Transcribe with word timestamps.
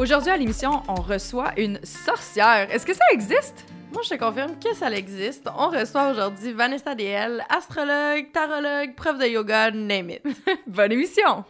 Aujourd'hui 0.00 0.30
à 0.30 0.38
l'émission, 0.38 0.82
on 0.88 0.94
reçoit 0.94 1.52
une 1.58 1.78
sorcière. 1.84 2.74
Est-ce 2.74 2.86
que 2.86 2.94
ça 2.94 3.04
existe? 3.12 3.66
Moi, 3.92 4.00
je 4.02 4.08
te 4.08 4.14
confirme 4.14 4.58
que 4.58 4.74
ça 4.74 4.90
existe. 4.90 5.46
On 5.58 5.68
reçoit 5.68 6.12
aujourd'hui 6.12 6.54
Vanessa 6.54 6.94
DL, 6.94 7.44
astrologue, 7.50 8.32
tarologue, 8.32 8.94
prof 8.94 9.18
de 9.18 9.26
yoga, 9.26 9.70
name 9.70 10.08
it. 10.08 10.22
Bonne 10.66 10.92
émission! 10.92 11.44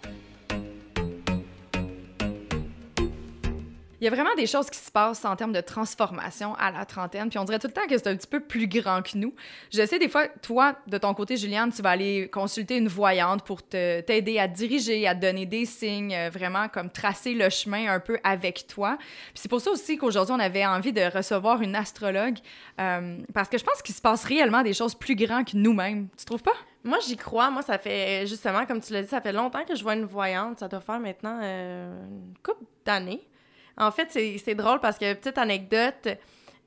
Il 4.01 4.05
y 4.05 4.07
a 4.07 4.11
vraiment 4.11 4.35
des 4.35 4.47
choses 4.47 4.71
qui 4.71 4.79
se 4.79 4.91
passent 4.91 5.27
en 5.27 5.37
termes 5.37 5.53
de 5.53 5.61
transformation 5.61 6.55
à 6.55 6.71
la 6.71 6.87
trentaine, 6.87 7.29
puis 7.29 7.39
on 7.39 7.45
dirait 7.45 7.59
tout 7.59 7.67
le 7.67 7.75
temps 7.75 7.87
que 7.87 7.99
c'est 7.99 8.07
un 8.07 8.17
petit 8.17 8.27
peu 8.27 8.41
plus 8.41 8.67
grand 8.67 9.03
que 9.03 9.19
nous. 9.19 9.35
Je 9.71 9.85
sais, 9.85 9.99
des 9.99 10.09
fois, 10.09 10.27
toi, 10.41 10.75
de 10.87 10.97
ton 10.97 11.13
côté, 11.13 11.37
Juliane, 11.37 11.71
tu 11.71 11.83
vas 11.83 11.91
aller 11.91 12.31
consulter 12.31 12.79
une 12.79 12.89
voyante 12.89 13.45
pour 13.45 13.63
t'aider 13.63 14.39
à 14.39 14.49
diriger, 14.49 15.07
à 15.07 15.15
te 15.15 15.21
donner 15.21 15.45
des 15.45 15.67
signes, 15.67 16.15
euh, 16.15 16.31
vraiment 16.31 16.69
comme 16.69 16.89
tracer 16.89 17.35
le 17.35 17.51
chemin 17.51 17.93
un 17.93 18.01
peu 18.01 18.19
avec 18.25 18.67
toi. 18.67 18.97
Puis 18.99 19.35
c'est 19.35 19.51
pour 19.51 19.61
ça 19.61 19.71
aussi 19.71 19.99
qu'aujourd'hui, 19.99 20.35
on 20.35 20.41
avait 20.41 20.65
envie 20.65 20.95
de 20.95 21.03
recevoir 21.15 21.61
une 21.61 21.77
astrologue, 21.77 22.39
euh, 22.81 23.19
parce 23.35 23.51
que 23.51 23.59
je 23.59 23.65
pense 23.65 23.83
qu'il 23.83 23.95
se 23.95 24.01
passe 24.01 24.25
réellement 24.25 24.63
des 24.63 24.73
choses 24.73 24.95
plus 24.95 25.15
grandes 25.15 25.45
que 25.45 25.57
nous-mêmes. 25.59 26.09
Tu 26.17 26.25
trouves 26.25 26.43
pas? 26.43 26.57
Moi, 26.83 26.99
j'y 27.07 27.19
crois. 27.19 27.51
Moi, 27.51 27.61
ça 27.61 27.77
fait, 27.77 28.27
justement, 28.27 28.65
comme 28.65 28.81
tu 28.81 28.95
l'as 28.95 29.03
dit, 29.03 29.09
ça 29.09 29.21
fait 29.21 29.33
longtemps 29.33 29.65
que 29.67 29.75
je 29.75 29.83
vois 29.83 29.95
une 29.95 30.07
voyante. 30.07 30.59
Ça 30.59 30.69
doit 30.69 30.81
faire 30.81 30.99
maintenant 30.99 31.39
euh, 31.43 32.07
une 32.07 32.35
couple 32.43 32.65
d'années. 32.87 33.21
En 33.81 33.91
fait, 33.91 34.09
c'est 34.11 34.55
drôle 34.55 34.79
parce 34.81 34.99
que, 34.99 35.15
petite 35.15 35.39
anecdote, 35.39 36.09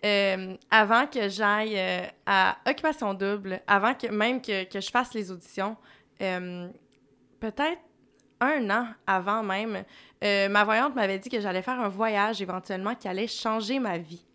euh, 0.05 0.55
avant 0.69 1.05
que 1.07 1.29
j'aille 1.29 1.77
euh, 1.79 2.01
à 2.25 2.57
Occupation 2.67 3.13
Double, 3.13 3.61
avant 3.67 3.93
que 3.93 4.07
même 4.07 4.41
que, 4.41 4.65
que 4.65 4.81
je 4.81 4.89
fasse 4.89 5.13
les 5.13 5.31
auditions, 5.31 5.77
euh, 6.21 6.67
peut-être 7.39 7.79
un 8.41 8.69
an 8.69 8.87
avant 9.07 9.41
même, 9.43 9.83
ma 10.21 10.63
voyante 10.65 10.95
m'avait 10.95 11.19
dit 11.19 11.29
que 11.29 11.39
j'allais 11.39 11.61
faire 11.61 11.79
un 11.79 11.87
voyage 11.87 12.41
éventuellement 12.41 12.93
qui 12.95 13.07
allait 13.07 13.27
changer 13.27 13.79
ma 13.79 13.97
vie. 13.97 14.25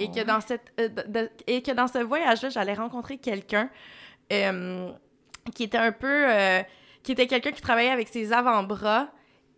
Et 0.00 0.10
que 0.10 0.24
dans 0.24 0.40
cette 0.40 0.72
de- 0.78 1.30
et 1.46 1.62
que 1.62 1.70
dans 1.70 1.86
ce 1.86 1.98
voyage-là, 1.98 2.48
j'allais 2.48 2.74
rencontrer 2.74 3.18
quelqu'un 3.18 3.68
qui 4.30 5.62
était 5.62 5.78
un 5.78 5.92
peu 5.92 6.26
qui 7.04 7.12
était 7.12 7.26
quelqu'un 7.28 7.52
qui 7.52 7.60
travaillait 7.60 7.90
avec 7.90 8.08
ses 8.08 8.32
avant-bras 8.32 9.08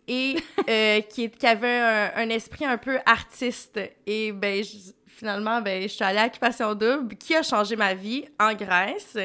et 0.07 0.35
euh, 0.69 1.01
qui, 1.09 1.29
avait 1.43 1.79
un, 1.79 2.11
un 2.15 2.29
esprit 2.29 2.65
un 2.65 2.77
peu 2.77 2.99
artiste 3.05 3.79
et 4.05 4.31
ben 4.31 4.63
je- 4.63 4.91
finalement 5.07 5.61
ben 5.61 5.81
je 5.83 5.87
suis 5.87 6.03
allée 6.03 6.19
à 6.19 6.27
Occupation 6.27 6.73
Double 6.75 7.15
qui 7.17 7.35
a 7.35 7.41
changé 7.43 7.75
ma 7.75 7.93
vie 7.93 8.25
en 8.39 8.53
Grèce 8.53 9.17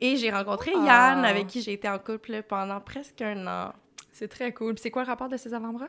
et 0.00 0.16
j'ai 0.16 0.30
rencontré 0.30 0.72
Wow. 0.74 0.84
Yann 0.84 1.24
avec 1.24 1.46
qui 1.46 1.62
j'ai 1.62 1.72
été 1.74 1.88
en 1.88 1.98
couple 1.98 2.42
pendant 2.42 2.80
presque 2.80 3.22
un 3.22 3.46
an. 3.46 3.72
C'est 4.12 4.28
très 4.28 4.52
cool. 4.52 4.78
C'est 4.78 4.90
quoi 4.90 5.02
le 5.02 5.08
rapport 5.08 5.28
de 5.28 5.36
ces 5.36 5.52
avant-bras? 5.54 5.88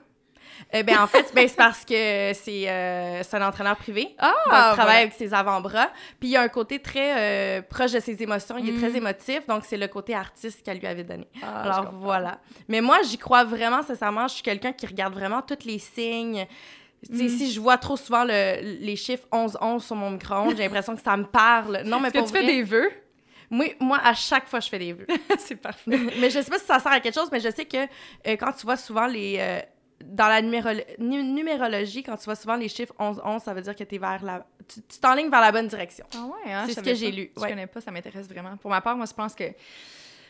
Euh, 0.75 0.83
ben, 0.83 0.99
en 1.01 1.07
fait, 1.07 1.31
ben, 1.33 1.47
c'est 1.47 1.55
parce 1.55 1.85
que 1.85 2.31
c'est 2.33 2.65
euh, 2.67 3.21
un 3.33 3.47
entraîneur 3.47 3.75
privé. 3.77 4.15
Ah! 4.19 4.27
Donc, 4.27 4.35
il 4.45 4.49
travaille 4.51 4.75
voilà. 4.75 4.91
avec 4.99 5.13
ses 5.13 5.33
avant-bras. 5.33 5.89
Puis 6.19 6.29
il 6.29 6.31
y 6.31 6.35
a 6.37 6.41
un 6.41 6.47
côté 6.49 6.79
très 6.79 7.13
euh, 7.17 7.61
proche 7.61 7.91
de 7.91 7.99
ses 7.99 8.21
émotions. 8.21 8.57
Il 8.57 8.69
est 8.69 8.71
Mm. 8.73 8.79
très 8.81 8.97
émotif. 8.97 9.47
Donc, 9.47 9.63
c'est 9.65 9.77
le 9.77 9.87
côté 9.87 10.13
artiste 10.15 10.63
qu'elle 10.63 10.79
lui 10.79 10.87
avait 10.87 11.03
donné. 11.03 11.27
Ah, 11.43 11.61
Alors, 11.63 11.91
voilà. 11.93 12.39
Mais 12.67 12.81
moi, 12.81 12.99
j'y 13.03 13.17
crois 13.17 13.43
vraiment, 13.43 13.81
sincèrement. 13.83 14.27
Je 14.27 14.35
suis 14.35 14.43
quelqu'un 14.43 14.73
qui 14.73 14.85
regarde 14.87 15.13
vraiment 15.13 15.41
tous 15.41 15.65
les 15.65 15.79
signes. 15.79 16.45
Mm. 17.09 17.27
Si 17.29 17.51
je 17.51 17.59
vois 17.59 17.77
trop 17.77 17.95
souvent 17.95 18.23
le- 18.23 18.59
les 18.81 18.95
chiffres 18.95 19.27
11-11 19.31 19.85
sur 19.85 19.95
mon 19.95 20.09
micro-ondes, 20.11 20.55
j'ai 20.57 20.63
l'impression 20.63 20.95
que 20.95 21.01
ça 21.01 21.15
me 21.15 21.25
parle. 21.25 21.81
Non, 21.85 21.99
mais 21.99 22.07
Est-ce 22.09 22.13
que 22.19 22.25
tu 22.25 22.33
fais 22.33 22.41
vrai, 22.43 22.53
des 22.53 22.63
vœux? 22.63 22.89
moi, 23.51 23.65
moi, 23.79 23.99
à 24.03 24.13
chaque 24.15 24.47
fois, 24.47 24.59
je 24.59 24.67
fais 24.67 24.79
des 24.79 24.93
vœux. 24.93 25.05
c'est 25.37 25.55
parfait. 25.55 25.83
mais 26.19 26.29
je 26.31 26.41
sais 26.41 26.49
pas 26.49 26.57
si 26.57 26.65
ça 26.65 26.79
sert 26.79 26.91
à 26.91 26.99
quelque 26.99 27.13
chose, 27.13 27.29
mais 27.31 27.39
je 27.39 27.49
sais 27.51 27.65
que 27.65 27.77
euh, 27.77 27.85
quand 28.25 28.51
tu 28.53 28.65
vois 28.65 28.77
souvent 28.77 29.05
les. 29.05 29.37
euh, 29.39 29.59
dans 30.03 30.27
la 30.27 30.41
numéro- 30.41 30.69
nu- 30.99 31.23
numérologie, 31.23 32.03
quand 32.03 32.15
tu 32.17 32.25
vois 32.25 32.35
souvent 32.35 32.55
les 32.55 32.69
chiffres 32.69 32.93
11-11, 32.99 33.39
ça 33.43 33.53
veut 33.53 33.61
dire 33.61 33.75
que 33.75 33.83
es 33.83 33.97
vers 33.97 34.23
la, 34.23 34.45
tu 34.67 34.81
t'enlignes 34.99 35.29
vers 35.29 35.41
la 35.41 35.51
bonne 35.51 35.67
direction. 35.67 36.05
Ah 36.15 36.25
ouais, 36.25 36.53
hein, 36.53 36.63
C'est 36.67 36.73
ce 36.75 36.81
que 36.81 36.93
j'ai 36.93 37.11
lu, 37.11 37.31
Je 37.35 37.41
ouais. 37.41 37.49
connais 37.49 37.67
pas, 37.67 37.81
ça 37.81 37.91
m'intéresse 37.91 38.27
vraiment. 38.29 38.57
Pour 38.57 38.69
ma 38.71 38.81
part, 38.81 38.95
moi, 38.95 39.05
je 39.07 39.13
pense 39.13 39.33
que 39.33 39.45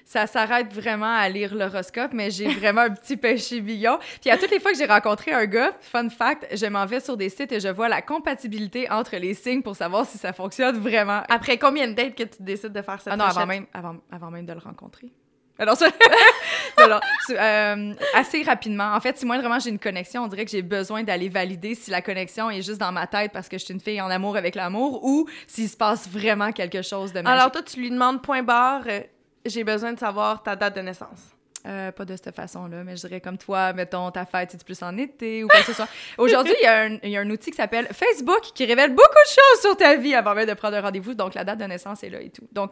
ça 0.06 0.26
s'arrête 0.26 0.72
vraiment 0.74 1.14
à 1.14 1.28
lire 1.28 1.54
l'horoscope, 1.54 2.14
mais 2.14 2.32
j'ai 2.32 2.48
vraiment 2.48 2.80
un 2.82 2.92
petit 2.92 3.18
péché 3.18 3.60
billon. 3.60 4.00
Puis 4.22 4.30
à 4.30 4.38
toutes 4.38 4.52
les 4.52 4.60
fois 4.62 4.72
que 4.72 4.78
j'ai 4.78 4.86
rencontré 4.86 5.34
un 5.34 5.46
gars, 5.46 5.74
fun 5.82 6.10
fact, 6.10 6.48
je 6.56 6.66
m'en 6.68 6.86
vais 6.86 7.02
sur 7.02 7.18
des 7.18 7.28
sites 7.28 7.52
et 7.52 7.60
je 7.60 7.68
vois 7.68 7.90
la 7.90 8.02
compatibilité 8.02 8.90
entre 8.90 9.18
les 9.18 9.34
signes 9.34 9.62
pour 9.62 9.76
savoir 9.76 10.06
si 10.06 10.18
ça 10.18 10.32
fonctionne 10.32 10.78
vraiment. 10.78 11.24
Après 11.28 11.58
combien 11.58 11.90
de 11.90 11.94
dates 11.94 12.16
que 12.16 12.24
tu 12.24 12.42
décides 12.42 12.72
de 12.72 12.82
faire 12.82 13.02
cette 13.02 13.12
Ah 13.12 13.18
non, 13.18 13.26
avant 13.26 13.46
même, 13.46 13.66
avant, 13.74 13.98
avant 14.10 14.32
même 14.32 14.46
de 14.46 14.54
le 14.54 14.60
rencontrer. 14.60 15.12
Alors, 15.60 15.76
ça... 15.78 15.88
c'est, 17.28 17.40
euh, 17.40 17.94
assez 18.14 18.44
rapidement. 18.44 18.94
En 18.94 19.00
fait, 19.00 19.18
si 19.18 19.26
moi, 19.26 19.38
vraiment, 19.40 19.60
j'ai 19.60 19.70
une 19.70 19.80
connexion, 19.80 20.24
on 20.24 20.28
dirait 20.28 20.46
que 20.46 20.52
j'ai 20.52 20.62
besoin 20.62 21.04
d'aller 21.04 21.30
valider 21.30 21.76
si 21.76 21.90
la 21.92 22.02
connexion 22.02 22.50
est 22.50 22.62
juste 22.62 22.80
dans 22.80 22.92
ma 22.92 23.08
tête 23.08 23.32
parce 23.32 23.50
que 23.50 23.58
je 23.58 23.66
suis 23.66 23.74
une 23.74 23.80
fille 23.80 24.02
en 24.02 24.10
amour 24.10 24.38
avec 24.38 24.56
l'amour 24.56 25.04
ou 25.04 25.28
s'il 25.48 25.70
se 25.70 25.78
passe 25.78 26.08
vraiment 26.08 26.52
quelque 26.52 26.82
chose 26.82 27.12
de 27.14 27.22
magique. 27.22 27.40
Alors 27.40 27.52
toi, 27.52 27.64
tu 27.64 27.80
lui 27.80 27.90
demandes 27.90 28.22
point 28.22 28.44
barre, 28.44 28.84
euh, 28.88 29.02
j'ai 29.46 29.64
besoin 29.64 29.94
de 29.94 30.00
savoir 30.00 30.44
ta 30.44 30.56
date 30.56 30.76
de 30.76 30.82
naissance. 30.82 31.20
Euh, 31.66 31.92
pas 31.92 32.06
de 32.06 32.16
cette 32.16 32.34
façon-là, 32.34 32.84
mais 32.86 32.96
je 32.96 33.08
dirais 33.08 33.20
comme 33.20 33.38
toi, 33.38 33.74
mettons, 33.74 34.10
ta 34.12 34.26
fête, 34.26 34.52
c'est 34.52 34.64
plus 34.64 34.82
en 34.84 34.96
été 34.98 35.44
ou 35.44 35.48
quoi 35.48 35.60
que 35.60 35.66
ce 35.66 35.74
soit. 35.74 35.88
Aujourd'hui, 36.18 36.54
il 36.62 36.64
y, 36.64 36.68
a 36.68 36.84
un- 36.84 36.98
il 37.04 37.10
y 37.10 37.18
a 37.18 37.22
un 37.22 37.30
outil 37.30 37.50
qui 37.52 37.58
s'appelle 37.58 37.88
Facebook 37.92 38.40
qui 38.56 38.64
révèle 38.66 38.92
beaucoup 38.92 39.02
de 39.02 39.28
choses 39.30 39.62
sur 39.62 39.76
ta 39.76 39.96
vie 39.96 40.16
avant 40.16 40.34
même 40.34 40.48
de 40.48 40.54
prendre 40.54 40.78
un 40.78 40.82
rendez-vous. 40.82 41.14
Donc, 41.14 41.34
la 41.34 41.44
date 41.44 41.58
de 41.60 41.66
naissance 41.66 42.04
est 42.04 42.10
là 42.10 42.22
et 42.22 42.30
tout. 42.30 42.48
Donc, 42.54 42.72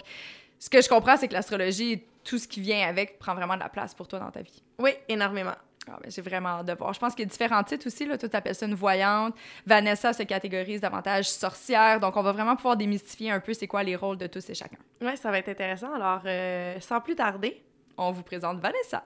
ce 0.60 0.70
que 0.70 0.82
je 0.82 0.88
comprends, 0.88 1.18
c'est 1.18 1.28
que 1.28 1.34
l'astrologie, 1.34 2.04
tout 2.26 2.38
ce 2.38 2.48
qui 2.48 2.60
vient 2.60 2.86
avec, 2.88 3.20
prend 3.20 3.34
vraiment 3.36 3.56
de 3.56 3.62
la 3.62 3.70
place 3.70 3.94
pour 3.94 4.08
toi 4.08 4.20
dans 4.20 4.32
ta 4.32 4.42
vie. 4.42 4.64
Oui, 4.80 4.92
énormément. 5.08 5.56
Ah, 5.88 5.98
ben, 6.02 6.12
j'ai 6.12 6.22
vraiment 6.24 6.50
hâte 6.50 6.66
de 6.66 6.74
voir. 6.74 6.94
Je 6.94 7.00
pense 7.00 7.14
qu'il 7.14 7.24
y 7.24 7.28
a 7.28 7.30
différents 7.30 7.64
titres 7.64 7.86
aussi. 7.88 8.06
Là. 8.06 8.18
Toi, 8.18 8.28
tu 8.28 8.36
appelles 8.36 8.56
ça 8.56 8.66
une 8.66 8.74
voyante. 8.74 9.36
Vanessa 9.68 10.14
se 10.14 10.24
catégorise 10.24 10.82
davantage 10.82 11.30
sorcière. 11.30 12.00
Donc, 12.00 12.18
on 12.18 12.24
va 12.24 12.32
vraiment 12.32 12.56
pouvoir 12.56 12.76
démystifier 12.76 13.30
un 13.30 13.40
peu 13.40 13.54
c'est 13.54 13.68
quoi 13.68 13.84
les 13.84 13.96
rôles 13.96 14.18
de 14.18 14.26
tous 14.28 14.50
et 14.50 14.56
chacun. 14.56 14.80
Oui, 15.02 15.16
ça 15.16 15.30
va 15.30 15.38
être 15.38 15.50
intéressant. 15.50 15.94
Alors, 15.94 16.22
euh, 16.26 16.80
sans 16.80 17.00
plus 17.02 17.16
tarder, 17.16 17.62
On 17.98 18.12
vous 18.12 18.24
présente 18.24 18.60
Vanessa. 18.60 19.04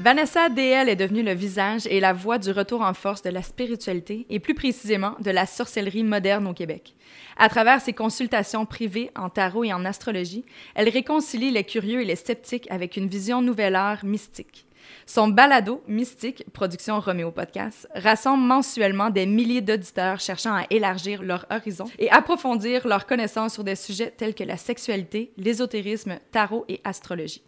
Vanessa 0.00 0.48
DL 0.48 0.88
est 0.88 0.96
devenue 0.96 1.22
le 1.22 1.34
visage 1.34 1.86
et 1.86 2.00
la 2.00 2.14
voix 2.14 2.38
du 2.38 2.52
retour 2.52 2.80
en 2.80 2.94
force 2.94 3.20
de 3.20 3.28
la 3.28 3.42
spiritualité 3.42 4.24
et 4.30 4.40
plus 4.40 4.54
précisément 4.54 5.14
de 5.20 5.30
la 5.30 5.44
sorcellerie 5.44 6.04
moderne 6.04 6.46
au 6.46 6.54
Québec. 6.54 6.94
À 7.36 7.50
travers 7.50 7.82
ses 7.82 7.92
consultations 7.92 8.64
privées 8.64 9.10
en 9.14 9.28
tarot 9.28 9.64
et 9.64 9.74
en 9.74 9.84
astrologie, 9.84 10.46
elle 10.74 10.88
réconcilie 10.88 11.50
les 11.50 11.64
curieux 11.64 12.00
et 12.00 12.06
les 12.06 12.16
sceptiques 12.16 12.66
avec 12.70 12.96
une 12.96 13.08
vision 13.08 13.42
nouvelle 13.42 13.74
ère 13.74 14.00
mystique. 14.02 14.64
Son 15.04 15.28
balado 15.28 15.82
Mystique, 15.86 16.46
production 16.50 16.98
Roméo 16.98 17.30
Podcast, 17.30 17.86
rassemble 17.94 18.42
mensuellement 18.42 19.10
des 19.10 19.26
milliers 19.26 19.60
d'auditeurs 19.60 20.18
cherchant 20.18 20.54
à 20.54 20.64
élargir 20.70 21.22
leur 21.22 21.44
horizon 21.50 21.84
et 21.98 22.10
approfondir 22.10 22.88
leurs 22.88 23.04
connaissances 23.04 23.52
sur 23.52 23.64
des 23.64 23.76
sujets 23.76 24.14
tels 24.16 24.34
que 24.34 24.44
la 24.44 24.56
sexualité, 24.56 25.34
l'ésotérisme, 25.36 26.18
tarot 26.32 26.64
et 26.70 26.80
astrologie. 26.84 27.42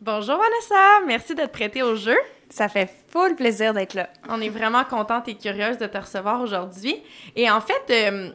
Bonjour 0.00 0.36
Vanessa, 0.36 1.06
merci 1.06 1.34
de 1.34 1.42
te 1.42 1.48
prêter 1.48 1.82
au 1.82 1.94
jeu. 1.94 2.16
Ça 2.48 2.68
fait 2.68 2.90
full 3.08 3.36
plaisir 3.36 3.74
d'être 3.74 3.94
là. 3.94 4.08
On 4.28 4.40
est 4.40 4.48
vraiment 4.48 4.84
contente 4.84 5.28
et 5.28 5.36
curieuse 5.36 5.78
de 5.78 5.86
te 5.86 5.98
recevoir 5.98 6.40
aujourd'hui. 6.40 6.96
Et 7.36 7.50
en 7.50 7.60
fait, 7.60 7.84
euh, 7.90 8.30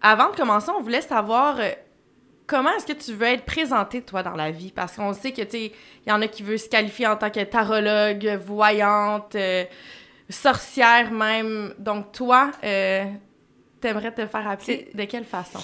avant 0.00 0.30
de 0.30 0.36
commencer, 0.36 0.70
on 0.70 0.80
voulait 0.80 1.00
savoir 1.00 1.58
euh, 1.58 1.70
comment 2.46 2.70
est-ce 2.70 2.86
que 2.86 2.92
tu 2.92 3.12
veux 3.12 3.26
être 3.26 3.44
présentée, 3.44 4.02
toi, 4.02 4.22
dans 4.22 4.36
la 4.36 4.52
vie? 4.52 4.70
Parce 4.70 4.96
qu'on 4.96 5.12
sait 5.12 5.32
que, 5.32 5.42
tu 5.42 5.56
il 5.56 5.72
y 6.06 6.12
en 6.12 6.22
a 6.22 6.28
qui 6.28 6.42
veulent 6.42 6.58
se 6.58 6.68
qualifier 6.68 7.08
en 7.08 7.16
tant 7.16 7.30
que 7.30 7.40
tarologue, 7.40 8.38
voyante, 8.46 9.34
euh, 9.34 9.64
sorcière 10.28 11.10
même. 11.10 11.74
Donc, 11.78 12.12
toi, 12.12 12.52
t'aimerais 12.60 14.12
te 14.12 14.26
faire 14.26 14.48
appeler 14.48 14.90
de 14.94 15.04
quelle 15.04 15.24
façon? 15.24 15.58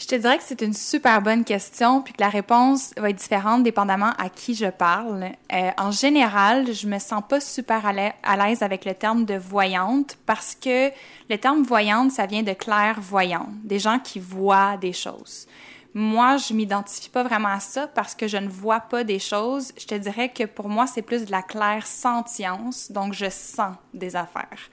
Je 0.00 0.06
te 0.06 0.14
dirais 0.14 0.38
que 0.38 0.44
c'est 0.44 0.62
une 0.62 0.72
super 0.72 1.20
bonne 1.20 1.44
question, 1.44 2.00
puis 2.00 2.14
que 2.14 2.22
la 2.22 2.30
réponse 2.30 2.92
va 2.96 3.10
être 3.10 3.16
différente 3.16 3.62
dépendamment 3.62 4.12
à 4.16 4.30
qui 4.30 4.54
je 4.54 4.64
parle. 4.64 5.28
Euh, 5.52 5.70
en 5.76 5.90
général, 5.90 6.72
je 6.72 6.86
me 6.86 6.98
sens 6.98 7.22
pas 7.28 7.38
super 7.38 7.84
à 7.84 8.36
l'aise 8.36 8.62
avec 8.62 8.86
le 8.86 8.94
terme 8.94 9.26
de 9.26 9.34
voyante 9.34 10.16
parce 10.24 10.54
que 10.54 10.90
le 11.28 11.36
terme 11.36 11.64
voyante, 11.64 12.12
ça 12.12 12.24
vient 12.24 12.42
de 12.42 12.54
clairvoyant, 12.54 13.50
des 13.62 13.78
gens 13.78 13.98
qui 13.98 14.20
voient 14.20 14.78
des 14.78 14.94
choses. 14.94 15.46
Moi, 15.92 16.38
je 16.38 16.54
m'identifie 16.54 17.10
pas 17.10 17.22
vraiment 17.22 17.48
à 17.48 17.60
ça 17.60 17.86
parce 17.86 18.14
que 18.14 18.26
je 18.26 18.38
ne 18.38 18.48
vois 18.48 18.80
pas 18.80 19.04
des 19.04 19.18
choses. 19.18 19.70
Je 19.76 19.84
te 19.84 19.94
dirais 19.96 20.30
que 20.30 20.44
pour 20.44 20.70
moi, 20.70 20.86
c'est 20.86 21.02
plus 21.02 21.26
de 21.26 21.30
la 21.30 21.42
claire 21.42 21.86
sentience, 21.86 22.90
donc 22.90 23.12
je 23.12 23.28
sens 23.28 23.74
des 23.92 24.16
affaires. 24.16 24.70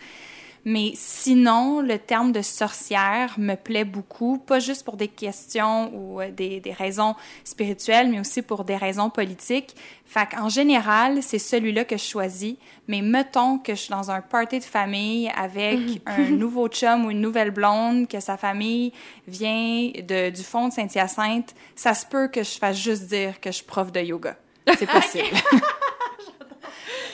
Mais 0.70 0.92
sinon, 0.96 1.80
le 1.80 1.98
terme 1.98 2.34
de 2.34 2.42
sorcière 2.42 3.36
me 3.38 3.56
plaît 3.56 3.86
beaucoup, 3.86 4.38
pas 4.38 4.60
juste 4.60 4.84
pour 4.84 4.98
des 4.98 5.08
questions 5.08 5.90
ou 5.94 6.20
euh, 6.20 6.30
des, 6.30 6.60
des 6.60 6.74
raisons 6.74 7.16
spirituelles, 7.46 8.10
mais 8.10 8.20
aussi 8.20 8.42
pour 8.42 8.66
des 8.66 8.76
raisons 8.76 9.10
politiques. 9.10 9.78
Fait 10.06 10.28
qu'en 10.30 10.50
général, 10.50 11.24
c'est 11.24 11.40
celui-là 11.40 11.86
que 11.86 11.96
je 11.96 12.04
choisis. 12.04 12.56
Mais 12.90 13.02
mettons 13.02 13.60
que 13.60 13.76
je 13.76 13.80
suis 13.80 13.92
dans 13.92 14.12
un 14.12 14.20
party 14.20 14.60
de 14.60 14.66
famille 14.66 15.32
avec 15.38 15.80
mhm. 15.80 16.00
un 16.06 16.30
nouveau 16.32 16.68
chum 16.68 17.06
ou 17.06 17.12
une 17.12 17.22
nouvelle 17.22 17.52
blonde, 17.52 18.10
que 18.10 18.20
sa 18.20 18.36
famille 18.36 18.92
vient 19.26 19.90
de, 19.96 20.32
du 20.32 20.44
fond 20.44 20.68
de 20.68 20.74
Saint-Hyacinthe, 20.74 21.56
ça 21.78 21.94
se 21.94 22.06
peut 22.06 22.28
que 22.28 22.44
je 22.44 22.58
fasse 22.58 22.76
juste 22.76 23.04
dire 23.04 23.40
que 23.40 23.52
je 23.52 23.56
suis 23.56 23.66
prof 23.66 23.90
de 23.94 24.02
yoga. 24.02 24.36
C'est 24.78 24.86
possible. 24.86 25.28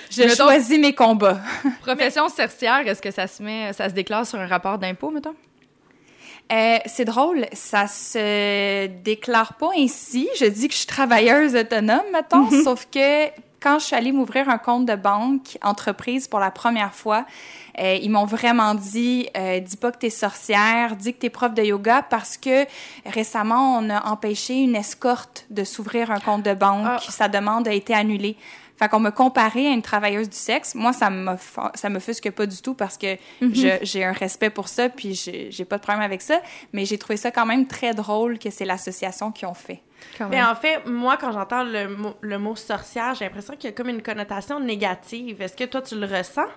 Je 0.10 0.28
choisis 0.36 0.80
mes 0.80 0.94
combats. 0.94 1.40
Profession 1.82 2.30
sorcière, 2.30 2.88
est-ce 2.88 3.02
que 3.02 3.12
ça 3.12 3.28
se 3.28 3.42
met, 3.42 3.74
ça 3.74 3.90
se 3.90 3.94
déclare 3.94 4.26
sur 4.26 4.40
un 4.40 4.48
rapport 4.48 4.78
d'impôt, 4.78 5.10
mettons? 5.10 5.36
Euh, 6.52 6.78
c'est 6.86 7.06
drôle, 7.06 7.46
ça 7.54 7.88
se 7.88 8.88
déclare 8.88 9.54
pas 9.54 9.72
ainsi. 9.78 10.30
Je 10.40 10.46
dis 10.46 10.68
que 10.68 10.74
je 10.74 10.80
suis 10.80 10.88
travailleuse 10.88 11.56
autonome, 11.56 12.04
mettons, 12.12 12.50
mhm. 12.52 12.64
sauf 12.64 12.88
que 12.92 13.30
quand 13.64 13.80
je 13.80 13.86
suis 13.86 13.96
allée 13.96 14.12
m'ouvrir 14.12 14.50
un 14.50 14.58
compte 14.58 14.86
de 14.86 14.96
banque 14.96 15.58
entreprise 15.64 16.28
pour 16.28 16.40
la 16.42 16.52
première 16.52 16.94
fois, 16.94 17.26
euh, 17.80 17.98
ils 18.02 18.12
m'ont 18.12 18.26
vraiment 18.26 18.76
dit 18.76 19.30
euh, 19.38 19.62
dis 19.62 19.78
pas 19.78 19.92
que 19.94 20.00
t'es 20.00 20.10
sorcière, 20.10 20.98
dis 20.98 21.14
que 21.14 21.20
t'es 21.20 21.30
prof 21.30 21.54
de 21.54 21.64
yoga 21.64 22.02
parce 22.02 22.36
que 22.36 22.66
récemment 23.06 23.78
on 23.78 23.90
a 23.90 24.12
empêché 24.12 24.56
une 24.56 24.76
escorte 24.76 25.46
de 25.50 25.64
s'ouvrir 25.64 26.12
un 26.12 26.20
compte 26.20 26.44
de 26.44 26.54
banque. 26.54 26.86
Ah. 26.86 27.00
Sa 27.00 27.30
demande 27.30 27.68
a 27.68 27.74
été 27.74 27.94
annulée. 27.94 28.36
Fait 28.78 28.90
qu'on 28.90 29.00
me 29.00 29.12
comparait 29.12 29.68
à 29.68 29.72
une 29.72 29.82
travailleuse 29.82 30.30
du 30.30 30.38
sexe. 30.38 30.74
Moi, 30.76 30.94
ça 30.94 31.10
me 31.10 31.36
ça 31.76 31.90
me 31.90 32.00
fusque 32.00 32.32
pas 32.32 32.46
du 32.46 32.62
tout 32.62 32.74
parce 32.74 32.98
que 32.98 33.18
mhm. 33.42 33.80
j'ai 33.82 34.04
un 34.04 34.12
respect 34.12 34.50
pour 34.50 34.68
ça, 34.68 34.90
puis 34.90 35.14
j'ai 35.14 35.66
pas 35.66 35.78
de 35.78 35.84
problème 35.84 36.04
avec 36.04 36.22
ça. 36.22 36.42
Mais 36.74 36.86
j'ai 36.86 36.98
trouvé 36.98 37.18
ça 37.18 37.32
quand 37.32 37.46
même 37.46 37.68
très 37.68 37.94
drôle 37.94 38.40
que 38.40 38.50
c'est 38.50 38.66
l'association 38.66 39.32
qui 39.32 39.46
ont 39.46 39.54
fait. 39.54 39.82
Mais 40.30 40.44
en 40.44 40.56
fait, 40.56 40.86
moi, 40.86 41.18
quand 41.18 41.32
j'entends 41.32 41.64
le 41.64 41.88
mot, 41.88 42.14
le 42.22 42.38
mot 42.38 42.56
sorcière, 42.56 43.16
j'ai 43.16 43.26
l'impression 43.26 43.56
qu'il 43.56 43.70
y 43.70 43.74
a 43.74 43.76
comme 43.76 43.90
une 43.90 44.02
connotation 44.02 44.60
négative. 44.60 45.42
Est-ce 45.42 45.56
que 45.56 45.64
toi, 45.64 45.82
tu 45.82 45.96
le 45.96 46.06
ressens? 46.06 46.48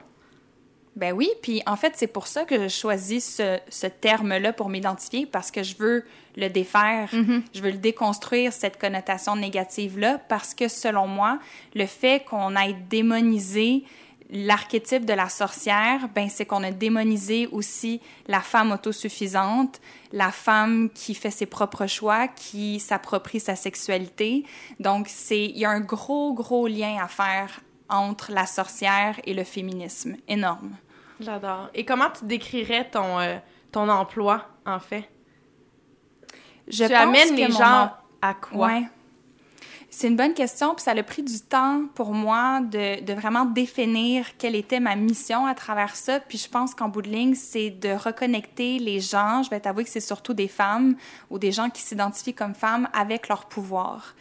Ben 0.97 1.13
oui, 1.13 1.29
puis 1.43 1.63
en 1.67 1.77
fait, 1.77 1.93
c'est 1.97 2.07
pour 2.07 2.27
ça 2.27 2.45
que 2.45 2.63
je 2.63 2.69
choisis 2.69 3.37
ce, 3.37 3.59
ce 3.69 3.87
terme-là 3.87 4.55
pour 4.55 4.71
m'identifier, 4.71 5.27
parce 5.27 5.51
que 5.51 5.63
je 5.63 5.77
veux 5.77 6.05
le 6.37 6.49
défaire, 6.49 7.11
mm-hmm. 7.13 7.43
je 7.55 7.61
veux 7.63 7.71
le 7.71 7.79
déconstruire, 7.79 8.53
cette 8.53 8.81
connotation 8.81 9.37
négative-là, 9.37 10.19
parce 10.29 10.55
que 10.55 10.69
selon 10.69 11.07
moi, 11.07 11.39
le 11.75 11.85
fait 11.85 12.25
qu'on 12.25 12.57
ait 12.57 12.75
démonisé 12.89 13.85
l'archétype 14.31 15.05
de 15.05 15.13
la 15.13 15.29
sorcière, 15.29 16.09
ben 16.15 16.29
c'est 16.29 16.47
qu'on 16.47 16.63
a 16.63 16.71
démonisé 16.71 17.47
aussi 17.53 18.01
la 18.27 18.41
femme 18.41 18.73
autosuffisante, 18.73 19.81
la 20.13 20.33
femme 20.33 20.91
qui 20.93 21.15
fait 21.15 21.31
ses 21.31 21.47
propres 21.47 21.87
choix, 21.87 22.27
qui 22.29 22.81
s'approprie 22.81 23.41
sa 23.41 23.55
sexualité. 23.55 24.45
Donc 24.81 25.07
c'est 25.09 25.45
il 25.45 25.59
y 25.59 25.65
a 25.65 25.71
un 25.71 25.81
gros 25.81 26.33
gros 26.33 26.67
lien 26.67 26.97
à 27.01 27.07
faire 27.07 27.61
entre 27.89 28.33
la 28.33 28.47
sorcière 28.47 29.21
et 29.25 29.35
le 29.35 29.45
féminisme, 29.45 30.17
énorme. 30.27 30.77
J'adore. 31.21 31.71
Et 31.75 31.85
comment 31.85 32.11
tu 32.11 32.25
décrirais 32.25 32.89
ton, 32.91 33.19
euh, 33.19 33.37
ton 33.73 33.89
emploi, 33.89 34.47
en 34.65 34.79
fait? 34.79 35.09
Je 36.69 36.85
tu 36.85 36.93
amènes 36.93 37.35
les 37.35 37.51
gens 37.51 37.93
à 38.21 38.35
quoi? 38.35 38.67
Ouais. 38.67 38.83
C'est 39.89 40.09
une 40.09 40.17
bonne 40.17 40.35
question, 40.35 40.75
puis 40.75 40.83
ça 40.83 40.91
a 40.91 41.03
pris 41.03 41.23
du 41.23 41.41
temps 41.41 41.85
pour 41.95 42.13
moi 42.13 42.61
de, 42.61 43.03
de, 43.03 43.13
vraiment 43.15 43.47
définir 43.47 44.37
quelle 44.37 44.55
était 44.55 44.81
ma 44.81 44.95
mission 44.95 45.47
à 45.47 45.55
travers 45.55 45.97
ça. 45.97 46.21
Puis 46.21 46.37
je 46.37 46.51
pense 46.51 46.75
qu'en 46.75 46.89
bout 46.89 47.01
de 47.01 47.09
ligne, 47.09 47.35
c'est 47.35 47.71
de 47.71 47.91
reconnecter 47.91 48.79
les 48.79 49.01
gens, 49.01 49.43
je 49.43 49.49
vais 49.49 49.61
t'avouer 49.61 49.85
que 49.85 49.91
c'est 49.91 50.01
surtout 50.01 50.35
des 50.35 50.49
femmes 50.49 50.97
ou 51.31 51.39
des 51.39 51.51
gens 51.51 51.71
qui 51.71 51.81
s'identifient 51.81 52.35
comme 52.35 52.55
femmes 52.55 52.89
avec 52.93 53.29
leur 53.29 53.47
pouvoir. 53.47 54.15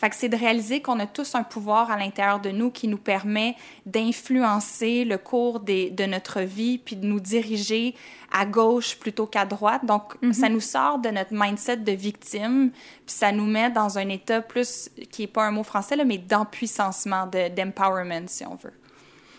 Fait 0.00 0.08
que 0.08 0.16
c'est 0.16 0.30
de 0.30 0.36
réaliser 0.36 0.80
qu'on 0.80 0.98
a 0.98 1.06
tous 1.06 1.34
un 1.34 1.42
pouvoir 1.42 1.90
à 1.90 1.98
l'intérieur 1.98 2.40
de 2.40 2.48
nous 2.48 2.70
qui 2.70 2.88
nous 2.88 2.96
permet 2.96 3.54
d'influencer 3.84 5.04
le 5.04 5.18
cours 5.18 5.60
des, 5.60 5.90
de 5.90 6.06
notre 6.06 6.40
vie 6.40 6.78
puis 6.78 6.96
de 6.96 7.04
nous 7.04 7.20
diriger 7.20 7.94
à 8.32 8.46
gauche 8.46 8.96
plutôt 8.98 9.26
qu'à 9.26 9.44
droite. 9.44 9.84
Donc, 9.84 10.14
mhm. 10.22 10.32
ça 10.32 10.48
nous 10.48 10.60
sort 10.60 11.00
de 11.00 11.10
notre 11.10 11.32
mindset 11.34 11.76
de 11.76 11.92
victime 11.92 12.70
puis 12.70 13.14
ça 13.14 13.30
nous 13.30 13.44
met 13.44 13.68
dans 13.68 13.98
un 13.98 14.08
état 14.08 14.40
plus, 14.40 14.88
qui 15.10 15.24
est 15.24 15.26
pas 15.26 15.44
un 15.44 15.50
mot 15.50 15.64
français, 15.64 15.96
là, 15.96 16.06
mais 16.06 16.16
d'empuissancement, 16.16 17.26
d'empowerment, 17.26 18.26
si 18.26 18.46
on 18.46 18.54
veut. 18.54 18.72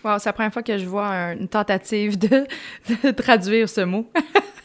Wow, 0.04 0.20
c'est 0.20 0.30
la 0.30 0.34
première 0.34 0.54
fois 0.54 0.62
que 0.62 0.78
je 0.78 0.86
vois 0.86 1.08
une 1.34 1.48
tentative 1.48 2.20
de, 2.20 2.46
de 3.04 3.10
traduire 3.10 3.68
ce 3.68 3.82
mot. 3.82 4.06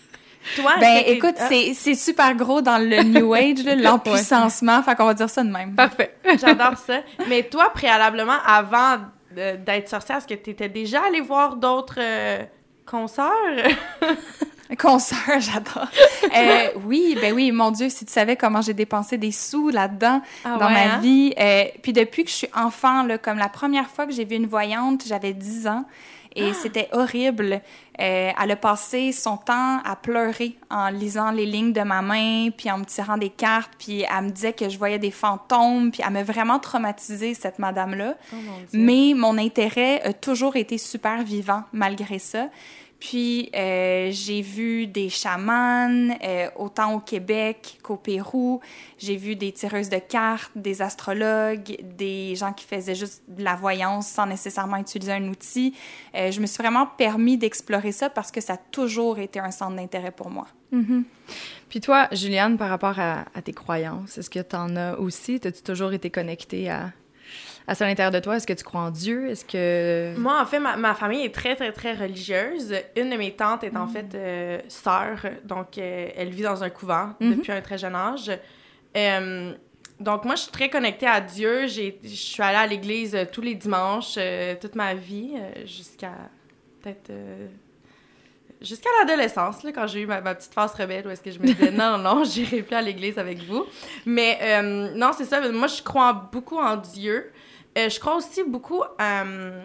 Toi, 0.54 0.74
ben, 0.78 1.02
écoute, 1.06 1.34
ah. 1.38 1.48
c'est 1.48 1.94
super 1.94 2.34
gros 2.34 2.60
dans 2.60 2.78
le 2.78 3.02
New 3.02 3.34
Age, 3.34 3.64
l'empuissancement. 3.76 4.82
Fait 4.82 4.94
qu'on 4.94 5.06
va 5.06 5.14
dire 5.14 5.30
ça 5.30 5.42
de 5.42 5.50
même. 5.50 5.74
Parfait. 5.74 6.14
J'adore 6.40 6.78
ça. 6.78 7.00
Mais 7.28 7.42
toi, 7.42 7.70
préalablement, 7.72 8.38
avant 8.46 8.98
d'être 9.34 9.88
sorcière, 9.88 10.18
est-ce 10.18 10.26
que 10.26 10.34
tu 10.34 10.50
étais 10.50 10.68
déjà 10.68 11.02
allé 11.06 11.20
voir 11.20 11.56
d'autres 11.56 11.98
euh, 11.98 12.42
concerts? 12.86 13.32
Concerts, 14.78 15.40
j'adore. 15.40 15.86
Euh, 16.36 16.68
oui, 16.84 17.16
ben 17.20 17.32
oui, 17.32 17.52
mon 17.52 17.70
Dieu, 17.70 17.88
si 17.88 18.04
tu 18.04 18.12
savais 18.12 18.34
comment 18.34 18.60
j'ai 18.60 18.74
dépensé 18.74 19.16
des 19.16 19.30
sous 19.30 19.68
là-dedans 19.68 20.20
ah 20.44 20.56
dans 20.58 20.68
ma 20.68 20.94
hein? 20.94 20.98
vie. 20.98 21.32
Euh, 21.38 21.66
puis 21.82 21.92
depuis 21.92 22.24
que 22.24 22.30
je 22.30 22.34
suis 22.34 22.48
enfant, 22.54 23.04
là, 23.04 23.16
comme 23.16 23.38
la 23.38 23.48
première 23.48 23.88
fois 23.88 24.06
que 24.06 24.12
j'ai 24.12 24.24
vu 24.24 24.34
une 24.34 24.48
voyante, 24.48 25.04
j'avais 25.06 25.32
10 25.32 25.68
ans. 25.68 25.84
Et 26.36 26.50
ah! 26.50 26.54
c'était 26.54 26.88
horrible. 26.92 27.60
Euh, 27.98 28.30
elle 28.40 28.50
a 28.50 28.56
passé 28.56 29.10
son 29.10 29.38
temps 29.38 29.78
à 29.82 29.96
pleurer 29.96 30.56
en 30.70 30.90
lisant 30.90 31.30
les 31.30 31.46
lignes 31.46 31.72
de 31.72 31.80
ma 31.80 32.02
main, 32.02 32.50
puis 32.50 32.70
en 32.70 32.78
me 32.78 32.84
tirant 32.84 33.16
des 33.16 33.30
cartes, 33.30 33.72
puis 33.78 34.02
elle 34.02 34.24
me 34.26 34.30
disait 34.30 34.52
que 34.52 34.68
je 34.68 34.76
voyais 34.76 34.98
des 34.98 35.10
fantômes, 35.10 35.90
puis 35.90 36.02
elle 36.06 36.12
m'a 36.12 36.22
vraiment 36.22 36.58
traumatisée, 36.58 37.34
cette 37.34 37.58
madame-là. 37.58 38.14
Oh 38.32 38.36
Mais 38.74 39.14
mon 39.16 39.38
intérêt 39.38 40.02
a 40.02 40.12
toujours 40.12 40.56
été 40.56 40.76
super 40.76 41.22
vivant 41.24 41.62
malgré 41.72 42.18
ça. 42.18 42.48
Puis 43.08 43.50
euh, 43.54 44.08
j'ai 44.10 44.42
vu 44.42 44.88
des 44.88 45.10
chamans, 45.10 46.16
euh, 46.24 46.48
autant 46.56 46.94
au 46.94 46.98
Québec 46.98 47.78
qu'au 47.80 47.96
Pérou. 47.96 48.60
J'ai 48.98 49.16
vu 49.16 49.36
des 49.36 49.52
tireuses 49.52 49.88
de 49.88 50.00
cartes, 50.00 50.50
des 50.56 50.82
astrologues, 50.82 51.76
des 51.96 52.34
gens 52.34 52.52
qui 52.52 52.64
faisaient 52.64 52.96
juste 52.96 53.22
de 53.28 53.44
la 53.44 53.54
voyance 53.54 54.08
sans 54.08 54.26
nécessairement 54.26 54.78
utiliser 54.78 55.12
un 55.12 55.28
outil. 55.28 55.72
Euh, 56.16 56.32
je 56.32 56.40
me 56.40 56.46
suis 56.46 56.60
vraiment 56.60 56.84
permis 56.84 57.38
d'explorer 57.38 57.92
ça 57.92 58.10
parce 58.10 58.32
que 58.32 58.40
ça 58.40 58.54
a 58.54 58.56
toujours 58.56 59.20
été 59.20 59.38
un 59.38 59.52
centre 59.52 59.76
d'intérêt 59.76 60.10
pour 60.10 60.28
moi. 60.28 60.48
Mm-hmm. 60.72 61.04
Puis 61.68 61.80
toi, 61.80 62.08
Juliane, 62.10 62.58
par 62.58 62.70
rapport 62.70 62.98
à, 62.98 63.26
à 63.36 63.40
tes 63.40 63.52
croyances, 63.52 64.18
est-ce 64.18 64.30
que 64.30 64.40
tu 64.40 64.56
en 64.56 64.74
as 64.74 64.96
aussi? 64.96 65.36
As-tu 65.44 65.62
toujours 65.62 65.92
été 65.92 66.10
connectée 66.10 66.70
à, 66.70 66.90
à 67.68 67.86
l'intérieur 67.86 68.12
de 68.12 68.20
toi? 68.20 68.36
Est-ce 68.36 68.46
que 68.46 68.52
tu 68.52 68.64
crois 68.64 68.82
en 68.82 68.90
Dieu? 68.90 69.28
Est-ce 69.28 69.44
que... 69.44 70.16
Moi, 70.18 70.40
en 70.40 70.46
fait, 70.46 70.60
ma, 70.60 70.94
famille 70.94 71.24
est 71.24 71.34
très, 71.34 71.56
très, 71.56 71.72
très 71.72 71.94
religieuse. 71.94 72.74
Une 72.96 73.10
de 73.10 73.16
mes 73.16 73.32
tantes 73.32 73.64
est 73.64 73.76
en 73.76 73.86
mm. 73.86 73.90
fait 73.90 74.14
euh, 74.14 74.60
sœur, 74.68 75.18
donc 75.44 75.78
euh, 75.78 76.08
elle 76.16 76.30
vit 76.30 76.42
dans 76.42 76.62
un 76.62 76.70
couvent 76.70 77.10
mm-hmm. 77.20 77.36
depuis 77.36 77.52
un 77.52 77.60
très 77.60 77.78
jeune 77.78 77.96
âge. 77.96 78.30
Euh, 78.96 79.52
donc 79.98 80.24
moi, 80.24 80.36
je 80.36 80.42
suis 80.42 80.52
très 80.52 80.68
connectée 80.68 81.08
à 81.08 81.20
Dieu. 81.20 81.66
Je 81.66 81.92
suis 82.04 82.42
allée 82.42 82.56
à 82.56 82.66
l'église 82.66 83.16
tous 83.32 83.40
les 83.40 83.54
dimanches 83.54 84.18
toute 84.60 84.74
ma 84.74 84.94
vie, 84.94 85.32
jusqu'à 85.64 86.12
peut-être 86.82 87.10
jusqu'à 88.60 88.88
l'adolescence, 89.00 89.58
quand 89.74 89.86
j'ai 89.86 90.00
eu 90.00 90.06
ma, 90.06 90.20
petite 90.22 90.52
phase 90.52 90.72
rebelle, 90.74 91.06
où 91.06 91.10
est-ce 91.10 91.20
que 91.20 91.30
je 91.30 91.38
me 91.38 91.46
disais 91.46 91.70
non, 91.72 91.98
non, 91.98 92.24
j'irai 92.24 92.62
plus 92.62 92.76
à 92.76 92.82
l'église 92.82 93.18
avec 93.18 93.42
vous. 93.44 93.66
Mais 94.04 94.60
non, 94.94 95.10
c'est 95.16 95.24
ça. 95.24 95.40
Moi, 95.50 95.66
je 95.66 95.82
crois 95.82 96.12
beaucoup 96.30 96.58
en 96.58 96.76
Dieu. 96.76 97.32
Euh, 97.76 97.90
je 97.90 98.00
crois 98.00 98.16
aussi 98.16 98.42
beaucoup 98.42 98.82
euh, 98.82 99.64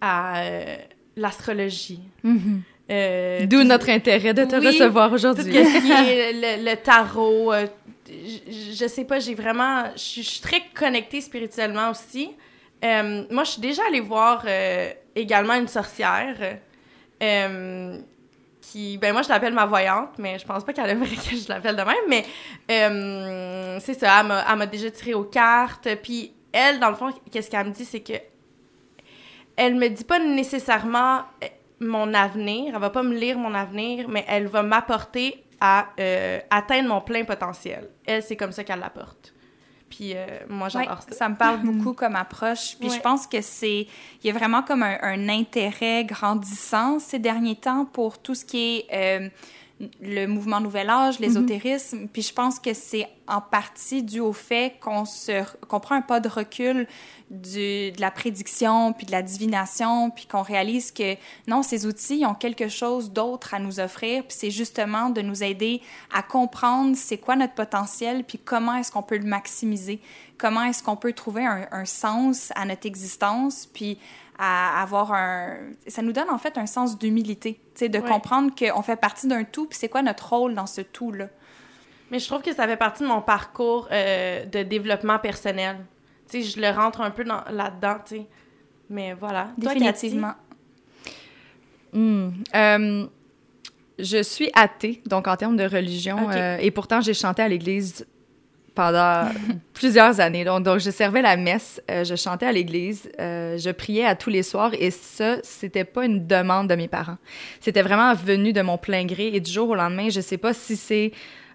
à 0.00 0.42
euh, 0.42 0.76
l'astrologie. 1.16 2.00
Mm-hmm. 2.24 3.46
D'où 3.46 3.62
notre 3.62 3.88
intérêt 3.88 4.34
de 4.34 4.44
te 4.44 4.56
recevoir 4.56 5.12
aujourd'hui. 5.12 5.52
le, 5.52 6.64
le, 6.64 6.76
tarot. 6.76 7.52
Je, 8.06 8.74
je, 8.74 8.86
sais 8.86 9.04
pas, 9.04 9.20
j'ai 9.20 9.34
vraiment. 9.34 9.84
Je 9.94 10.20
suis 10.22 10.40
très 10.40 10.62
connectée 10.74 11.20
spirituellement 11.20 11.90
aussi. 11.90 12.30
moi, 12.82 13.44
je 13.44 13.50
suis 13.50 13.62
déjà 13.62 13.82
allée 13.88 14.00
voir 14.00 14.44
également 15.14 15.54
une 15.54 15.68
sorcière. 15.68 16.36
qui, 18.60 18.98
ben 18.98 19.12
moi, 19.12 19.22
je 19.22 19.28
l'appelle 19.28 19.54
ma 19.54 19.66
voyante, 19.66 20.18
mais 20.18 20.38
je 20.38 20.44
pense 20.44 20.64
pas 20.64 20.72
qu'elle 20.72 20.90
aimerait 20.90 21.16
que 21.30 21.36
je 21.36 21.48
l'appelle 21.48 21.76
de 21.76 21.82
même, 21.82 21.96
mais 22.08 22.24
euh, 22.70 23.78
c'est 23.80 23.94
ça, 23.94 24.20
elle 24.20 24.26
m'a, 24.26 24.44
elle 24.50 24.58
m'a 24.58 24.66
déjà 24.66 24.90
tiré 24.90 25.14
aux 25.14 25.24
cartes, 25.24 25.88
puis 26.02 26.32
elle, 26.54 26.80
dans 26.80 26.88
le 26.88 26.94
fond, 26.94 27.10
qu'est-ce 27.30 27.50
qu'elle 27.50 27.66
me 27.66 27.72
dit, 27.72 27.84
c'est 27.84 28.00
que 28.00 28.14
elle 29.56 29.74
me 29.74 29.88
dit 29.88 30.04
pas 30.04 30.18
nécessairement 30.18 31.18
euh, 31.42 31.46
mon 31.80 32.14
avenir, 32.14 32.74
elle 32.74 32.80
va 32.80 32.90
pas 32.90 33.02
me 33.02 33.14
lire 33.14 33.38
mon 33.38 33.54
avenir, 33.54 34.08
mais 34.08 34.24
elle 34.28 34.46
va 34.46 34.62
m'apporter 34.62 35.44
à 35.60 35.88
euh, 36.00 36.40
atteindre 36.50 36.88
mon 36.88 37.00
plein 37.00 37.24
potentiel. 37.24 37.88
Elle, 38.06 38.22
c'est 38.22 38.36
comme 38.36 38.52
ça 38.52 38.64
qu'elle 38.64 38.80
l'apporte. 38.80 39.34
Puis 39.88 40.12
euh, 40.14 40.26
moi, 40.48 40.68
j'adore 40.68 41.02
ça. 41.02 41.12
Ça 41.12 41.28
me 41.28 41.36
parle 41.36 41.58
beaucoup 41.64 41.92
comme 41.92 42.16
approche. 42.16 42.76
Puis 42.80 42.90
je 42.90 43.00
pense 43.00 43.26
que 43.26 43.40
c'est... 43.40 43.86
Il 44.22 44.26
y 44.26 44.30
a 44.30 44.32
vraiment 44.32 44.62
comme 44.62 44.82
un, 44.82 44.98
un, 45.02 45.28
intérêt 45.28 46.04
grandissant 46.04 46.98
ces 46.98 47.18
derniers 47.18 47.56
temps 47.56 47.84
pour 47.84 48.18
tout 48.18 48.34
ce 48.34 48.44
qui 48.44 48.84
est 48.88 49.30
le 50.00 50.26
mouvement 50.26 50.60
Nouvel 50.60 50.88
Âge, 50.88 51.18
l'ésotérisme. 51.18 52.02
Mhm. 52.02 52.08
Puis 52.08 52.22
je 52.22 52.32
pense 52.32 52.58
que 52.58 52.72
c'est 52.74 53.08
en 53.26 53.40
partie 53.40 54.02
dû 54.02 54.20
au 54.20 54.32
fait 54.32 54.74
qu'on 54.80 55.04
se 55.04 55.42
qu'on 55.66 55.80
prend 55.80 55.94
un 55.94 56.02
pas 56.02 56.20
de 56.20 56.28
recul 56.28 56.86
du, 57.30 57.90
de 57.90 58.00
la 58.00 58.10
prédiction 58.10 58.92
puis 58.92 59.06
de 59.06 59.12
la 59.12 59.22
divination 59.22 60.10
puis 60.10 60.26
qu'on 60.26 60.42
réalise 60.42 60.92
que 60.92 61.16
non 61.48 61.62
ces 61.62 61.86
outils 61.86 62.24
ont 62.26 62.34
quelque 62.34 62.68
chose 62.68 63.10
d'autre 63.10 63.54
à 63.54 63.58
nous 63.58 63.80
offrir 63.80 64.24
puis 64.24 64.36
c'est 64.38 64.50
justement 64.50 65.08
de 65.08 65.22
nous 65.22 65.42
aider 65.42 65.80
à 66.12 66.22
comprendre 66.22 66.94
c'est 66.96 67.16
quoi 67.16 67.34
notre 67.34 67.54
potentiel 67.54 68.24
puis 68.24 68.38
comment 68.38 68.74
est-ce 68.74 68.92
qu'on 68.92 69.02
peut 69.02 69.16
le 69.16 69.26
maximiser 69.26 70.00
comment 70.36 70.64
est-ce 70.64 70.82
qu'on 70.82 70.96
peut 70.96 71.14
trouver 71.14 71.46
un, 71.46 71.66
un 71.72 71.86
sens 71.86 72.52
à 72.56 72.66
notre 72.66 72.86
existence 72.86 73.66
puis 73.72 73.98
à 74.38 74.82
avoir 74.82 75.12
un... 75.12 75.56
Ça 75.86 76.02
nous 76.02 76.12
donne 76.12 76.30
en 76.30 76.38
fait 76.38 76.58
un 76.58 76.66
sens 76.66 76.98
d'humilité, 76.98 77.60
de 77.80 77.98
comprendre 78.00 78.52
qu'on 78.54 78.82
fait 78.82 78.96
partie 78.96 79.26
d'un 79.26 79.44
tout, 79.44 79.66
puis 79.66 79.78
c'est 79.78 79.88
quoi 79.88 80.02
notre 80.02 80.28
rôle 80.28 80.54
dans 80.54 80.66
ce 80.66 80.80
tout-là? 80.80 81.28
Mais 82.10 82.18
je 82.18 82.26
trouve 82.26 82.42
que 82.42 82.54
ça 82.54 82.66
fait 82.66 82.76
partie 82.76 83.02
de 83.02 83.08
mon 83.08 83.22
parcours 83.22 83.88
euh, 83.90 84.44
de 84.44 84.62
développement 84.62 85.18
personnel. 85.18 85.76
Tu 86.28 86.42
sais, 86.42 86.50
je 86.50 86.60
le 86.60 86.70
rentre 86.70 87.00
un 87.00 87.10
peu 87.10 87.22
là-dedans, 87.24 87.96
tu 88.06 88.16
sais. 88.16 88.26
Mais 88.90 89.14
voilà. 89.14 89.48
Définitivement. 89.56 90.34
Hmm. 91.92 92.30
Euh, 92.54 93.06
je 93.98 94.22
suis 94.22 94.50
athée, 94.54 95.00
donc 95.06 95.28
en 95.28 95.36
termes 95.36 95.56
de 95.56 95.64
religion, 95.64 96.28
euh, 96.30 96.56
et 96.58 96.70
pourtant 96.70 97.00
j'ai 97.00 97.14
chanté 97.14 97.42
à 97.42 97.48
l'église 97.48 98.06
pendant 98.74 99.28
plusieurs 99.74 100.20
années. 100.20 100.44
Donc, 100.44 100.62
donc, 100.62 100.78
je 100.78 100.90
servais 100.90 101.22
la 101.22 101.36
messe, 101.36 101.80
euh, 101.90 102.04
je 102.04 102.14
chantais 102.16 102.46
à 102.46 102.52
l'église, 102.52 103.10
euh, 103.20 103.56
je 103.58 103.70
priais 103.70 104.04
à 104.04 104.14
tous 104.14 104.30
les 104.30 104.42
soirs 104.42 104.72
et 104.78 104.90
ça, 104.90 105.36
c'était 105.42 105.84
pas 105.84 106.04
une 106.04 106.26
demande 106.26 106.68
de 106.68 106.74
mes 106.74 106.88
parents. 106.88 107.18
C'était 107.60 107.82
vraiment 107.82 108.14
venu 108.14 108.52
de 108.52 108.62
mon 108.62 108.78
plein 108.78 109.04
gré 109.04 109.28
et 109.28 109.40
du 109.40 109.50
jour 109.50 109.68
au 109.70 109.74
lendemain, 109.74 110.08
je 110.10 110.20
sais 110.20 110.38
pas 110.38 110.52
si 110.52 110.76
c'est 110.76 111.12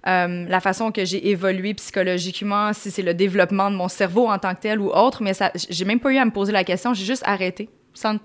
euh, 0.08 0.46
la 0.48 0.60
façon 0.62 0.92
que 0.92 1.04
j'ai 1.04 1.30
évolué 1.30 1.74
psychologiquement, 1.74 2.72
si 2.74 2.90
c'est 2.90 3.02
le 3.02 3.14
développement 3.14 3.70
de 3.70 3.76
mon 3.76 3.90
cerveau 3.90 4.30
en 4.30 4.38
tant 4.40 4.56
que 4.56 4.62
tel 4.62 4.80
ou 4.80 4.90
autre, 4.90 5.22
mais 5.22 5.34
ça, 5.34 5.52
j'ai 5.56 5.86
même 5.86 6.00
pas 6.00 6.12
eu 6.12 6.18
à 6.18 6.26
me 6.26 6.32
poser 6.32 6.52
la 6.54 6.64
question, 6.64 6.94
j'ai 6.94 7.06
juste 7.06 7.24
arrêté 7.26 7.70
sans, 7.94 8.18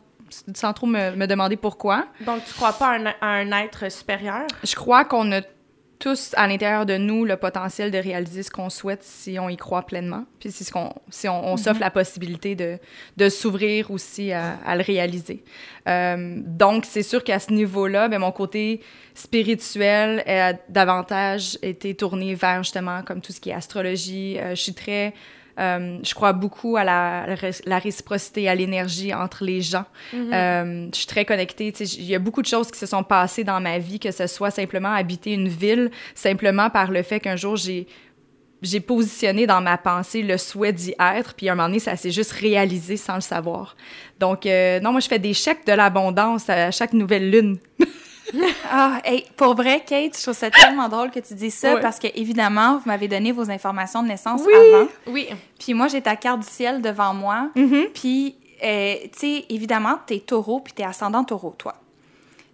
sans 0.54 0.72
trop 0.72 0.86
me, 0.86 1.16
me, 1.16 1.26
demander 1.26 1.56
pourquoi. 1.56 2.06
Donc, 2.20 2.44
tu 2.44 2.54
crois 2.54 2.72
pas 2.72 2.90
à 2.90 2.98
un, 2.98 3.50
un 3.50 3.64
être 3.64 3.90
supérieur? 3.90 4.46
Je 4.62 4.74
crois 4.76 5.04
qu'on 5.04 5.32
a 5.32 5.40
tous 5.98 6.32
à 6.36 6.46
l'intérieur 6.46 6.86
de 6.86 6.96
nous 6.96 7.24
le 7.24 7.36
potentiel 7.36 7.90
de 7.90 7.98
réaliser 7.98 8.42
ce 8.42 8.50
qu'on 8.50 8.70
souhaite 8.70 9.02
si 9.02 9.38
on 9.38 9.48
y 9.48 9.56
croit 9.56 9.82
pleinement, 9.82 10.24
puis 10.40 10.50
si, 10.50 10.64
ce 10.64 10.72
qu'on, 10.72 10.92
si 11.10 11.28
on, 11.28 11.46
on 11.46 11.56
s'offre 11.56 11.74
mhm. 11.74 11.80
la 11.80 11.90
possibilité 11.90 12.54
de, 12.54 12.78
de 13.16 13.28
s'ouvrir 13.28 13.90
aussi 13.90 14.32
à, 14.32 14.58
à 14.64 14.76
le 14.76 14.82
réaliser. 14.82 15.44
Euh, 15.88 16.40
donc, 16.44 16.84
c'est 16.84 17.02
sûr 17.02 17.22
qu'à 17.24 17.38
ce 17.38 17.52
niveau-là, 17.52 18.08
ben, 18.08 18.18
mon 18.18 18.32
côté 18.32 18.80
spirituel 19.14 20.22
a 20.26 20.54
davantage 20.68 21.58
été 21.62 21.94
tourné 21.94 22.34
vers 22.34 22.62
justement 22.62 23.02
comme 23.02 23.20
tout 23.20 23.32
ce 23.32 23.40
qui 23.40 23.50
est 23.50 23.54
astrologie. 23.54 24.38
Euh, 24.38 24.50
je 24.54 24.62
suis 24.62 24.74
très 24.74 25.14
euh, 25.58 25.98
je 26.02 26.14
crois 26.14 26.32
beaucoup 26.32 26.76
à 26.76 26.84
la, 26.84 27.26
la 27.64 27.78
réciprocité, 27.78 28.48
à 28.48 28.54
l'énergie 28.54 29.14
entre 29.14 29.44
les 29.44 29.60
gens. 29.60 29.84
Mm-hmm. 30.12 30.34
euh, 30.34 30.88
je 30.92 30.96
suis 30.96 31.06
très 31.06 31.24
connectée. 31.24 31.68
Il 31.68 32.04
y 32.04 32.14
a 32.14 32.18
beaucoup 32.18 32.42
de 32.42 32.46
choses 32.46 32.70
qui 32.70 32.78
se 32.78 32.86
sont 32.86 33.04
passées 33.04 33.44
dans 33.44 33.60
ma 33.60 33.78
vie, 33.78 33.98
que 34.00 34.10
ce 34.10 34.26
soit 34.26 34.50
simplement 34.50 34.92
habiter 34.92 35.32
une 35.32 35.48
ville, 35.48 35.90
simplement 36.14 36.70
par 36.70 36.90
le 36.90 37.02
fait 37.02 37.20
qu'un 37.20 37.36
jour, 37.36 37.56
j'ai 37.56 37.86
j'ai 38.64 38.80
positionné 38.80 39.46
dans 39.46 39.60
ma 39.60 39.76
pensée 39.78 40.22
le 40.22 40.38
souhait 40.38 40.72
d'y 40.72 40.94
être, 40.98 41.34
puis 41.34 41.48
à 41.48 41.52
un 41.52 41.54
moment 41.54 41.68
donné, 41.68 41.78
ça 41.78 41.96
s'est 41.96 42.10
juste 42.10 42.32
réalisé 42.32 42.96
sans 42.96 43.16
le 43.16 43.20
savoir. 43.20 43.76
Donc, 44.18 44.46
euh, 44.46 44.80
non, 44.80 44.92
moi, 44.92 45.00
je 45.00 45.08
fais 45.08 45.18
des 45.18 45.34
chèques 45.34 45.66
de 45.66 45.72
l'abondance 45.72 46.48
à 46.48 46.70
chaque 46.70 46.92
nouvelle 46.92 47.30
lune. 47.30 47.58
Ah, 48.70 49.00
hey, 49.04 49.26
pour 49.36 49.54
vrai, 49.54 49.82
Kate, 49.86 50.16
je 50.16 50.22
trouve 50.22 50.34
ça 50.34 50.50
tellement 50.50 50.88
drôle 50.88 51.10
que 51.10 51.20
tu 51.20 51.34
dis 51.34 51.50
ça 51.50 51.76
parce 51.78 51.98
que, 51.98 52.08
évidemment, 52.14 52.78
vous 52.78 52.84
m'avez 52.86 53.08
donné 53.08 53.32
vos 53.32 53.50
informations 53.50 54.02
de 54.02 54.08
naissance 54.08 54.42
oui, 54.46 54.54
avant. 54.54 54.88
Oui. 55.08 55.28
Puis 55.58 55.74
moi, 55.74 55.88
j'ai 55.88 56.00
ta 56.00 56.16
carte 56.16 56.40
du 56.40 56.48
ciel 56.48 56.80
devant 56.80 57.14
moi. 57.14 57.50
Mm-hmm. 57.56 57.88
Puis, 57.92 58.36
euh, 58.62 58.94
tu 59.12 59.18
sais, 59.18 59.44
évidemment, 59.48 59.98
t'es 60.06 60.20
taureau, 60.20 60.60
puis 60.60 60.72
t'es 60.72 60.84
ascendant 60.84 61.24
taureau, 61.24 61.54
toi. 61.56 61.74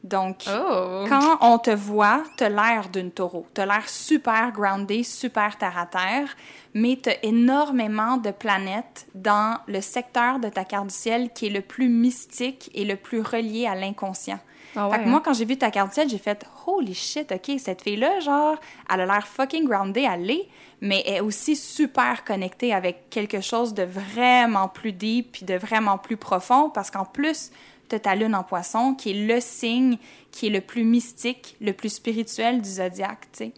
Donc, 0.03 0.45
oh. 0.49 1.05
quand 1.09 1.39
on 1.43 1.59
te 1.59 1.71
voit, 1.71 2.23
t'as 2.39 2.49
l'air 2.49 2.89
d'une 2.91 3.11
taureau. 3.11 3.47
T'as 3.53 3.67
l'air 3.67 3.87
super 3.87 4.51
groundé, 4.51 5.03
super 5.03 5.59
terre 5.59 5.77
à 5.79 5.85
terre, 5.85 6.35
mais 6.73 6.99
t'as 7.01 7.17
énormément 7.23 8.17
de 8.17 8.31
planètes 8.31 9.07
dans 9.15 9.59
le 9.67 9.83
secteur 9.83 10.39
de 10.39 10.49
ta 10.49 10.65
carte 10.65 10.87
du 10.87 10.95
ciel 10.95 11.31
qui 11.35 11.47
est 11.47 11.51
le 11.51 11.61
plus 11.61 11.91
mystique 11.91 12.71
et 12.75 12.87
le 12.87 12.97
plus 12.97 13.21
relié 13.21 13.67
à 13.67 13.75
l'inconscient. 13.75 14.41
Ah 14.77 14.89
ouais, 14.89 14.97
fait 14.97 15.05
que 15.05 15.09
moi, 15.09 15.21
quand 15.25 15.33
j'ai 15.33 15.45
vu 15.45 15.57
ta 15.57 15.71
carte 15.71 15.93
ciel, 15.93 16.09
j'ai 16.09 16.19
fait 16.19 16.47
Holy 16.67 16.95
shit, 16.95 17.33
OK, 17.33 17.59
cette 17.59 17.83
fille-là, 17.83 18.21
genre, 18.21 18.57
elle 18.93 19.01
a 19.01 19.07
l'air 19.07 19.27
fucking 19.27 19.69
groundée, 19.69 20.07
elle 20.11 20.25
l'est, 20.25 20.49
mais 20.81 21.03
elle 21.07 21.15
est 21.15 21.21
aussi 21.21 21.57
super 21.57 22.25
connectée 22.25 22.73
avec 22.73 23.11
quelque 23.11 23.41
chose 23.41 23.75
de 23.75 23.83
vraiment 23.83 24.69
plus 24.69 24.93
deep 24.93 25.33
puis 25.33 25.45
de 25.45 25.55
vraiment 25.55 25.99
plus 25.99 26.17
profond 26.17 26.71
parce 26.71 26.91
qu'en 26.91 27.05
plus, 27.05 27.51
tu 27.89 27.99
ta 27.99 28.15
lune 28.15 28.35
en 28.35 28.45
poisson 28.45 28.95
qui 28.95 29.11
est 29.11 29.27
le 29.27 29.41
signe 29.41 29.99
qui 30.31 30.47
est 30.47 30.51
le 30.51 30.61
plus 30.61 30.85
mystique, 30.85 31.57
le 31.61 31.73
plus 31.73 31.89
spirituel 31.89 32.63
du 32.63 32.69
zodiaque, 32.69 33.27
tu 33.33 33.39
sais. 33.39 33.53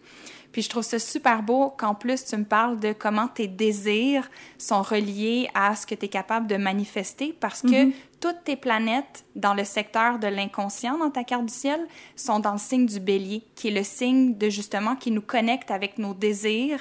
Puis 0.52 0.62
je 0.62 0.69
trouve 0.69 0.83
ça 0.83 0.99
super 0.99 1.42
beau 1.42 1.71
qu'en 1.71 1.95
plus 1.95 2.25
tu 2.25 2.37
me 2.37 2.45
parles 2.45 2.78
de 2.78 2.92
comment 2.92 3.26
tes 3.26 3.49
désirs 3.49 4.31
sont 4.59 4.83
reliés 4.83 5.49
à 5.54 5.75
ce 5.75 5.87
que 5.87 5.95
tu 5.95 6.04
es 6.04 6.09
capable 6.09 6.47
de 6.47 6.57
manifester 6.57 7.35
parce 7.40 7.62
que 7.62 7.87
mm-hmm. 7.87 7.92
Toutes 8.23 8.45
tes 8.45 8.55
planètes 8.55 9.25
dans 9.35 9.52
le 9.52 9.64
secteur 9.64 10.21
de 10.21 10.29
l'inconscient 10.29 10.97
dans 10.97 11.11
ta 11.11 11.25
carte 11.25 11.47
du 11.47 11.52
ciel 11.52 11.81
sont 12.14 12.38
dans 12.38 12.52
le 12.52 12.59
signe 12.59 12.87
du 12.87 13.00
bélier, 13.00 13.43
qui 13.57 13.69
est 13.69 13.73
le 13.73 13.83
signe 13.83 14.38
de 14.38 14.49
justement 14.49 14.95
qui 14.95 15.11
nous 15.11 15.21
connecte 15.21 15.73
avec 15.73 15.99
nos 15.99 16.14
désirs. 16.14 16.79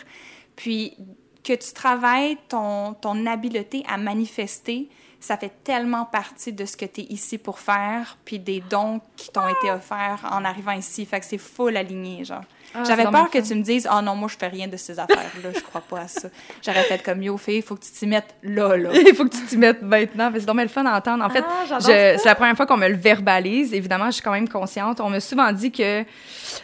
Puis 0.55 0.95
que 1.43 1.53
tu 1.53 1.74
travailles 1.74 2.38
ton, 2.48 2.93
ton 2.93 3.25
habileté 3.25 3.83
à 3.89 3.98
manifester, 3.98 4.88
ça 5.21 5.37
fait 5.37 5.53
tellement 5.63 6.05
partie 6.05 6.51
de 6.51 6.65
ce 6.65 6.75
que 6.75 6.85
tu 6.85 7.01
es 7.01 7.03
ici 7.05 7.37
pour 7.37 7.59
faire, 7.59 8.17
puis 8.25 8.39
des 8.39 8.61
dons 8.69 8.99
qui 9.15 9.29
t'ont 9.29 9.47
été 9.47 9.71
offerts 9.71 10.27
en 10.31 10.43
arrivant 10.43 10.71
ici. 10.71 11.05
Fait 11.05 11.19
que 11.19 11.25
c'est 11.25 11.37
full 11.37 11.77
aligné, 11.77 12.25
genre. 12.25 12.43
Ah, 12.73 12.83
J'avais 12.85 13.03
peur 13.03 13.29
que 13.29 13.37
tu 13.37 13.53
me 13.53 13.61
dises 13.61 13.87
«Oh 13.93 14.01
non, 14.01 14.15
moi, 14.15 14.29
je 14.29 14.37
fais 14.37 14.47
rien 14.47 14.67
de 14.67 14.77
ces 14.77 14.97
affaires-là, 14.97 15.49
je 15.53 15.59
crois 15.59 15.81
pas 15.81 16.01
à 16.01 16.07
ça.» 16.07 16.29
J'aurais 16.65 16.83
fait 16.83 17.03
comme 17.03 17.21
«Yo, 17.23 17.37
fille, 17.37 17.57
il 17.57 17.63
faut 17.63 17.75
que 17.75 17.83
tu 17.83 17.91
t'y 17.91 18.07
mettes 18.07 18.33
là, 18.43 18.77
là.» 18.77 18.89
Il 18.93 19.13
faut 19.13 19.25
que 19.25 19.35
tu 19.35 19.45
t'y 19.45 19.57
mettes 19.57 19.81
maintenant, 19.81 20.31
c'est 20.33 20.45
dommage 20.45 20.67
le 20.67 20.69
fun 20.69 20.83
d'entendre. 20.83 21.23
En 21.23 21.29
fait, 21.29 21.43
ah, 21.69 21.79
c'est 21.79 22.23
la 22.23 22.35
première 22.35 22.55
fois 22.55 22.65
qu'on 22.65 22.77
me 22.77 22.87
le 22.87 22.95
verbalise. 22.95 23.73
Évidemment, 23.73 24.05
je 24.05 24.11
suis 24.11 24.21
quand 24.21 24.31
même 24.31 24.47
consciente. 24.47 25.01
On 25.01 25.09
m'a 25.09 25.19
souvent 25.19 25.51
dit 25.51 25.71
que 25.71 26.05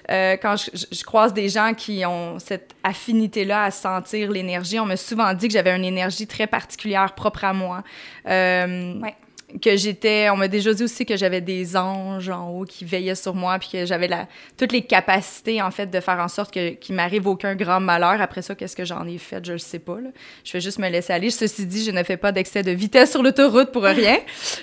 euh, 0.10 0.38
quand 0.42 0.56
je, 0.58 0.86
je, 0.92 1.04
croise 1.04 1.34
des 1.34 1.50
gens 1.50 1.74
qui 1.74 2.06
ont 2.06 2.40
cette 2.40 2.72
affinité-là 2.84 3.64
à 3.64 3.72
sentir 3.72 4.32
l'énergie, 4.32 4.80
on 4.80 4.86
m'a 4.86 4.98
souvent 4.98 5.34
dit 5.34 5.48
que 5.48 5.54
j'avais 5.54 5.76
une 5.76 5.86
énergie 5.86 6.28
très 6.28 6.48
particulière, 6.48 7.14
propre 7.14 7.44
à 7.44 7.54
moi. 7.54 7.84
Euh, 8.28 9.00
ouais 9.00 9.16
que 9.60 9.76
j'étais 9.76 10.30
on 10.30 10.38
m'a 10.38 10.48
déjà 10.48 10.74
dit 10.74 10.84
aussi 10.84 11.06
que 11.06 11.18
j'avais 11.18 11.42
des 11.42 11.76
anges 11.76 12.30
en 12.30 12.50
haut 12.50 12.66
qui 12.66 12.86
veillaient 12.86 13.16
sur 13.16 13.36
moi 13.36 13.58
puis 13.60 13.70
que 13.72 13.86
j'avais 13.86 14.08
la 14.08 14.28
toutes 14.58 14.72
les 14.72 14.82
capacités 14.82 15.62
en 15.62 15.72
fait 15.72 15.88
de 15.88 16.00
faire 16.00 16.20
en 16.20 16.28
sorte 16.28 16.54
que 16.54 16.72
qu'il 16.72 16.96
m'arrive 16.96 17.28
aucun 17.28 17.56
grand 17.56 17.80
malheur. 17.80 18.22
Après 18.22 18.42
ça 18.42 18.56
qu'est-ce 18.56 18.76
que 18.76 18.86
j'en 18.86 19.06
ai 19.08 19.18
fait? 19.18 19.46
Je 19.46 19.54
le 19.54 19.58
sais 19.58 19.80
pas 19.80 20.00
là. 20.00 20.10
je 20.44 20.54
vais 20.54 20.62
juste 20.62 20.80
me 20.80 20.90
laisser 20.90 21.14
aller. 21.14 21.30
Ceci 21.30 21.66
dit 21.66 21.84
je 21.84 21.92
ne 21.92 22.04
fais 22.04 22.18
pas 22.18 22.32
d'excès 22.32 22.64
de 22.64 22.72
vitesse 22.72 23.12
sur 23.12 23.24
l'autoroute 23.24 23.72
pour 23.72 23.84
rien. 23.84 24.18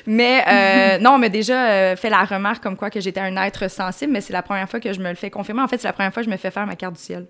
Mais 0.06 0.44
euh, 0.48 0.98
non 1.02 1.12
on 1.12 1.18
m'a 1.18 1.28
déjà 1.28 1.68
euh, 1.68 1.96
fait 1.96 2.10
la 2.10 2.24
remarque 2.24 2.62
comme 2.62 2.76
quoi 2.76 2.90
que 2.90 3.00
j'étais 3.00 3.20
un 3.20 3.36
être 3.36 3.70
sensible 3.70 4.12
mais 4.12 4.20
c'est 4.20 4.32
la 4.32 4.42
première 4.42 4.68
fois 4.68 4.80
que 4.80 4.92
je 4.92 5.00
me 5.00 5.08
le 5.08 5.16
fais 5.16 5.30
confirmer. 5.30 5.62
En 5.62 5.68
fait 5.68 5.78
c'est 5.78 5.88
la 5.88 5.92
première 5.92 6.12
fois 6.12 6.22
que 6.22 6.28
je 6.28 6.32
me 6.32 6.38
fais 6.38 6.50
faire 6.50 6.66
ma 6.66 6.76
carte 6.76 6.94
du 6.94 7.00
ciel 7.00 7.26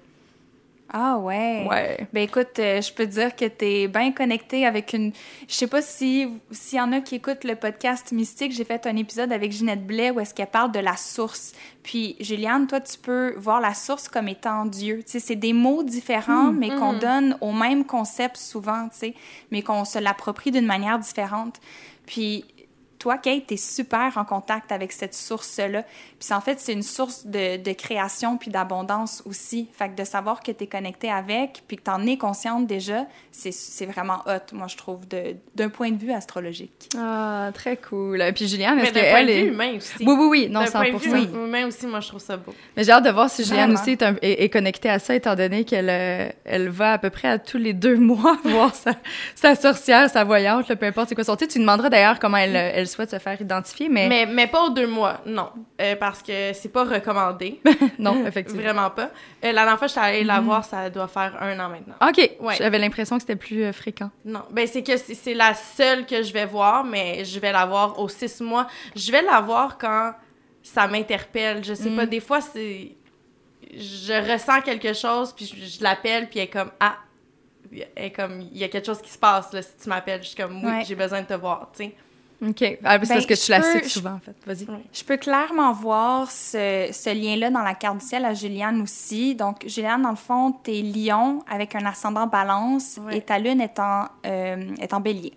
ah 0.93 1.17
ouais. 1.19 1.67
Ouais. 1.69 2.07
Ben 2.13 2.23
écoute, 2.23 2.59
euh, 2.59 2.81
je 2.81 2.93
peux 2.93 3.05
te 3.07 3.13
dire 3.13 3.35
que 3.35 3.47
tu 3.47 3.65
es 3.65 3.89
bien 3.89 4.13
connecté 4.13 4.67
avec 4.67 4.93
une 4.93 5.13
je 5.49 5.55
sais 5.55 5.67
pas 5.67 5.83
si 5.83 6.29
s'il 6.51 6.79
y 6.79 6.81
en 6.81 6.93
a 6.93 7.01
qui 7.01 7.17
écoutent 7.17 7.45
le 7.45 7.57
podcast 7.57 8.13
Mystique, 8.13 8.53
j'ai 8.53 8.65
fait 8.65 8.87
un 8.87 8.97
épisode 8.97 9.33
avec 9.33 9.51
Ginette 9.51 9.87
Blais 9.87 10.11
où 10.11 10.21
est-ce 10.21 10.35
qu'elle 10.35 10.47
parle 10.47 10.73
de 10.73 10.79
la 10.79 10.97
source. 10.97 11.53
Puis 11.83 12.17
Juliane, 12.21 12.67
toi 12.67 12.81
tu 12.81 12.99
peux 12.99 13.35
voir 13.37 13.61
la 13.61 13.75
source 13.75 14.09
comme 14.09 14.29
étant 14.29 14.67
Dieu. 14.67 15.03
Tu 15.05 15.13
sais, 15.13 15.21
c'est 15.21 15.37
des 15.37 15.53
mots 15.53 15.83
différents 15.83 16.53
mmh, 16.53 16.59
mais 16.59 16.69
qu'on 16.69 16.93
mmh. 16.93 16.99
donne 16.99 17.39
au 17.41 17.53
même 17.53 17.85
concept 17.85 18.37
souvent, 18.37 18.89
tu 18.89 18.99
sais, 18.99 19.15
mais 19.51 19.63
qu'on 19.63 19.85
se 19.85 19.99
l'approprie 19.99 20.51
d'une 20.51 20.67
manière 20.67 20.99
différente. 20.99 21.61
Puis 22.07 22.45
toi, 23.05 23.19
Kate, 23.19 23.49
tu 23.49 23.55
es 23.55 23.57
super 23.59 24.17
en 24.17 24.25
contact 24.25 24.73
avec 24.73 24.91
cette 24.91 25.13
source-là. 25.13 25.85
Puis 26.19 26.33
en 26.33 26.41
fait, 26.41 26.59
c'est 26.59 26.73
une 26.73 26.83
source 26.83 27.27
de, 27.27 27.63
de 27.63 27.73
création 27.75 28.39
puis 28.39 28.51
d'abondance 28.51 29.23
aussi. 29.27 29.69
Fait 29.77 29.91
que 29.91 29.95
de 29.95 30.05
savoir 30.05 30.43
que 30.43 30.51
tu 30.51 30.65
es 30.65 30.67
connecté 30.67 31.11
avec 31.11 31.65
puis 31.69 31.77
que 31.77 31.83
tu 31.83 31.91
en 31.91 32.07
es 32.07 32.17
consciente 32.17 32.67
déjà, 32.67 33.05
c'est 33.31 33.85
vraiment 33.85 34.23
hot, 34.27 34.55
moi, 34.55 34.69
je 34.69 34.77
trouve, 34.79 35.01
d'un 35.55 35.69
point 35.69 35.91
de 35.91 35.99
vue 35.99 36.13
astrologique. 36.13 36.89
Ah, 36.97 37.51
très 37.53 37.77
cool. 37.77 38.23
Et 38.23 38.33
puis 38.33 38.49
Juliane, 38.49 38.79
est-ce 38.79 38.95
qu'elle 38.95 39.05
est... 39.05 39.11
point 39.11 39.25
de 39.27 39.33
vue 39.33 39.49
humain 39.49 39.77
aussi. 39.77 39.93
Oui, 40.01 40.15
oui, 40.19 40.27
oui, 40.31 40.49
non, 40.49 40.63
100%. 40.63 40.71
Point 40.73 41.21
de 41.21 41.27
vue 41.27 41.45
humain 41.45 41.67
aussi, 41.67 41.87
moi, 41.87 42.01
je 42.01 42.09
trouve 42.09 42.23
ça 42.23 42.39
beau. 42.39 42.55
Mais 42.75 42.85
j'ai 42.85 42.93
hâte 42.93 43.05
de 43.05 43.11
voir 43.11 43.29
si 43.29 43.45
Juliane 43.45 43.75
aussi 43.75 43.91
est, 43.91 44.23
est, 44.23 44.49
connectée 44.49 44.89
à 44.89 44.99
ça, 44.99 45.15
étant 45.15 45.35
donné 45.35 45.65
qu'elle 45.65 45.91
euh, 45.91 46.31
elle 46.47 46.71
va 46.71 46.95
à 46.95 46.99
peu 46.99 47.11
près 47.11 47.29
à 47.29 47.39
tous 47.39 47.59
les 47.59 47.75
deux 47.75 47.97
mois 47.99 48.39
voir 48.45 48.75
sa, 48.75 48.93
sa 49.35 49.55
sorcière, 49.57 50.09
sa 50.09 50.25
voyante, 50.25 50.75
peu 50.75 50.87
importe 50.87 51.11
c'est 51.11 51.15
quoi 51.15 51.25
son 51.25 51.37
titre. 51.37 51.53
Tu 51.53 51.59
demanderas 51.59 51.91
d'ailleurs 51.91 52.19
comment 52.19 52.39
elle, 52.39 52.57
elle, 52.57 52.87
souhaite 52.95 53.11
se 53.11 53.19
faire 53.19 53.41
identifier, 53.41 53.89
mais... 53.89 54.09
Mais, 54.09 54.27
mais 54.27 54.47
pas 54.47 54.65
aux 54.65 54.71
deux 54.71 54.87
mois, 54.87 55.21
non. 55.27 55.51
Euh, 55.81 55.97
parce 55.97 56.23
que 56.23 56.53
c'est 56.53 56.71
pas 56.71 56.85
recommandé. 56.85 57.61
non, 57.99 58.27
effectivement. 58.27 58.63
Vraiment 58.63 58.91
pas. 58.91 59.11
Euh, 59.45 59.53
la 59.53 59.53
dernière 59.53 59.79
fois 59.79 59.89
je 59.89 59.93
suis 59.93 60.01
allée 60.01 60.25
la 60.25 60.41
mm-hmm. 60.41 60.45
voir, 60.45 60.65
ça 60.65 60.91
doit 60.91 61.09
faire 61.09 61.37
un 61.41 61.59
an 61.61 61.69
maintenant. 61.69 61.95
OK. 62.07 62.31
Ouais. 62.41 62.55
J'avais 62.57 62.79
l'impression 62.79 63.17
que 63.17 63.23
c'était 63.23 63.37
plus 63.37 63.73
fréquent. 63.73 64.11
Non. 64.25 64.43
Ben, 64.51 64.67
c'est 64.67 64.83
que 64.83 64.97
c'est 64.97 65.35
la 65.35 65.55
seule 65.55 66.07
que 66.07 66.23
je 66.23 66.33
vais 66.33 66.47
voir, 66.47 66.85
mais 66.85 67.25
je 67.25 67.39
vais 67.41 67.53
la 67.53 67.67
voir 67.67 67.99
aux 67.99 68.09
six 68.09 68.41
mois. 68.41 68.67
Je 68.97 69.11
vais 69.13 69.23
la 69.23 69.41
voir 69.41 69.79
quand 69.79 70.13
ça 70.63 70.87
m'interpelle. 70.87 71.63
Je 71.65 71.75
sais 71.75 71.91
pas, 71.91 72.07
mm. 72.07 72.11
des 72.11 72.21
fois, 72.21 72.41
c'est 72.41 72.97
je 73.77 74.33
ressens 74.33 74.61
quelque 74.63 74.93
chose, 74.93 75.33
puis 75.33 75.47
je, 75.47 75.83
l'appelle, 75.83 76.29
puis 76.29 76.39
elle 76.39 76.47
est 76.47 76.51
comme 76.51 76.71
Ah, 76.81 76.97
elle 77.73 77.89
est 77.97 78.11
comme 78.11 78.41
il 78.41 78.57
y 78.57 78.65
a 78.65 78.69
quelque 78.69 78.87
chose 78.87 79.03
qui 79.03 79.11
se 79.11 79.19
passe 79.19 79.53
là, 79.53 79.63
si 79.63 79.73
tu 79.83 79.89
m'appelles. 79.89 80.23
Je 80.23 80.29
suis 80.29 80.37
comme 80.37 80.65
Oui, 80.65 80.85
j'ai 80.85 80.95
besoin 80.95 81.23
de 81.23 81.27
te 81.27 81.35
voir, 81.35 81.71
tu 81.77 81.85
sais. 81.85 81.95
OK. 82.43 82.79
Ah, 82.85 82.99
c'est 83.03 83.09
parce 83.09 83.09
ben, 83.09 83.27
que 83.27 83.35
tu 83.35 83.51
la 83.51 83.63
cites 83.63 83.87
souvent, 83.87 84.13
en 84.13 84.19
fait. 84.19 84.35
Vas-y. 84.47 84.67
Je 84.93 85.05
peux 85.05 85.17
clairement 85.17 85.73
voir 85.73 86.31
ce, 86.31 86.89
ce 86.93 87.15
lien-là 87.15 87.51
dans 87.51 87.63
la 87.63 87.75
carte 87.75 87.99
du 87.99 88.05
ciel 88.07 88.25
à 88.25 88.35
Juliane 88.35 88.83
aussi. 88.83 89.35
Donc, 89.35 89.65
Juliane, 89.67 90.03
dans 90.03 90.11
le 90.11 90.17
fond, 90.17 90.53
t'es 90.53 90.83
lion 90.83 91.43
avec 91.49 91.75
un 91.75 91.87
ascendant 91.87 92.27
balance 92.27 92.99
et 93.13 93.21
ta 93.21 93.39
lune 93.39 93.61
est 93.61 93.79
en, 93.79 94.07
euh, 94.27 94.75
est 94.81 94.93
en 94.93 95.01
bélier. 95.01 95.33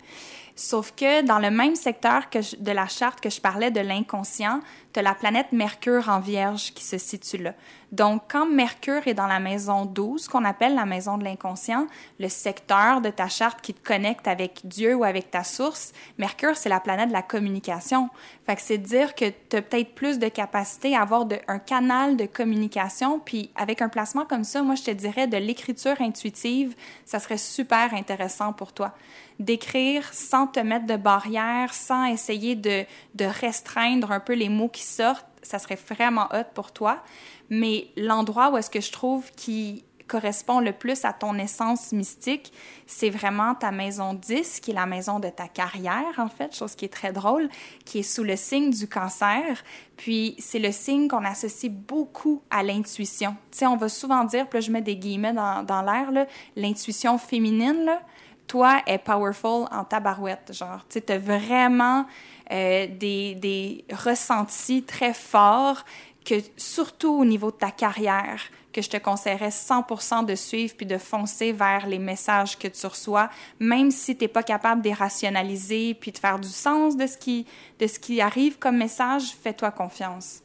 Sauf 0.58 0.90
que 0.90 1.22
dans 1.22 1.38
le 1.38 1.52
même 1.52 1.76
secteur 1.76 2.30
que 2.30 2.40
de 2.60 2.72
la 2.72 2.88
charte 2.88 3.20
que 3.20 3.30
je 3.30 3.40
parlais 3.40 3.70
de 3.70 3.78
l'inconscient, 3.78 4.58
tu 4.92 4.98
as 4.98 5.02
la 5.02 5.14
planète 5.14 5.52
Mercure 5.52 6.08
en 6.08 6.18
Vierge 6.18 6.72
qui 6.74 6.82
se 6.82 6.98
situe 6.98 7.36
là. 7.36 7.54
Donc, 7.92 8.22
quand 8.28 8.44
Mercure 8.44 9.06
est 9.06 9.14
dans 9.14 9.28
la 9.28 9.38
maison 9.38 9.86
12, 9.86 10.26
qu'on 10.26 10.44
appelle 10.44 10.74
la 10.74 10.84
maison 10.84 11.16
de 11.16 11.22
l'inconscient, 11.22 11.86
le 12.18 12.28
secteur 12.28 13.00
de 13.00 13.08
ta 13.08 13.28
charte 13.28 13.60
qui 13.60 13.72
te 13.72 13.86
connecte 13.86 14.26
avec 14.26 14.62
Dieu 14.64 14.96
ou 14.96 15.04
avec 15.04 15.30
ta 15.30 15.44
source, 15.44 15.92
Mercure, 16.18 16.56
c'est 16.56 16.68
la 16.68 16.80
planète 16.80 17.08
de 17.08 17.14
la 17.14 17.22
communication. 17.22 18.10
Fait 18.44 18.56
que 18.56 18.60
c'est 18.60 18.78
dire 18.78 19.14
que 19.14 19.26
tu 19.48 19.56
as 19.56 19.62
peut-être 19.62 19.94
plus 19.94 20.18
de 20.18 20.28
capacité 20.28 20.96
à 20.96 21.02
avoir 21.02 21.24
de, 21.24 21.36
un 21.46 21.60
canal 21.60 22.16
de 22.16 22.26
communication. 22.26 23.20
Puis, 23.20 23.50
avec 23.54 23.80
un 23.80 23.88
placement 23.88 24.26
comme 24.26 24.44
ça, 24.44 24.60
moi, 24.62 24.74
je 24.74 24.82
te 24.82 24.90
dirais 24.90 25.28
de 25.28 25.36
l'écriture 25.36 26.00
intuitive, 26.00 26.74
ça 27.06 27.20
serait 27.20 27.38
super 27.38 27.94
intéressant 27.94 28.52
pour 28.52 28.72
toi 28.72 28.92
d'écrire 29.38 30.12
sans 30.12 30.46
te 30.46 30.60
mettre 30.60 30.86
de 30.86 30.96
barrière, 30.96 31.72
sans 31.72 32.04
essayer 32.06 32.56
de, 32.56 32.84
de 33.14 33.24
restreindre 33.24 34.12
un 34.12 34.20
peu 34.20 34.34
les 34.34 34.48
mots 34.48 34.68
qui 34.68 34.82
sortent, 34.82 35.26
ça 35.42 35.58
serait 35.58 35.78
vraiment 35.88 36.26
hot 36.32 36.48
pour 36.54 36.72
toi. 36.72 37.02
Mais 37.50 37.88
l'endroit 37.96 38.50
où 38.50 38.56
est-ce 38.56 38.70
que 38.70 38.80
je 38.80 38.92
trouve 38.92 39.30
qui 39.32 39.84
correspond 40.08 40.58
le 40.58 40.72
plus 40.72 41.04
à 41.04 41.12
ton 41.12 41.34
essence 41.34 41.92
mystique, 41.92 42.52
c'est 42.86 43.10
vraiment 43.10 43.54
ta 43.54 43.70
maison 43.70 44.14
10, 44.14 44.60
qui 44.60 44.72
est 44.72 44.74
la 44.74 44.86
maison 44.86 45.20
de 45.20 45.28
ta 45.28 45.46
carrière, 45.46 46.14
en 46.16 46.28
fait, 46.28 46.56
chose 46.56 46.74
qui 46.74 46.86
est 46.86 46.92
très 46.92 47.12
drôle, 47.12 47.48
qui 47.84 48.00
est 48.00 48.02
sous 48.02 48.24
le 48.24 48.34
signe 48.34 48.70
du 48.70 48.88
cancer. 48.88 49.62
Puis 49.96 50.34
c'est 50.38 50.58
le 50.58 50.72
signe 50.72 51.06
qu'on 51.06 51.24
associe 51.24 51.70
beaucoup 51.70 52.42
à 52.50 52.62
l'intuition. 52.62 53.36
Tu 53.52 53.58
sais, 53.58 53.66
on 53.66 53.76
va 53.76 53.88
souvent 53.88 54.24
dire, 54.24 54.48
puis 54.48 54.58
là, 54.58 54.60
je 54.66 54.72
mets 54.72 54.82
des 54.82 54.96
guillemets 54.96 55.34
dans, 55.34 55.62
dans 55.62 55.82
l'air, 55.82 56.10
l'intuition 56.56 57.18
féminine, 57.18 57.84
là, 57.84 58.00
toi 58.48 58.82
est 58.86 58.98
powerful 58.98 59.66
en 59.70 59.84
tabarouette. 59.84 60.52
Genre, 60.52 60.84
tu 60.88 61.00
as 61.08 61.18
vraiment 61.18 62.06
euh, 62.50 62.88
des, 62.88 63.36
des 63.36 63.84
ressentis 63.92 64.82
très 64.82 65.14
forts 65.14 65.84
que, 66.24 66.34
surtout 66.56 67.12
au 67.12 67.24
niveau 67.24 67.50
de 67.50 67.56
ta 67.56 67.70
carrière, 67.70 68.40
que 68.72 68.82
je 68.82 68.90
te 68.90 68.96
conseillerais 68.96 69.48
100% 69.48 70.26
de 70.26 70.34
suivre 70.34 70.74
puis 70.76 70.86
de 70.86 70.98
foncer 70.98 71.52
vers 71.52 71.86
les 71.86 71.98
messages 71.98 72.58
que 72.58 72.68
tu 72.68 72.86
reçois, 72.86 73.30
même 73.58 73.90
si 73.90 74.16
tu 74.16 74.24
n'es 74.24 74.28
pas 74.28 74.42
capable 74.42 74.82
de 74.82 74.88
les 74.88 74.94
rationaliser 74.94 75.94
puis 75.94 76.12
de 76.12 76.18
faire 76.18 76.38
du 76.38 76.48
sens 76.48 76.96
de 76.96 77.06
ce 77.06 77.16
qui, 77.16 77.46
de 77.78 77.86
ce 77.86 77.98
qui 77.98 78.20
arrive 78.20 78.58
comme 78.58 78.76
message, 78.76 79.34
fais-toi 79.42 79.70
confiance. 79.70 80.42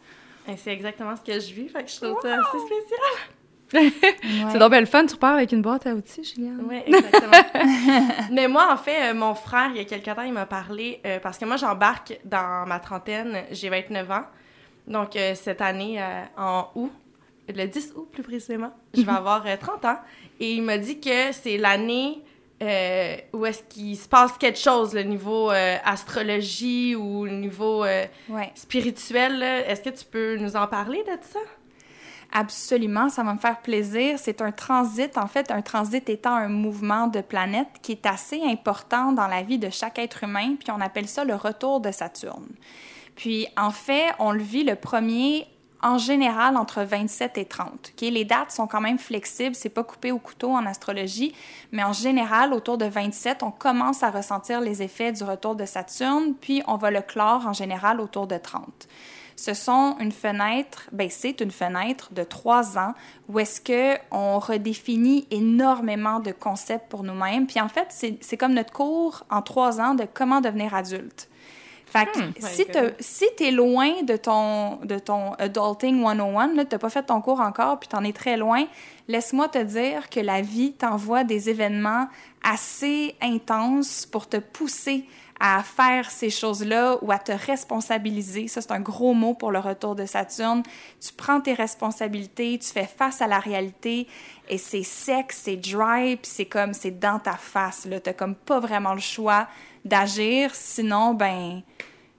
C'est 0.58 0.73
exactement 0.73 1.15
ce 1.15 1.21
que 1.21 1.39
je 1.39 1.54
vis, 1.54 1.69
fait 1.69 1.84
que 1.84 1.89
je 1.89 1.97
trouve 1.97 2.21
ça 2.21 2.34
assez 2.34 2.60
spécial. 2.60 3.33
C'est 4.51 4.59
donc 4.59 4.73
le 4.73 4.86
fun, 4.86 5.05
tu 5.05 5.15
repars 5.15 5.33
avec 5.33 5.51
une 5.51 5.62
boîte 5.62 5.88
à 5.88 5.93
outils, 5.95 6.23
Julien. 6.23 6.53
Oui, 6.67 6.77
exactement. 6.86 7.31
Mais 8.31 8.47
moi, 8.47 8.71
en 8.71 8.77
fait, 8.77 9.12
euh, 9.12 9.13
mon 9.13 9.33
frère, 9.33 9.69
il 9.71 9.77
y 9.77 9.79
a 9.79 9.86
quelques 9.86 10.15
temps, 10.15 10.21
il 10.21 10.33
m'a 10.33 10.45
parlé, 10.45 11.01
euh, 11.05 11.19
parce 11.19 11.38
que 11.38 11.45
moi, 11.45 11.57
j'embarque 11.57 12.19
dans 12.23 12.65
ma 12.67 12.79
trentaine, 12.79 13.43
j'ai 13.51 13.69
29 13.69 14.12
ans. 14.12 14.25
Donc, 14.88 15.15
euh, 15.15 15.33
cette 15.36 15.62
année, 15.62 15.99
en 16.38 16.67
août, 16.75 16.91
le 17.53 17.65
10 17.65 17.93
août 17.95 18.09
plus 18.12 18.23
précisément, 18.23 18.71
je 18.93 19.01
vais 19.01 19.12
avoir 19.12 19.43
30 19.43 19.86
ans. 19.86 19.99
Et 20.39 20.53
il 20.53 20.62
m'a 20.62 20.77
dit 20.77 20.99
que 20.99 21.31
c'est 21.31 21.57
l'année 21.57 22.21
où 23.33 23.45
est-ce 23.45 23.62
qu'il 23.63 23.97
se 23.97 24.07
passe 24.07 24.38
quelque 24.38 24.59
chose, 24.59 24.93
le 24.93 25.03
niveau 25.03 25.49
astrologie 25.49 26.95
ou 26.95 27.25
le 27.25 27.31
niveau 27.31 27.83
spirituel. 28.55 29.43
Est-ce 29.43 29.81
que 29.81 29.89
tu 29.89 30.05
peux 30.05 30.38
nous 30.38 30.55
en 30.55 30.67
parler 30.67 31.03
de 31.03 31.17
ça? 31.21 31.39
Absolument, 32.36 33.10
ça 33.10 33.22
va 33.22 33.36
me 33.36 33.39
faire 33.39 33.62
plaisir. 33.62 34.17
C'est 34.17 34.41
un 34.41 34.52
transit, 34.52 35.19
en 35.19 35.28
fait, 35.28 35.52
un 35.52 35.62
transit 35.62 36.10
étant 36.10 36.34
un 36.34 36.48
mouvement 36.48 37.06
de 37.06 37.22
planète 37.22 37.67
qui 37.84 37.91
est 37.91 38.08
assez 38.08 38.41
important 38.43 39.12
dans 39.12 39.28
la 39.28 39.43
vie 39.43 39.60
de 39.60 39.69
chaque 39.69 40.00
être 40.00 40.24
humain, 40.24 40.56
puis 40.60 40.72
on 40.72 40.82
appelle 40.82 41.08
ça 41.08 41.26
le 41.26 41.36
retour 41.36 41.80
de 41.80 41.91
Saturne. 41.91 42.50
Puis, 43.15 43.46
en 43.56 43.69
fait, 43.69 44.08
on 44.17 44.32
le 44.32 44.41
vit 44.41 44.63
le 44.63 44.74
premier 44.76 45.48
en 45.84 46.00
général 46.00 46.58
entre 46.58 46.82
27 46.82 47.38
et 47.38 47.46
30. 47.46 47.91
Okay? 47.93 48.10
Les 48.10 48.26
dates 48.26 48.50
sont 48.50 48.65
quand 48.65 48.82
même 48.82 48.98
flexibles, 48.98 49.54
c'est 49.54 49.69
pas 49.69 49.84
coupé 49.84 50.12
au 50.12 50.17
couteau 50.17 50.50
en 50.50 50.65
astrologie, 50.65 51.36
mais 51.72 51.84
en 51.84 51.93
général, 51.93 52.52
autour 52.54 52.80
de 52.80 52.86
27, 52.86 53.43
on 53.43 53.52
commence 53.52 54.02
à 54.02 54.10
ressentir 54.10 54.60
les 54.60 54.82
effets 54.82 55.12
du 55.12 55.24
retour 55.24 55.56
de 55.56 55.65
Saturne, 55.65 56.34
puis 56.41 56.63
on 56.65 56.78
va 56.78 56.89
le 56.89 57.02
clore 57.02 57.46
en 57.46 57.54
général 57.54 58.02
autour 58.02 58.26
de 58.26 58.38
30 58.38 58.88
ce 59.43 59.53
sont 59.53 59.97
une 59.99 60.13
fenêtre, 60.13 60.88
ben 60.93 61.10
c'est 61.10 61.41
une 61.41 61.51
fenêtre 61.51 62.13
de 62.13 62.23
trois 62.23 62.77
ans 62.77 62.93
où 63.27 63.39
est-ce 63.39 63.60
que 63.60 63.99
on 64.10 64.39
redéfinit 64.39 65.27
énormément 65.32 66.21
de 66.21 66.32
concepts 66.32 66.88
pour 66.88 67.03
nous-mêmes. 67.03 67.45
Puis 67.45 67.60
en 67.60 67.67
fait, 67.67 67.88
c'est 68.21 68.38
comme 68.38 68.53
notre 68.53 68.71
cours 68.71 69.25
en 69.29 69.41
trois 69.41 69.82
ans 69.82 69.95
de 69.95 70.06
comment 70.13 70.39
devenir 70.39 70.73
adulte. 70.73 71.27
Fait 71.86 72.06
que 72.06 72.19
hmm, 72.19 72.93
si 73.01 73.25
tu 73.38 73.43
es 73.43 73.51
loin 73.51 74.01
de 74.03 74.15
ton, 74.15 74.77
de 74.77 74.97
ton 74.97 75.34
Adulting 75.34 76.01
101, 76.01 76.49
tu 76.49 76.56
n'as 76.56 76.65
pas 76.79 76.89
fait 76.89 77.03
ton 77.03 77.19
cours 77.19 77.41
encore, 77.41 77.79
puis 77.79 77.89
tu 77.89 77.97
en 77.97 78.03
es 78.06 78.13
très 78.13 78.38
loin, 78.38 78.63
laisse-moi 79.10 79.49
te 79.49 79.62
dire 79.62 80.10
que 80.10 80.21
la 80.21 80.41
vie 80.41 80.71
t'envoie 80.71 81.25
des 81.25 81.49
événements 81.49 82.08
assez 82.43 83.15
intenses 83.21 84.06
pour 84.06 84.27
te 84.27 84.38
pousser 84.38 85.06
à 85.45 85.62
faire 85.62 86.10
ces 86.10 86.29
choses-là 86.29 86.97
ou 87.01 87.12
à 87.12 87.19
te 87.19 87.34
responsabiliser. 87.34 88.47
Ça, 88.47 88.62
c'est 88.62 88.71
un 88.71 88.79
gros 88.79 89.13
mot 89.13 89.34
pour 89.34 89.51
le 89.51 89.60
retour 89.60 89.93
de 89.93 90.06
Saturne. 90.06 90.63
Tu 91.01 91.12
prends 91.12 91.41
tes 91.41 91.53
responsabilités, 91.53 92.58
tu 92.58 92.69
fais 92.69 92.86
face 92.86 93.21
à 93.21 93.27
la 93.27 93.39
réalité 93.39 94.08
et 94.47 94.58
c'est 94.58 94.84
sec, 94.84 95.34
c'est 95.34 95.58
dry, 95.58 96.15
puis 96.15 96.32
c'est 96.34 96.45
comme, 96.45 96.73
c'est 96.73 96.97
dans 96.97 97.19
ta 97.19 97.34
face. 97.34 97.82
Tu 97.82 97.89
n'as 97.89 98.13
comme 98.13 98.36
pas 98.36 98.62
vraiment 98.62 98.93
le 98.93 99.01
choix 99.01 99.49
d'agir, 99.84 100.56
sinon, 100.56 101.13
ben... 101.13 101.62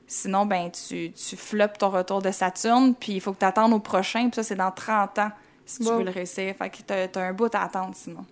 Sinon, 0.06 0.44
ben, 0.44 0.70
tu, 0.70 1.12
tu 1.12 1.34
floppes 1.34 1.78
ton 1.78 1.88
retour 1.88 2.20
de 2.20 2.30
Saturne, 2.30 2.94
puis 2.94 3.14
il 3.14 3.20
faut 3.22 3.32
que 3.32 3.38
tu 3.38 3.46
attendes 3.46 3.72
au 3.72 3.80
prochain, 3.80 4.28
puis 4.28 4.34
ça, 4.34 4.42
c'est 4.42 4.54
dans 4.54 4.70
30 4.70 5.18
ans, 5.18 5.30
si 5.64 5.78
tu 5.78 5.84
veux 5.84 6.04
le 6.04 6.10
réussir. 6.10 6.54
Fait 6.56 6.68
que 6.68 6.76
tu 6.76 7.18
as, 7.18 7.22
un 7.22 7.32
bout 7.32 7.52
à 7.54 7.62
attendre, 7.62 7.94
sinon. 7.94 8.24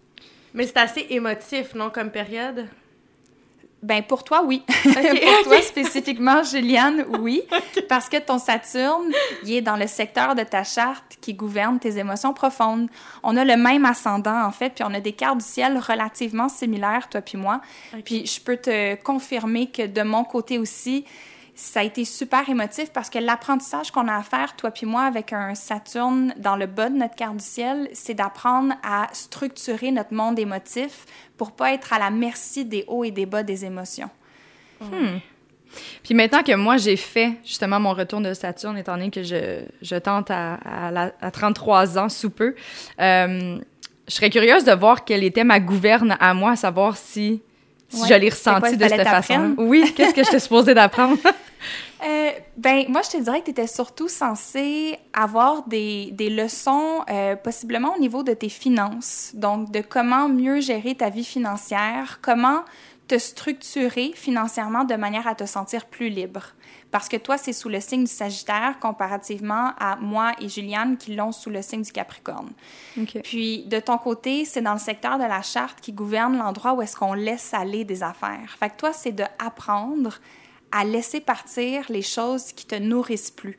Mais 0.53 0.67
c'est 0.67 0.77
assez 0.77 1.07
émotif, 1.09 1.75
non, 1.75 1.89
comme 1.89 2.11
période? 2.11 2.69
Ben 3.83 4.03
pour 4.03 4.23
toi, 4.23 4.43
oui. 4.45 4.63
pour 4.85 5.43
toi 5.45 5.61
spécifiquement, 5.61 6.45
Juliane, 6.45 7.05
oui. 7.21 7.43
Parce 7.89 8.09
que 8.09 8.19
ton 8.19 8.39
Saturne, 8.39 9.11
il 9.45 9.55
est 9.55 9.61
dans 9.61 9.77
le 9.77 9.89
secteur 9.89 10.37
de 10.37 10.45
ta 10.45 10.63
charte 10.63 11.19
qui 11.21 11.35
gouverne 11.35 11.81
tes 11.81 11.99
émotions 11.99 12.33
profondes. 12.33 12.89
On 13.25 13.37
a 13.37 13.45
le 13.45 13.57
même 13.57 13.85
ascendant, 13.85 14.45
en 14.45 14.53
fait, 14.53 14.71
puis 14.71 14.85
on 14.87 14.95
a 14.95 15.01
des 15.01 15.13
cartes 15.13 15.39
du 15.39 15.45
ciel 15.45 15.79
relativement 15.79 16.49
similaires, 16.49 17.09
toi 17.09 17.21
puis 17.21 17.37
moi. 17.37 17.61
Puis 18.05 18.25
je 18.25 18.41
peux 18.41 18.57
te 18.57 18.95
confirmer 19.03 19.67
que 19.69 19.87
de 19.87 20.03
mon 20.03 20.23
côté 20.23 20.59
aussi, 20.59 21.05
ça 21.63 21.79
a 21.79 21.85
été 21.85 22.05
super 22.05 22.49
émotif 22.49 22.91
parce 22.93 23.09
que 23.09 23.21
l'apprentissage 23.21 23.93
qu'on 23.93 24.09
a 24.09 24.17
à 24.17 24.23
faire, 24.25 24.57
toi 24.57 24.73
puis 24.73 24.85
moi, 24.85 25.03
avec 25.03 25.33
un 25.33 25.55
Saturne 25.55 26.35
dans 26.37 26.57
le 26.57 26.67
bas 26.67 26.89
de 26.89 26.97
notre 26.97 27.15
carte 27.15 27.37
du 27.37 27.45
ciel, 27.45 27.89
c'est 27.93 28.15
d'apprendre 28.15 28.75
à 28.83 29.07
structurer 29.13 29.93
notre 29.93 30.13
monde 30.13 30.41
émotif 30.41 31.07
pour 31.37 31.53
pas 31.53 31.73
être 31.73 31.93
à 31.93 32.01
la 32.01 32.11
merci 32.11 32.65
des 32.65 32.85
hauts 32.89 33.05
et 33.05 33.13
des 33.13 33.27
bas 33.27 33.45
des 33.45 33.65
émotions. 33.65 34.11
Hmm. 34.81 35.19
Puis 36.03 36.15
maintenant 36.15 36.43
que 36.43 36.55
moi, 36.57 36.79
j'ai 36.79 36.97
fait 36.97 37.35
justement 37.45 37.79
mon 37.79 37.95
retour 37.95 38.21
de 38.21 38.35
Saturne, 38.35 38.77
étant 38.77 38.97
donné 38.97 39.11
que 39.11 39.23
je, 39.23 39.63
je 39.83 39.95
tente 39.95 40.33
à, 40.33 40.55
à, 40.65 41.11
à, 41.21 41.31
33 41.31 41.97
ans 41.97 42.09
sous 42.09 42.31
peu, 42.31 42.57
euh, 43.01 43.59
je 44.09 44.13
serais 44.13 44.31
curieuse 44.31 44.65
de 44.65 44.73
voir 44.73 45.05
quelle 45.05 45.23
était 45.23 45.45
ma 45.45 45.61
gouverne 45.61 46.17
à 46.19 46.35
moi, 46.35 46.51
à 46.51 46.57
savoir 46.57 46.97
si, 46.97 47.41
si 47.93 48.09
je 48.09 48.15
l'ai 48.15 48.29
ressenti 48.29 48.77
de 48.77 48.89
cette 48.89 49.09
façon. 49.09 49.55
Oui, 49.59 49.93
qu'est-ce 49.95 50.15
que 50.15 50.25
je 50.25 50.31
t'ai 50.31 50.39
supposé 50.39 50.75
d'apprendre? 50.75 51.17
Euh, 52.05 52.31
ben, 52.57 52.87
moi, 52.89 53.03
je 53.05 53.11
te 53.11 53.23
dirais 53.23 53.39
que 53.39 53.45
tu 53.45 53.51
étais 53.53 53.69
surtout 53.69 54.09
censé 54.09 54.99
avoir 55.13 55.63
des, 55.69 56.11
des 56.11 56.31
leçons, 56.31 57.05
euh, 57.09 57.37
possiblement 57.37 57.95
au 57.95 58.01
niveau 58.01 58.25
de 58.25 58.33
tes 58.33 58.49
finances. 58.49 59.31
Donc, 59.35 59.71
de 59.71 59.83
comment 59.83 60.29
mieux 60.29 60.61
gérer 60.61 60.97
ta 60.97 61.11
vie 61.11 61.25
financière, 61.25 62.19
comment 62.21 62.65
te 63.07 63.19
structurer 63.19 64.13
financièrement 64.17 64.83
de 64.83 64.95
manière 64.95 65.29
à 65.29 65.37
te 65.37 65.45
sentir 65.45 65.87
plus 65.87 66.09
libre. 66.09 66.55
Parce 66.93 67.09
que 67.09 67.17
toi, 67.17 67.39
c'est 67.39 67.55
sous 67.55 67.71
le 67.71 67.81
signe 67.81 68.05
du 68.05 68.11
Sagittaire 68.11 68.79
comparativement 68.79 69.73
à 69.79 69.97
moi 69.97 70.33
et 70.39 70.49
Juliane 70.49 70.99
qui 70.99 71.15
l'ont 71.15 71.33
sous 71.33 71.49
le 71.49 71.63
signe 71.63 71.81
du 71.81 71.91
Capricorne. 71.91 72.53
Puis, 73.25 73.65
de 73.65 73.81
ton 73.81 73.97
côté, 73.97 74.45
c'est 74.45 74.61
dans 74.61 74.75
le 74.75 74.79
secteur 74.79 75.17
de 75.19 75.25
la 75.25 75.41
charte 75.41 75.81
qui 75.81 75.93
gouverne 75.93 76.37
l'endroit 76.37 76.75
où 76.75 76.83
est-ce 76.83 76.95
qu'on 76.95 77.15
laisse 77.15 77.55
aller 77.55 77.85
des 77.85 78.03
affaires. 78.03 78.57
Fait 78.61 78.69
que 78.69 78.77
toi, 78.77 78.93
c'est 78.93 79.13
de 79.13 79.25
apprendre 79.39 80.19
à 80.71 80.85
laisser 80.85 81.21
partir 81.21 81.87
les 81.89 82.03
choses 82.03 82.53
qui 82.53 82.67
te 82.67 82.75
nourrissent 82.75 83.31
plus. 83.31 83.59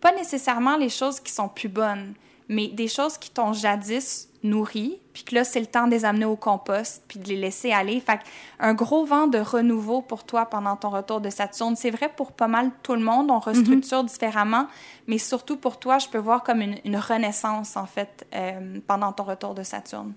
Pas 0.00 0.12
nécessairement 0.12 0.76
les 0.76 0.88
choses 0.88 1.20
qui 1.20 1.32
sont 1.32 1.48
plus 1.48 1.68
bonnes, 1.68 2.14
mais 2.48 2.68
des 2.68 2.88
choses 2.88 3.18
qui 3.18 3.30
t'ont 3.30 3.52
jadis 3.52 4.28
nourri, 4.44 4.98
puis 5.14 5.24
que 5.24 5.34
là, 5.34 5.42
c'est 5.42 5.60
le 5.60 5.66
temps 5.66 5.86
de 5.86 5.92
les 5.92 6.04
amener 6.04 6.26
au 6.26 6.36
compost, 6.36 7.02
puis 7.08 7.18
de 7.18 7.28
les 7.28 7.36
laisser 7.36 7.72
aller. 7.72 7.98
Fait 8.00 8.20
un 8.60 8.74
gros 8.74 9.04
vent 9.04 9.26
de 9.26 9.38
renouveau 9.38 10.02
pour 10.02 10.24
toi 10.24 10.46
pendant 10.46 10.76
ton 10.76 10.90
retour 10.90 11.20
de 11.20 11.30
Saturne. 11.30 11.76
C'est 11.76 11.90
vrai 11.90 12.10
pour 12.14 12.32
pas 12.32 12.46
mal 12.46 12.70
tout 12.82 12.94
le 12.94 13.00
monde, 13.00 13.30
on 13.30 13.38
restructure 13.38 14.02
mhm. 14.02 14.08
différemment, 14.08 14.68
mais 15.06 15.18
surtout 15.18 15.56
pour 15.56 15.78
toi, 15.78 15.98
je 15.98 16.08
peux 16.08 16.18
voir 16.18 16.42
comme 16.42 16.60
une, 16.60 16.96
renaissance, 16.96 17.76
en 17.76 17.86
fait, 17.86 18.26
euh, 18.34 18.78
pendant 18.86 19.12
ton 19.12 19.24
retour 19.24 19.54
de 19.54 19.62
Saturne. 19.62 20.12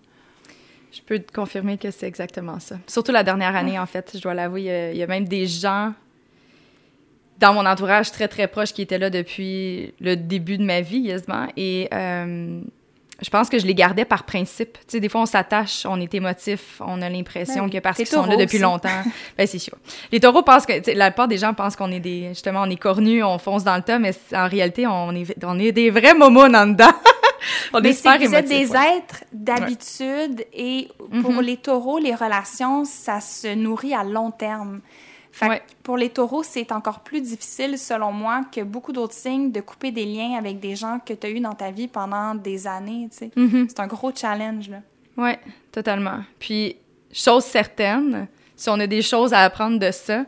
Je 0.92 1.02
peux 1.02 1.20
te 1.20 1.32
confirmer 1.32 1.78
que 1.78 1.92
c'est 1.92 2.08
exactement 2.08 2.60
ça. 2.60 2.78
Surtout 2.88 3.12
la 3.12 3.24
dernière 3.24 3.56
année, 3.56 3.80
en 3.80 3.86
fait, 3.86 4.12
je 4.13 4.22
dois 4.22 4.34
l'avouer, 4.34 4.92
il 4.94 4.98
y, 4.98 5.04
a 5.04 5.08
même 5.08 5.28
des 5.28 5.46
gens 5.46 5.94
dans 7.39 7.54
mon 7.54 7.65
entourage 7.65 8.12
très, 8.12 8.28
très 8.28 8.47
proche 8.47 8.73
qui 8.73 8.82
étaient 8.82 8.97
là 8.97 9.10
depuis 9.10 9.93
le 10.00 10.15
début 10.15 10.58
de 10.58 10.63
ma 10.63 10.82
vie, 10.82 11.08
quasiment. 11.08 11.47
Et 11.56 11.88
euh, 11.93 12.62
je 13.21 13.30
pense 13.30 13.50
que 13.50 13.58
je 13.58 13.65
les 13.65 13.73
gardais 13.73 14.06
par 14.06 14.23
principe. 14.23 14.73
Tu 14.80 14.84
sais, 14.88 15.00
des 15.00 15.10
fois, 15.10 15.21
on 15.21 15.26
s'attache, 15.26 15.86
on 15.88 16.00
est 16.00 16.13
émotif, 16.13 16.82
on 16.86 17.02
a 17.02 17.10
l'impression 17.10 17.63
ben 17.63 17.71
que 17.71 17.78
parce 17.80 17.97
qu'ils 17.97 18.08
sont 18.08 18.26
là 18.26 18.36
depuis 18.36 18.60
longtemps. 18.60 19.04
ben, 19.38 19.47
c'est 19.47 19.60
sûr. 19.60 19.76
Les 20.12 20.19
taureaux 20.19 20.43
pensent 20.43 20.65
que, 20.65 20.95
la 20.95 21.12
plupart 21.12 21.28
des 21.28 21.38
gens 21.38 21.54
pensent 21.54 21.76
qu'on 21.76 21.91
est 21.91 22.00
des, 22.00 22.30
justement, 22.30 22.62
on 22.62 22.69
est 22.69 22.78
cornus, 22.78 23.23
on 23.23 23.39
fonce 23.39 23.63
dans 23.63 23.76
le 23.76 23.82
tas, 23.82 23.97
mais 23.97 24.13
en 24.34 24.47
réalité, 24.47 24.86
on 24.86 25.12
est, 25.15 25.43
on 25.43 25.58
est 25.58 25.71
des 25.71 25.89
vrais 25.89 26.13
momos 26.13 26.45
en 26.45 26.67
dedans. 26.67 26.93
on 27.73 27.82
mais 27.82 27.89
est 27.89 28.28
vous 28.28 28.36
êtes 28.36 28.47
des 28.47 28.71
êtres 28.76 29.23
d'habitude 29.32 30.45
et 30.54 30.88
pour 31.21 31.34
mm-hmm. 31.34 31.41
les 31.41 31.58
taureaux, 31.58 31.97
les 31.97 32.13
relations, 32.13 32.86
ça 32.86 33.19
se 33.19 33.54
nourrit 33.56 33.93
à 33.93 34.04
long 34.04 34.32
terme. 34.32 34.82
Pour 35.84 35.97
les 35.97 36.10
taureaux, 36.10 36.43
c'est 36.43 36.71
encore 36.71 37.02
plus 37.02 37.21
difficile, 37.21 37.78
selon 37.78 38.12
moi, 38.12 38.41
que 38.52 38.62
beaucoup 38.62 38.91
d'autres 38.91 39.13
signes 39.13 39.52
de 39.52 39.62
couper 39.62 39.91
des 39.91 40.06
liens 40.06 40.38
avec 40.38 40.60
des 40.60 40.76
gens 40.76 41.00
que 41.06 41.13
tu 41.13 41.28
as 41.28 41.30
eus 41.30 41.39
dans 41.39 41.54
ta 41.54 41.71
vie 41.71 41.88
pendant 41.88 42.36
des 42.36 42.67
années. 42.67 43.10
Mm-hmm. 43.12 43.65
C'est 43.69 43.80
un 43.80 43.88
gros 43.88 44.12
challenge. 44.13 44.71
Oui, 45.17 45.32
totalement. 45.71 46.19
Puis, 46.39 46.78
chose 47.12 47.43
certaine, 47.43 48.28
si 48.56 48.69
on 48.69 48.80
a 48.80 48.88
des 48.88 49.02
choses 49.02 49.34
à 49.34 49.39
apprendre 49.41 49.80
de 49.80 49.91
ça, 49.91 50.26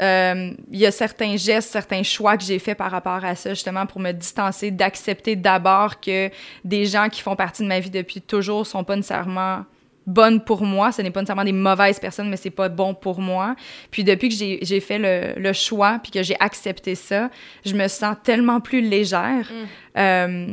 euh, 0.00 0.52
il 0.70 0.78
y 0.78 0.86
a 0.86 0.90
certains 0.90 1.36
gestes, 1.36 1.70
certains 1.70 2.02
choix 2.02 2.38
que 2.38 2.42
j'ai 2.42 2.58
faits 2.58 2.78
par 2.78 2.90
rapport 2.90 3.22
à 3.22 3.34
ça, 3.34 3.50
justement, 3.50 3.84
pour 3.84 4.00
me 4.00 4.12
distancer, 4.12 4.70
d'accepter 4.70 5.36
d'abord 5.36 6.00
que 6.00 6.30
des 6.64 6.86
gens 6.86 7.08
qui 7.08 7.20
font 7.20 7.36
partie 7.36 7.62
de 7.62 7.68
ma 7.68 7.80
vie 7.80 7.90
depuis 7.90 8.22
toujours 8.22 8.66
sont 8.66 8.82
pas 8.82 8.96
nécessairement 8.96 9.64
bonne 10.10 10.42
pour 10.42 10.62
moi. 10.62 10.92
Ce 10.92 11.02
n'est 11.02 11.10
pas 11.10 11.20
nécessairement 11.20 11.44
des 11.44 11.52
mauvaises 11.52 11.98
personnes, 11.98 12.28
mais 12.28 12.36
c'est 12.36 12.50
pas 12.50 12.68
bon 12.68 12.94
pour 12.94 13.20
moi. 13.20 13.54
Puis 13.90 14.04
depuis 14.04 14.28
que 14.28 14.34
j'ai 14.34 14.80
fait 14.80 14.98
le, 14.98 15.40
le, 15.40 15.52
choix, 15.52 15.98
puis 16.02 16.12
que 16.12 16.22
j'ai 16.22 16.36
accepté 16.40 16.94
ça, 16.94 17.30
je 17.64 17.74
me 17.74 17.88
sens 17.88 18.16
tellement 18.22 18.60
plus 18.60 18.80
légère. 18.80 19.50
Mm. 19.50 19.98
Euh, 19.98 20.46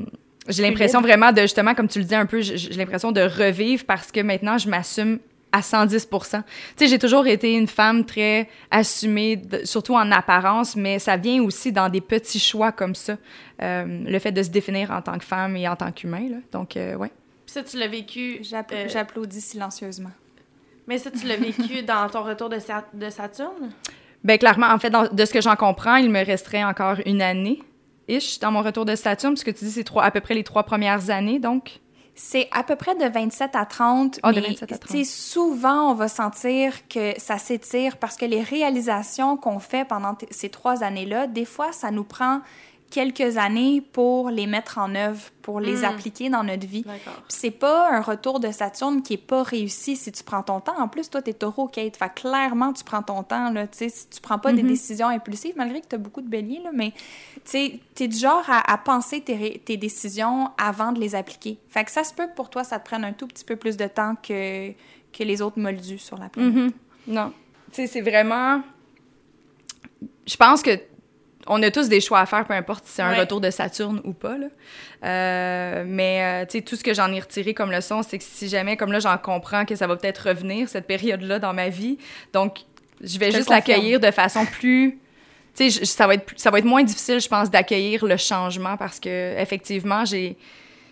j'ai 0.48 0.64
l'impression 0.64 1.02
vraiment 1.02 1.32
de, 1.32 1.42
justement, 1.42 1.76
comme 1.76 1.88
tu 1.88 2.00
le 2.00 2.06
dis 2.06 2.16
un 2.16 2.26
peu, 2.26 2.42
j'ai 2.42 2.76
l'impression 2.76 3.12
de 3.12 3.22
revivre 3.22 3.84
parce 3.86 4.12
que 4.12 4.22
maintenant, 4.22 4.58
je 4.58 4.70
m'assume 4.70 5.20
à 5.52 5.62
110% 5.62 6.08
Tu 6.40 6.44
sais, 6.76 6.88
j'ai 6.88 7.00
toujours 7.00 7.26
été 7.28 7.54
une 7.54 7.68
femme 7.68 8.06
très 8.06 8.50
assumée, 8.70 9.42
surtout 9.64 9.96
en 9.96 10.12
apparence, 10.12 10.76
mais 10.76 11.00
ça 11.00 11.18
vient 11.18 11.42
aussi 11.44 11.72
dans 11.72 11.90
des 11.90 12.02
petits 12.02 12.40
choix 12.40 12.72
comme 12.72 12.96
ça, 12.96 13.18
euh, 13.62 14.04
le 14.06 14.20
fait 14.20 14.32
de 14.32 14.44
se 14.44 14.50
définir 14.50 14.92
en 14.92 15.02
tant 15.02 15.18
que 15.18 15.26
femme 15.26 15.56
et 15.56 15.68
en 15.68 15.76
tant 15.76 15.92
qu'humain. 15.92 16.28
Donc, 16.52 16.78
euh, 16.78 16.96
ouais. 16.96 17.12
Ça, 17.58 17.64
tu 17.64 17.78
l'as 17.80 17.88
vécu. 17.88 18.44
Euh, 18.54 18.88
j'applaudis 18.88 19.42
silencieusement. 19.42 20.12
Mais 20.86 21.00
ça, 21.00 21.10
tu 21.10 21.26
l'as 21.26 21.38
vécu 21.38 21.82
dans 21.88 22.08
ton 22.08 22.22
retour 22.22 22.50
de, 22.50 22.60
de 22.94 23.10
Saturne? 23.10 23.72
Bien, 24.24 24.38
clairement, 24.38 24.68
en 24.68 24.78
fait, 24.78 24.92
de 24.92 25.26
ce 25.26 25.34
que 25.34 25.42
j'en 25.42 25.56
comprends, 25.56 25.96
il 25.96 26.12
me 26.12 26.24
resterait 26.24 26.64
encore 26.64 26.98
une 27.08 27.20
année, 27.20 27.64
ish, 28.08 28.38
dans 28.38 28.52
mon 28.52 28.62
retour 28.62 28.86
de 28.86 28.94
Saturne. 28.94 29.36
Ce 29.36 29.44
que 29.44 29.50
tu 29.50 29.66
dis, 29.66 29.72
c'est 29.72 29.88
à 29.98 30.12
peu 30.12 30.22
près 30.22 30.36
les 30.36 30.44
trois 30.44 30.62
premières 30.62 31.10
années, 31.10 31.40
donc. 31.40 31.80
C'est 32.14 32.48
à 32.52 32.62
peu 32.62 32.76
près 32.76 32.94
de 32.94 33.12
27 33.12 33.56
à 33.56 33.66
30. 33.66 34.20
Oh, 34.24 34.32
de 34.32 34.40
27 34.40 34.72
à 34.74 34.78
30. 34.78 35.06
Souvent, 35.06 35.90
on 35.90 35.96
va 35.96 36.10
sentir 36.10 36.88
que 36.88 37.20
ça 37.20 37.40
s'étire 37.40 37.98
parce 37.98 38.18
que 38.18 38.26
les 38.26 38.44
réalisations 38.44 39.36
qu'on 39.36 39.58
fait 39.58 39.84
pendant 39.88 40.16
ces 40.30 40.50
trois 40.50 40.84
années-là, 40.84 41.26
des 41.26 41.46
fois, 41.46 41.72
ça 41.72 41.90
nous 41.90 42.04
prend 42.04 42.42
quelques 42.90 43.38
années 43.38 43.82
pour 43.82 44.30
les 44.30 44.48
mettre 44.48 44.78
en 44.78 44.96
œuvre, 44.96 45.22
pour 45.42 45.60
les 45.60 45.82
hmm. 45.82 45.86
appliquer 45.86 46.30
dans 46.30 46.44
notre 46.44 46.66
vie. 46.66 46.86
C'est 47.28 47.52
pas 47.52 47.92
un 47.92 48.02
retour 48.02 48.40
de 48.40 48.52
Saturne 48.52 49.02
qui 49.02 49.14
est 49.14 49.18
pas 49.18 49.44
réussi 49.44 49.96
si 49.96 50.12
tu 50.12 50.24
prends 50.24 50.44
ton 50.44 50.60
temps. 50.60 50.78
En 50.78 50.88
plus, 50.88 51.10
toi, 51.10 51.22
t'es 51.22 51.34
taureau, 51.34 51.68
Kate. 51.68 51.98
Fait 51.98 52.14
clairement, 52.14 52.74
tu 52.74 52.84
prends 52.84 53.04
ton 53.04 53.24
temps, 53.24 53.52
là. 53.52 53.68
Tu 53.68 53.78
sais, 53.78 53.90
si 53.90 54.08
tu 54.10 54.22
prends 54.22 54.40
pas 54.40 54.54
des 54.54 54.64
mhm. 54.64 54.70
décisions 54.70 55.08
impulsives, 55.08 55.54
malgré 55.58 55.82
que 55.82 55.88
tu 55.88 55.96
as 55.96 56.00
beaucoup 56.00 56.22
de 56.22 56.30
béliers, 56.30 56.62
là, 56.64 56.72
mais 56.74 56.92
tu 56.92 57.42
sais, 57.46 57.80
t'es 57.94 58.08
du 58.08 58.18
genre 58.18 58.46
à, 58.48 58.78
penser 58.78 59.22
tes, 59.22 59.60
tes, 59.60 59.78
décisions 59.78 60.52
avant 60.58 60.92
de 60.92 61.00
les 61.00 61.16
appliquer. 61.16 61.58
Fait 61.70 61.84
que 61.84 61.92
ça 61.92 62.04
se 62.04 62.14
peut 62.14 62.28
que 62.28 62.36
pour 62.36 62.50
toi, 62.50 62.64
ça 62.64 62.80
te 62.80 62.86
prenne 62.86 63.04
un 63.04 63.14
tout 63.14 63.28
petit 63.28 63.46
peu 63.46 63.56
plus 63.56 63.78
de 63.78 63.88
temps 63.88 64.16
que, 64.16 64.72
que 64.72 65.24
les 65.24 65.42
autres 65.42 65.60
moldus 65.60 66.00
sur 66.00 66.18
la 66.18 66.30
planète. 66.30 66.54
Mhm. 66.54 66.72
Non. 67.08 67.34
Tu 67.72 67.82
sais, 67.82 67.88
c'est 67.88 68.02
vraiment... 68.02 68.62
Je 70.26 70.36
pense 70.36 70.62
que 70.62 70.78
on 71.50 71.62
a 71.64 71.72
tous 71.72 71.90
des 71.90 72.02
choix 72.02 72.20
à 72.20 72.26
faire, 72.26 72.46
peu 72.46 72.54
importe 72.54 72.86
si 72.86 72.94
c'est 72.94 73.02
un 73.02 73.14
retour 73.14 73.42
de 73.42 73.50
Saturne 73.50 74.02
ou 74.04 74.14
pas. 74.14 74.38
Là. 74.38 74.48
Euh, 75.04 75.84
mais 75.86 76.46
euh, 76.46 76.62
tout 76.62 76.76
ce 76.76 76.84
que 76.84 76.94
j'en 76.94 77.12
ai 77.12 77.20
retiré 77.20 77.54
comme 77.54 77.72
leçon, 77.72 78.02
c'est 78.04 78.18
que 78.18 78.24
si 78.24 78.48
jamais, 78.50 78.78
comme 78.78 78.92
là, 78.92 79.00
j'en 79.00 79.18
comprends 79.18 79.66
que 79.66 79.76
ça 79.76 79.88
va 79.88 79.96
peut-être 79.96 80.30
revenir, 80.30 80.70
cette 80.70 80.88
période-là 80.88 81.40
dans 81.40 81.54
ma 81.54 81.70
vie, 81.70 81.98
donc 82.34 82.60
je 83.02 83.18
vais 83.20 83.32
juste 83.32 83.50
l'accueillir 83.50 84.00
de 84.00 84.12
façon 84.12 84.46
plus... 84.46 85.00
Tu 85.56 85.72
sais, 85.72 85.86
ça, 85.86 86.06
va 86.08 86.16
être, 86.16 86.34
ça 86.36 86.52
va 86.52 86.60
être 86.60 86.66
moins 86.66 86.84
difficile, 86.84 87.20
je 87.20 87.28
pense, 87.28 87.50
d'accueillir 87.50 88.06
le 88.06 88.18
changement 88.18 88.78
parce 88.78 89.00
que 89.00 89.40
effectivement, 89.40 90.06
j'ai... 90.06 90.38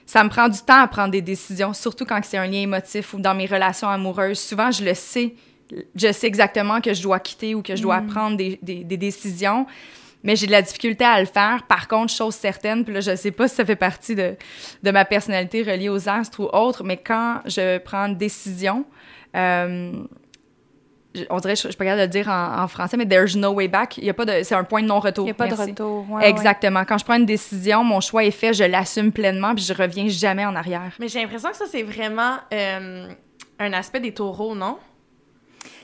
Ça 0.07 0.23
me 0.23 0.29
prend 0.29 0.49
du 0.49 0.59
temps 0.59 0.81
à 0.81 0.87
prendre 0.87 1.09
des 1.09 1.21
décisions, 1.21 1.73
surtout 1.73 2.05
quand 2.05 2.19
c'est 2.23 2.37
un 2.37 2.45
lien 2.45 2.61
émotif 2.61 3.15
ou 3.15 3.19
dans 3.19 3.33
mes 3.33 3.47
relations 3.47 3.89
amoureuses. 3.89 4.39
Souvent, 4.39 4.69
je 4.69 4.83
le 4.85 4.93
sais. 4.93 5.33
Je 5.95 6.11
sais 6.11 6.27
exactement 6.27 6.79
que 6.79 6.93
je 6.93 7.01
dois 7.01 7.19
quitter 7.19 7.55
ou 7.55 7.63
que 7.63 7.75
je 7.75 7.81
dois 7.81 8.01
mm. 8.01 8.07
prendre 8.07 8.37
des, 8.37 8.59
des, 8.61 8.83
des 8.83 8.97
décisions 8.97 9.65
mais 10.25 10.35
j'ai 10.35 10.47
de 10.47 10.51
la 10.51 10.63
difficulté 10.63 11.05
à 11.05 11.19
le 11.19 11.27
faire. 11.27 11.63
Par 11.67 11.87
contre, 11.87 12.11
chose 12.11 12.33
certaine, 12.33 12.83
puis 12.83 12.93
là, 12.93 12.99
je 12.99 13.15
sais 13.15 13.31
pas 13.31 13.47
si 13.47 13.55
ça 13.55 13.63
fait 13.63 13.75
partie 13.75 14.15
de, 14.15 14.35
de 14.81 14.91
ma 14.91 15.05
personnalité 15.05 15.61
reliée 15.61 15.87
aux 15.87 16.09
astres 16.09 16.39
ou 16.41 16.49
autre, 16.51 16.83
mais 16.83 16.97
quand 16.97 17.41
je 17.45 17.77
prends 17.77 18.07
une 18.07 18.17
décision, 18.17 18.85
euh, 19.35 19.91
on 21.29 21.37
dirait, 21.37 21.55
je, 21.55 21.69
je 21.69 21.77
peux 21.77 21.85
pas 21.85 21.95
de 21.95 22.01
le 22.01 22.07
dire 22.07 22.27
en, 22.27 22.67
français, 22.67 22.97
mais 22.97 23.05
there's 23.05 23.35
no 23.35 23.51
way 23.51 23.67
back. 23.67 23.99
Il 23.99 24.05
y 24.05 24.09
a 24.09 24.15
pas 24.15 24.25
de, 24.25 24.41
c'est 24.41 24.55
un 24.55 24.63
point 24.63 24.81
de 24.81 24.87
non-retour. 24.87 25.25
Il 25.25 25.27
n'y 25.27 25.31
a 25.31 25.35
pas 25.35 25.47
de 25.47 25.53
retour. 25.53 26.07
Exactement. 26.21 26.83
Quand 26.85 26.97
je 26.97 27.05
prends 27.05 27.17
une 27.17 27.27
décision, 27.27 27.83
mon 27.83 28.01
choix 28.01 28.23
est 28.23 28.31
fait, 28.31 28.53
je 28.53 28.63
l'assume 28.63 29.11
pleinement, 29.11 29.53
puis 29.53 29.63
je 29.63 29.73
reviens 29.73 30.07
jamais 30.07 30.45
en 30.45 30.55
arrière. 30.55 30.91
Mais 30.99 31.07
j'ai 31.07 31.21
l'impression 31.21 31.51
que 31.51 31.57
ça, 31.57 31.65
c'est 31.69 31.83
vraiment 31.83 32.37
euh, 32.51 33.09
un 33.59 33.73
aspect 33.73 33.99
des 33.99 34.11
taureaux, 34.11 34.55
non? 34.55 34.79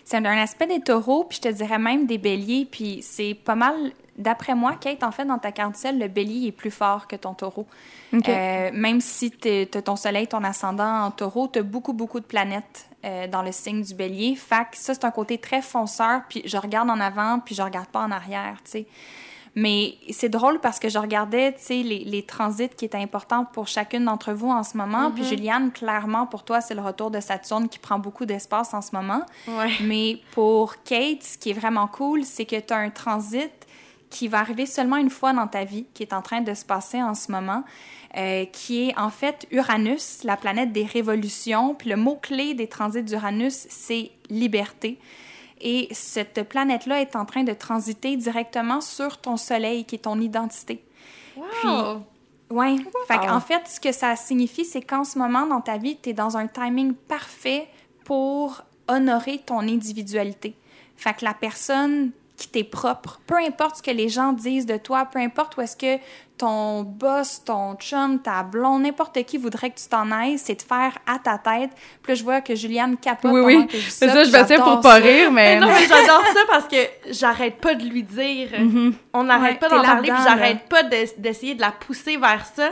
C'est 0.04 0.17
un 0.17 0.25
aspect 0.25 0.65
des 0.65 0.82
taureaux, 0.82 1.25
puis 1.25 1.39
je 1.41 1.49
te 1.49 1.54
dirais 1.54 1.77
même 1.77 2.08
des 2.08 2.17
béliers, 2.17 2.67
puis 2.69 2.99
c'est 3.04 3.36
pas 3.36 3.56
mal 3.56 3.75
D'après 4.21 4.55
moi, 4.55 4.73
Kate, 4.79 5.03
en 5.03 5.12
fait, 5.12 5.25
dans 5.25 5.38
ta 5.38 5.51
carte 5.51 5.75
le 5.84 6.07
bélier 6.07 6.47
est 6.47 6.51
plus 6.51 6.71
fort 6.71 7.07
que 7.07 7.15
ton 7.15 7.34
taureau. 7.34 7.65
Euh, 8.13 8.69
même 8.73 9.01
si 9.01 9.31
tu 9.31 9.67
as 9.73 9.81
ton 9.81 9.95
soleil, 9.95 10.27
ton 10.27 10.43
ascendant 10.43 11.05
en 11.05 11.12
taureau, 11.12 11.47
tu 11.47 11.60
as 11.60 11.63
beaucoup, 11.63 11.93
beaucoup 11.93 12.19
de 12.19 12.25
planètes 12.25 12.89
euh, 13.05 13.27
dans 13.27 13.41
le 13.41 13.51
signe 13.51 13.81
du 13.81 13.93
bélier. 13.93 14.36
Fait 14.36 14.67
que 14.71 14.77
ça, 14.77 14.93
c'est 14.93 15.05
un 15.05 15.12
côté 15.12 15.38
très 15.38 15.62
fonceur, 15.62 16.21
puis 16.29 16.41
je 16.45 16.57
regarde 16.57 16.89
en 16.89 16.99
avant, 16.99 17.39
puis 17.39 17.55
je 17.55 17.62
regarde 17.62 17.88
pas 17.88 18.01
en 18.01 18.12
arrière, 18.12 18.57
tu 18.63 18.71
sais. 18.71 18.88
Mais 19.53 19.95
c'est 20.12 20.29
drôle 20.29 20.60
parce 20.62 20.79
que 20.79 20.88
je 20.88 20.97
regardais, 20.97 21.51
tu 21.53 21.60
sais, 21.62 21.84
les, 21.84 22.05
les, 22.05 22.23
transits 22.23 22.69
qui 22.69 22.86
étaient 22.86 22.97
importants 22.97 23.43
pour 23.43 23.67
chacune 23.67 24.05
d'entre 24.05 24.31
vous 24.31 24.49
en 24.49 24.63
ce 24.63 24.77
moment. 24.77 25.12
Puis 25.12 25.23
Mhm. 25.23 25.29
Juliane, 25.29 25.71
clairement, 25.71 26.25
pour 26.25 26.43
toi, 26.43 26.62
c'est 26.62 26.73
le 26.73 26.81
retour 26.81 27.12
de 27.12 27.19
Saturne 27.19 27.67
qui 27.67 27.77
prend 27.77 27.99
beaucoup 27.99 28.25
d'espace 28.25 28.73
en 28.73 28.81
ce 28.81 28.95
moment. 28.95 29.23
Ouais. 29.49 29.71
Mais 29.81 30.21
pour 30.31 30.81
Kate, 30.84 31.23
ce 31.23 31.38
qui 31.38 31.49
est 31.49 31.53
vraiment 31.53 31.88
cool, 31.88 32.23
c'est 32.23 32.45
que 32.45 32.57
tu 32.57 32.73
as 32.73 32.77
un 32.77 32.91
transit 32.91 33.51
qui 34.12 34.28
va 34.28 34.39
arriver 34.39 34.67
seulement 34.67 34.97
une 34.97 35.10
fois 35.10 35.34
dans 35.34 35.47
ta 35.47 35.63
vie, 35.63 35.86
qui 35.95 36.04
est 36.04 36.13
en 36.13 36.21
train 36.21 36.41
de 36.41 36.54
se 36.54 36.63
passer 36.63 37.02
en 37.02 37.15
ce 37.15 37.32
moment, 37.32 37.63
euh, 38.17 38.45
qui 38.45 38.89
est 38.89 38.97
en 39.00 39.10
fait 39.10 39.47
Uranus, 39.50 40.24
la 40.24 40.38
planète 40.38 40.71
des 40.71 40.86
révolutions. 40.86 41.74
Puis 41.74 41.89
le 41.89 41.95
mot-clé 41.95 42.54
des 42.54 42.67
transits 42.67 43.02
d'Uranus, 43.02 43.65
c'est 43.69 44.12
liberté. 44.30 45.00
Et 45.62 45.88
cette 45.91 46.43
planète-là 46.47 47.02
est 47.02 47.15
en 47.15 47.26
train 47.26 47.43
de 47.43 47.54
transiter 47.54 48.15
directement 48.17 48.82
sur 48.82 49.19
ton 49.19 49.38
soleil, 49.38 49.86
qui 49.86 49.95
est 49.95 50.00
ton 50.00 50.19
identité. 50.19 50.84
Wow! 51.36 52.04
Oui. 52.50 52.86
Fait 53.08 53.17
Wow. 53.17 53.30
en 53.30 53.39
fait, 53.39 53.65
ce 53.67 53.80
que 53.80 53.93
ça 53.93 54.15
signifie, 54.17 54.65
c'est 54.65 54.82
qu'en 54.82 55.06
ce 55.06 55.17
moment 55.17 55.45
dans 55.45 55.62
ta 55.62 55.78
vie, 55.78 55.97
tu 56.02 56.10
es 56.10 56.13
dans 56.13 56.36
un 56.36 56.47
timing 56.47 56.93
parfait 56.93 57.67
pour 58.04 58.62
honorer 58.89 59.39
ton 59.39 59.60
individualité. 59.60 60.54
Fait 60.97 61.13
que 61.13 61.24
la 61.24 61.34
personne 61.34 62.12
qui 62.41 62.47
t'est 62.49 62.63
propre, 62.63 63.19
peu 63.27 63.36
importe 63.38 63.77
ce 63.77 63.84
que 63.84 63.91
les 63.91 64.10
gens 64.10 64.34
disent 64.34 64.65
de 64.65 64.77
toi, 64.77 65.06
peu 65.06 65.19
importe 65.19 65.56
où 65.58 65.62
est-ce 65.62 65.77
que 65.77 66.01
ton 66.38 66.82
boss, 66.82 67.43
ton 67.45 67.75
chum, 67.75 68.19
ta 68.19 68.41
blonde, 68.41 68.82
n'importe 68.82 69.23
qui 69.25 69.38
voudrait 69.38 69.69
que 69.69 69.80
tu 69.80 69.88
t'en 69.88 70.10
ailles, 70.12 70.39
c'est 70.39 70.56
de 70.56 70.62
faire 70.63 70.97
à 71.06 71.19
ta 71.19 71.38
tête. 71.38 71.69
Puis 72.01 72.13
là, 72.13 72.15
je 72.15 72.23
vois 72.23 72.41
que 72.41 72.56
Juliane 72.56 72.97
capote 72.97 73.32
Oui, 73.32 73.41
oui. 73.41 73.67
que 73.67 73.77
je 73.77 73.86
dis 73.86 73.91
C'est 73.91 74.10
ça. 74.10 74.23
je 74.23 74.45
tiens 74.47 74.60
pour 74.62 74.82
pas 74.82 74.95
rire, 74.95 75.32
mais. 75.32 75.60
Mais 75.60 75.60
non, 75.60 75.67
mais 75.67 75.86
j'adore 75.88 76.23
ça 76.34 76.39
parce 76.49 76.67
que 76.67 76.77
j'arrête 77.12 77.58
pas 77.62 77.75
de 77.75 77.84
lui 77.84 78.01
dire. 78.01 78.49
Mhm. 78.58 78.93
On 79.13 79.23
n'arrête 79.25 79.62
Ouais, 79.62 79.69
pas 79.69 79.69
d'en 79.69 79.84
parler, 79.84 80.10
puis 80.12 80.23
j'arrête 80.23 80.67
pas 80.67 80.82
de- 80.84 81.19
d'essayer 81.21 81.54
de 81.54 81.62
la 81.62 81.71
pousser 81.71 82.17
vers 82.17 82.43
ça. 82.45 82.69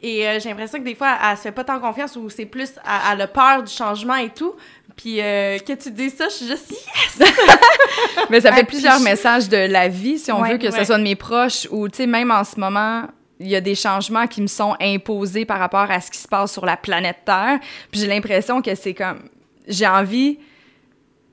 Et 0.00 0.28
euh, 0.28 0.38
j'ai 0.40 0.48
l'impression 0.48 0.78
que 0.78 0.84
des 0.84 0.94
fois, 0.94 1.16
elle, 1.28 1.36
se 1.36 1.42
fait 1.42 1.52
pas 1.52 1.64
tant 1.64 1.80
confiance 1.80 2.14
ou 2.16 2.28
c'est 2.30 2.46
plus, 2.46 2.70
elle, 2.84 3.12
elle 3.14 3.20
a 3.22 3.26
peur 3.26 3.62
du 3.64 3.72
changement 3.72 4.14
et 4.14 4.30
tout. 4.30 4.54
Puis 4.98 5.20
euh, 5.22 5.58
que 5.60 5.72
tu 5.74 5.92
dis 5.92 6.10
ça, 6.10 6.26
je 6.28 6.34
suis 6.34 6.46
juste 6.48 6.70
yes! 6.72 7.30
Mais 8.30 8.40
ça 8.40 8.52
fait 8.52 8.64
plusieurs 8.64 8.98
messages 9.00 9.48
de 9.48 9.56
la 9.56 9.86
vie, 9.88 10.18
si 10.18 10.30
on 10.32 10.40
Ouais, 10.40 10.52
veut, 10.52 10.58
que 10.58 10.70
ce 10.72 10.84
soit 10.84 10.98
de 10.98 11.02
mes 11.04 11.14
proches 11.14 11.68
ou, 11.70 11.88
tu 11.88 11.98
sais, 11.98 12.06
même 12.06 12.32
en 12.32 12.42
ce 12.42 12.58
moment, 12.58 13.04
il 13.38 13.46
y 13.48 13.54
a 13.54 13.60
des 13.60 13.76
changements 13.76 14.26
qui 14.26 14.42
me 14.42 14.48
sont 14.48 14.74
imposés 14.80 15.44
par 15.44 15.60
rapport 15.60 15.88
à 15.88 16.00
ce 16.00 16.10
qui 16.10 16.18
se 16.18 16.26
passe 16.26 16.52
sur 16.52 16.66
la 16.66 16.76
planète 16.76 17.18
Terre. 17.24 17.60
Puis 17.92 18.00
j'ai 18.00 18.08
l'impression 18.08 18.60
que 18.60 18.74
c'est 18.74 18.94
comme. 18.94 19.20
J'ai 19.68 19.86
envie 19.86 20.38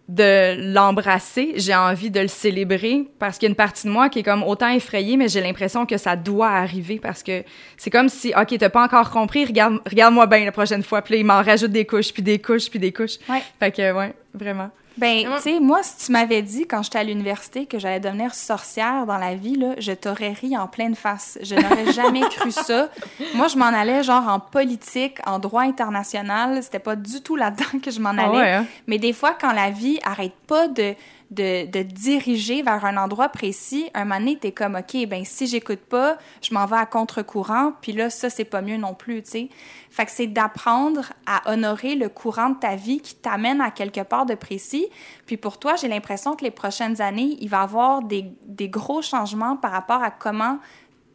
de 0.07 0.71
l'embrasser, 0.73 1.53
j'ai 1.55 1.73
envie 1.73 2.11
de 2.11 2.19
le 2.19 2.27
célébrer 2.27 3.07
parce 3.17 3.37
qu'il 3.37 3.47
y 3.47 3.49
a 3.49 3.51
une 3.51 3.55
partie 3.55 3.87
de 3.87 3.91
moi 3.91 4.09
qui 4.09 4.19
est 4.19 4.23
comme 4.23 4.43
autant 4.43 4.69
effrayée, 4.69 5.17
mais 5.17 5.27
j'ai 5.27 5.41
l'impression 5.41 5.85
que 5.85 5.97
ça 5.97 6.15
doit 6.15 6.49
arriver 6.49 6.99
parce 6.99 7.23
que 7.23 7.43
c'est 7.75 7.89
comme 7.89 8.07
si, 8.07 8.31
OK, 8.39 8.55
t'as 8.57 8.69
pas 8.69 8.83
encore 8.83 9.09
compris, 9.09 9.45
regarde, 9.45 9.79
regarde-moi 9.89 10.27
bien 10.27 10.45
la 10.45 10.51
prochaine 10.51 10.83
fois. 10.83 11.01
Puis 11.01 11.15
là, 11.15 11.19
il 11.21 11.25
m'en 11.25 11.41
rajoute 11.41 11.71
des 11.71 11.85
couches, 11.85 12.13
puis 12.13 12.21
des 12.21 12.39
couches, 12.39 12.69
puis 12.69 12.79
des 12.79 12.91
couches. 12.91 13.17
Ouais. 13.27 13.41
Fait 13.59 13.71
que, 13.71 13.93
ouais, 13.93 14.13
vraiment. 14.33 14.69
Ben, 14.97 15.25
tu 15.36 15.41
sais, 15.41 15.60
moi, 15.60 15.84
si 15.84 16.05
tu 16.05 16.12
m'avais 16.12 16.41
dit 16.41 16.65
quand 16.67 16.81
j'étais 16.84 16.99
à 16.99 17.03
l'université 17.03 17.65
que 17.65 17.79
j'allais 17.79 17.99
devenir 17.99 18.34
sorcière 18.34 19.05
dans 19.05 19.17
la 19.17 19.36
vie, 19.36 19.55
là, 19.55 19.73
je 19.77 19.91
t'aurais 19.91 20.31
ri 20.31 20.58
en 20.58 20.67
pleine 20.67 20.95
face. 20.95 21.38
Je 21.41 21.55
n'aurais 21.55 21.91
jamais 21.91 22.21
cru 22.29 22.51
ça. 22.51 22.89
Moi, 23.34 23.47
je 23.47 23.58
m'en 23.58 23.65
allais 23.65 24.03
genre 24.03 24.27
en 24.27 24.39
politique, 24.39 25.17
en 25.25 25.39
droit 25.39 25.63
international. 25.63 26.63
C'était 26.63 26.79
pas 26.79 26.95
du 26.95 27.21
tout 27.21 27.36
là-dedans 27.36 27.79
que 27.84 27.91
je 27.91 27.99
m'en 27.99 28.10
allais. 28.10 28.21
Ah 28.23 28.31
ouais, 28.31 28.51
hein? 28.51 28.65
Mais 28.88 28.97
des 28.97 29.13
fois, 29.13 29.36
quand 29.39 29.51
la 29.51 29.69
vie 29.69 29.99
arrête 30.03 30.36
pas 30.47 30.67
de, 30.67 30.95
de, 31.31 31.83
diriger 31.83 32.61
vers 32.61 32.85
un 32.85 32.97
endroit 32.97 33.29
précis, 33.29 33.89
un 33.93 34.05
moment 34.05 34.19
donné, 34.19 34.38
t'es 34.38 34.51
comme, 34.51 34.75
OK, 34.75 35.07
ben 35.07 35.25
si 35.25 35.47
j'écoute 35.47 35.79
pas, 35.79 36.17
je 36.41 36.53
m'en 36.53 36.65
vais 36.65 36.77
à 36.77 36.85
contre-courant, 36.85 37.73
puis 37.81 37.91
là, 37.91 38.09
ça, 38.09 38.29
c'est 38.29 38.45
pas 38.45 38.61
mieux 38.61 38.77
non 38.77 38.93
plus, 38.93 39.23
tu 39.23 39.31
sais. 39.31 39.49
Fait 39.89 40.05
que 40.05 40.11
c'est 40.11 40.27
d'apprendre 40.27 41.13
à 41.25 41.51
honorer 41.51 41.95
le 41.95 42.09
courant 42.09 42.49
de 42.49 42.59
ta 42.59 42.75
vie 42.75 42.99
qui 42.99 43.15
t'amène 43.15 43.61
à 43.61 43.71
quelque 43.71 44.01
part 44.01 44.25
de 44.25 44.35
précis. 44.35 44.88
Puis 45.25 45.38
pour 45.38 45.57
toi, 45.57 45.75
j'ai 45.75 45.88
l'impression 45.88 46.35
que 46.35 46.43
les 46.43 46.51
prochaines 46.51 47.01
années, 47.01 47.38
il 47.39 47.49
va 47.49 47.61
y 47.61 47.63
avoir 47.63 48.01
des, 48.01 48.25
des 48.45 48.69
gros 48.69 49.01
changements 49.01 49.55
par 49.55 49.71
rapport 49.71 50.03
à 50.03 50.11
comment 50.11 50.59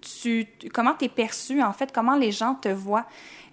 tu 0.01 0.47
comment 0.73 0.97
es 1.01 1.09
perçu 1.09 1.63
en 1.63 1.75
fait 1.75 1.93
comment 1.93 2.17
les 2.17 2.33
gens 2.33 2.55
te 2.55 2.71
voient 2.71 3.05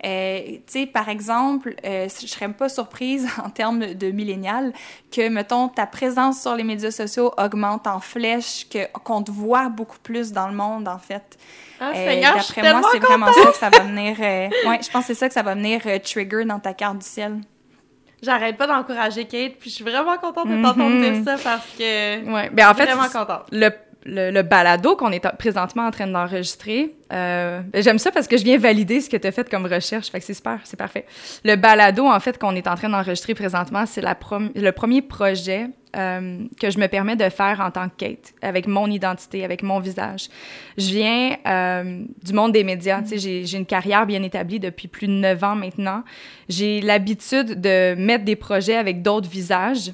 euh, 0.06 0.40
tu 0.46 0.62
sais 0.68 0.86
par 0.86 1.10
exemple 1.10 1.76
euh, 1.86 2.08
je 2.22 2.28
serais 2.28 2.50
pas 2.50 2.70
surprise 2.70 3.28
en 3.44 3.50
termes 3.50 3.94
de 3.94 4.12
millénial 4.12 4.74
que 5.12 5.28
mettons 5.30 5.70
ta 5.70 5.86
présence 5.88 6.42
sur 6.42 6.56
les 6.56 6.64
médias 6.64 6.92
sociaux 6.92 7.34
augmente 7.38 7.88
en 7.88 8.00
flèche 8.00 8.68
que 8.70 8.86
qu'on 9.00 9.24
te 9.24 9.32
voit 9.32 9.70
beaucoup 9.70 9.98
plus 10.04 10.32
dans 10.32 10.48
le 10.48 10.54
monde 10.56 10.88
en 10.88 11.00
fait 11.00 11.38
Ah, 11.80 11.92
Euh, 11.96 12.08
Seigneur, 12.10 12.38
je 12.38 12.44
suis 12.44 12.62
d'après 12.62 12.74
moi 12.80 12.90
c'est 12.92 13.00
vraiment 13.00 13.34
ça 13.34 13.52
que 13.52 13.58
ça 13.58 13.70
va 13.70 13.80
venir 13.80 14.16
euh, 14.20 14.50
ouais 14.70 14.80
je 14.84 14.90
pense 14.92 15.02
que 15.02 15.08
c'est 15.08 15.16
ça 15.16 15.28
que 15.28 15.34
ça 15.34 15.42
va 15.44 15.56
venir 15.56 15.82
euh, 15.88 15.98
trigger 16.00 16.46
dans 16.46 16.60
ta 16.60 16.74
carte 16.74 17.00
du 17.00 17.06
ciel 17.06 17.38
J'arrête 18.22 18.58
pas 18.58 18.66
d'encourager 18.66 19.26
Kate, 19.26 19.58
puis 19.60 19.70
je 19.70 19.76
suis 19.76 19.84
vraiment 19.84 20.18
contente 20.18 20.48
de 20.48 20.56
Mhm. 20.56 20.64
t'entendre 20.64 21.00
dire 21.02 21.24
ça 21.24 21.36
parce 21.38 21.68
que. 21.78 22.32
Ouais. 22.34 22.50
Ben, 22.52 22.68
en 22.68 22.74
fait, 22.74 22.86
vraiment 22.88 23.08
contente. 23.10 23.44
le, 23.52 23.70
le, 24.08 24.42
balado 24.42 24.96
qu'on 24.96 25.12
est 25.12 25.26
en- 25.26 25.36
présentement 25.38 25.86
en 25.86 25.92
train 25.92 26.08
d'enregistrer, 26.08 26.96
euh, 27.12 27.62
ben, 27.62 27.84
j'aime 27.84 28.00
ça 28.00 28.12
parce 28.12 28.28
que 28.28 28.38
je 28.38 28.44
viens 28.44 28.58
valider 28.58 29.02
ce 29.02 29.10
que 29.10 29.18
tu 29.18 29.28
as 29.28 29.32
fait 29.32 29.50
comme 29.50 29.66
recherche. 29.66 30.10
Fait 30.10 30.20
que 30.20 30.26
c'est 30.26 30.34
super, 30.34 30.60
c'est 30.64 30.78
parfait. 30.78 31.06
Le 31.44 31.56
balado, 31.56 32.06
en 32.06 32.20
fait, 32.20 32.38
qu'on 32.40 32.56
est 32.56 32.68
en 32.68 32.76
train 32.76 32.90
d'enregistrer 32.90 33.34
présentement, 33.34 33.86
c'est 33.86 34.02
le 34.02 34.72
premier 34.72 35.02
projet 35.02 35.68
euh, 35.96 36.40
que 36.60 36.70
je 36.70 36.80
me 36.80 36.88
permets 36.88 37.16
de 37.16 37.28
faire 37.30 37.60
en 37.62 37.72
tant 37.72 37.90
que 37.90 37.96
Kate, 37.98 38.34
avec 38.42 38.68
mon 38.68 38.88
identité, 38.88 39.44
avec 39.44 39.64
mon 39.64 39.80
visage. 39.80 40.30
Je 40.78 40.90
viens 40.90 41.36
euh, 41.46 42.04
du 42.24 42.34
monde 42.34 42.52
des 42.52 42.64
médias. 42.64 43.02
J'ai 43.14 43.58
une 43.58 43.66
carrière 43.66 44.06
bien 44.06 44.24
établie 44.24 44.60
depuis 44.60 44.88
plus 44.88 45.08
de 45.08 45.14
neuf 45.14 45.44
ans 45.44 45.56
maintenant. 45.56 46.04
J'ai 46.50 46.82
l'habitude 46.82 47.60
de 47.60 47.96
mettre 47.96 48.26
des 48.26 48.36
projets 48.36 48.76
avec 48.76 49.02
d'autres 49.02 49.30
visages. 49.30 49.92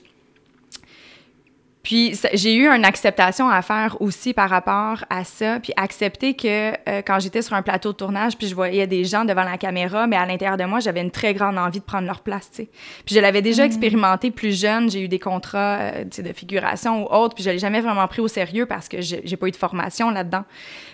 Puis 1.83 2.17
j'ai 2.31 2.55
eu 2.55 2.69
une 2.69 2.85
acceptation 2.85 3.49
à 3.49 3.61
faire 3.61 3.97
aussi 3.99 4.33
par 4.33 4.49
rapport 4.49 5.03
à 5.09 5.25
ça, 5.25 5.59
puis 5.59 5.73
accepter 5.75 6.33
que 6.33 6.71
euh, 6.71 7.01
quand 7.05 7.19
j'étais 7.19 7.41
sur 7.41 7.55
un 7.55 7.61
plateau 7.61 7.91
de 7.91 7.97
tournage, 7.97 8.37
puis 8.37 8.47
je 8.47 8.55
voyais 8.55 8.87
des 8.87 9.03
gens 9.03 9.25
devant 9.25 9.43
la 9.43 9.57
caméra, 9.57 10.07
mais 10.07 10.15
à 10.15 10.25
l'intérieur 10.25 10.55
de 10.55 10.63
moi, 10.63 10.79
j'avais 10.79 11.01
une 11.01 11.11
très 11.11 11.33
grande 11.33 11.57
envie 11.57 11.81
de 11.81 11.83
prendre 11.83 12.07
leur 12.07 12.21
place, 12.21 12.49
tu 12.49 12.63
sais. 12.63 12.69
Puis 13.05 13.15
je 13.15 13.19
l'avais 13.19 13.41
déjà 13.41 13.65
expérimenté 13.65 14.31
plus 14.31 14.57
jeune, 14.57 14.89
j'ai 14.89 15.01
eu 15.01 15.09
des 15.09 15.19
contrats 15.19 15.79
euh, 15.81 16.03
de 16.05 16.31
figuration 16.31 17.03
ou 17.03 17.13
autre, 17.13 17.35
puis 17.35 17.43
je 17.43 17.49
l'ai 17.49 17.59
jamais 17.59 17.81
vraiment 17.81 18.07
pris 18.07 18.21
au 18.21 18.29
sérieux 18.29 18.65
parce 18.65 18.87
que 18.87 19.01
j'ai 19.01 19.35
pas 19.35 19.47
eu 19.47 19.51
de 19.51 19.57
formation 19.57 20.09
là-dedans. 20.09 20.45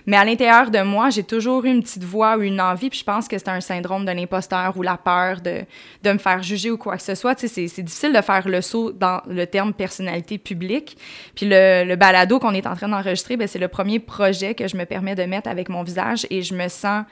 Mais 0.07 0.17
à 0.17 0.25
l'intérieur 0.25 0.71
de 0.71 0.81
moi, 0.81 1.11
j'ai 1.11 1.23
toujours 1.23 1.65
eu 1.65 1.69
une 1.69 1.83
petite 1.83 2.03
voix 2.03 2.35
ou 2.35 2.41
une 2.41 2.59
envie, 2.59 2.89
puis 2.89 2.97
je 2.97 3.05
pense 3.05 3.27
que 3.27 3.37
c'est 3.37 3.49
un 3.49 3.61
syndrome 3.61 4.05
de 4.05 4.11
l'imposteur 4.11 4.75
ou 4.75 4.81
la 4.81 4.97
peur 4.97 5.41
de, 5.41 5.65
de 6.01 6.11
me 6.11 6.17
faire 6.17 6.41
juger 6.41 6.71
ou 6.71 6.79
quoi 6.79 6.97
que 6.97 7.03
ce 7.03 7.13
soit. 7.13 7.35
Tu 7.35 7.47
sais, 7.47 7.67
c'est 7.67 7.83
difficile 7.83 8.11
de 8.11 8.21
faire 8.21 8.47
le 8.47 8.61
saut 8.61 8.91
dans 8.91 9.21
le 9.27 9.45
terme 9.45 9.71
personnalité 9.71 10.39
publique. 10.39 10.78
Puis 11.35 11.47
le, 11.49 11.95
balado 11.95 12.39
qu'on 12.39 12.53
est 12.53 12.67
en 12.67 12.75
train 12.75 12.87
d'enregistrer, 12.87 13.37
ben, 13.37 13.47
c'est 13.47 13.59
le 13.59 13.67
premier 13.67 13.99
projet 13.99 14.55
que 14.55 14.67
je 14.67 14.77
me 14.77 14.85
permets 14.85 15.15
de 15.15 15.23
mettre 15.23 15.49
avec 15.49 15.69
mon 15.69 15.83
visage 15.83 16.25
et 16.29 16.41
je 16.41 16.53
me 16.53 16.67
sens 16.67 17.05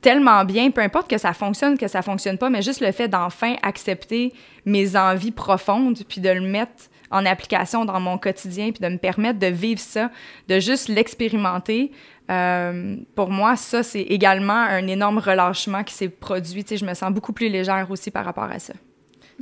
tellement 0.00 0.44
bien, 0.44 0.70
peu 0.70 0.80
importe 0.80 1.08
que 1.08 1.18
ça 1.18 1.32
fonctionne, 1.32 1.78
que 1.78 1.88
ça 1.88 2.02
fonctionne 2.02 2.38
pas, 2.38 2.50
mais 2.50 2.62
juste 2.62 2.80
le 2.80 2.92
fait 2.92 3.08
d'enfin 3.08 3.56
accepter 3.62 4.32
mes 4.64 4.96
envies 4.96 5.32
profondes, 5.32 5.98
puis 6.08 6.20
de 6.20 6.28
le 6.28 6.40
mettre 6.40 6.90
en 7.10 7.24
application 7.24 7.84
dans 7.84 8.00
mon 8.00 8.18
quotidien, 8.18 8.72
puis 8.72 8.82
de 8.82 8.88
me 8.88 8.98
permettre 8.98 9.38
de 9.38 9.46
vivre 9.46 9.80
ça, 9.80 10.10
de 10.48 10.58
juste 10.58 10.88
l'expérimenter. 10.88 11.92
euh, 12.30 12.96
pour 13.14 13.30
moi, 13.30 13.56
ça, 13.56 13.82
c'est 13.82 14.02
également 14.02 14.52
un 14.52 14.86
énorme 14.88 15.18
relâchement 15.18 15.84
qui 15.84 15.94
s'est 15.94 16.08
produit. 16.08 16.64
Tu 16.64 16.70
sais, 16.70 16.76
je 16.76 16.84
me 16.84 16.94
sens 16.94 17.12
beaucoup 17.12 17.32
plus 17.32 17.48
légère 17.48 17.86
aussi 17.90 18.10
par 18.10 18.24
rapport 18.24 18.50
à 18.50 18.58
ça. 18.58 18.74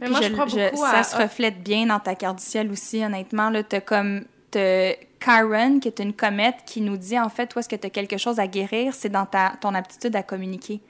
Mais 0.00 0.08
moi, 0.08 0.20
je, 0.22 0.28
crois 0.28 0.46
je- 0.46 0.76
ça 0.76 0.98
à. 0.98 1.02
se 1.04 1.16
reflète 1.16 1.62
bien 1.62 1.86
dans 1.86 2.00
ta 2.00 2.14
carte 2.14 2.38
du 2.38 2.44
ciel 2.44 2.70
aussi, 2.70 3.04
honnêtement. 3.04 3.50
Là, 3.50 3.62
t'as 3.62 3.80
comme 3.80 4.24
t'as 4.50 4.94
Karen, 5.20 5.80
qui 5.80 5.88
est 5.88 6.00
une 6.00 6.12
comète, 6.12 6.56
qui 6.66 6.80
nous 6.80 6.96
dit 6.96 7.18
en 7.18 7.28
fait, 7.28 7.54
où 7.54 7.58
est-ce 7.58 7.68
que 7.68 7.76
tu 7.76 7.86
as 7.86 7.90
quelque 7.90 8.18
chose 8.18 8.38
à 8.38 8.46
guérir, 8.46 8.94
c'est 8.94 9.08
dans 9.08 9.26
ta, 9.26 9.54
ton 9.60 9.74
aptitude 9.74 10.14
à 10.16 10.22
communiquer. 10.22 10.80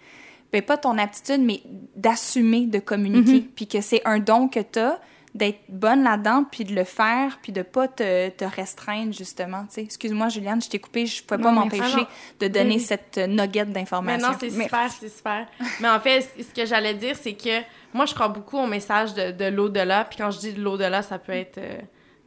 Ben, 0.52 0.62
pas 0.62 0.76
ton 0.76 0.98
aptitude, 0.98 1.40
mais 1.40 1.62
d'assumer 1.96 2.66
de 2.66 2.78
communiquer. 2.78 3.40
Mm-hmm. 3.40 3.50
Puis 3.56 3.66
que 3.66 3.80
c'est 3.80 4.02
un 4.04 4.18
don 4.18 4.48
que 4.48 4.60
tu 4.60 4.78
as, 4.78 5.00
d'être 5.34 5.62
bonne 5.68 6.04
là-dedans, 6.04 6.44
puis 6.48 6.62
de 6.64 6.74
le 6.74 6.84
faire, 6.84 7.38
puis 7.42 7.50
de 7.50 7.62
pas 7.62 7.88
te, 7.88 8.28
te 8.28 8.44
restreindre, 8.44 9.12
justement. 9.12 9.64
tu 9.64 9.74
sais. 9.74 9.82
Excuse-moi, 9.82 10.28
Juliane, 10.28 10.62
je 10.62 10.68
t'ai 10.68 10.78
coupé, 10.78 11.06
je 11.06 11.24
pouvais 11.24 11.42
pas 11.42 11.50
m'empêcher 11.50 12.06
de 12.38 12.46
donner 12.46 12.76
Oui. 12.76 12.80
cette 12.80 13.18
nugget 13.18 13.64
Mais 13.64 13.72
d'information. 13.72 14.28
non, 14.28 14.36
c'est 14.38 14.50
super, 14.50 14.90
c'est 14.92 15.08
super. 15.08 15.46
Mais 15.80 15.88
en 15.88 15.98
fait, 15.98 16.20
ce 16.38 16.54
que 16.54 16.64
j'allais 16.64 16.94
dire, 16.94 17.16
c'est 17.16 17.32
que 17.34 17.62
moi, 17.92 18.06
je 18.06 18.14
crois 18.14 18.28
beaucoup 18.28 18.58
au 18.58 18.66
message 18.68 19.12
de, 19.14 19.32
de 19.32 19.44
l'au-delà. 19.46 20.04
Puis 20.04 20.18
quand 20.18 20.30
je 20.30 20.38
dis 20.38 20.52
de 20.52 20.60
l'au-delà, 20.62 21.02
ça 21.02 21.18
peut 21.18 21.32
être 21.32 21.58
euh, 21.58 21.78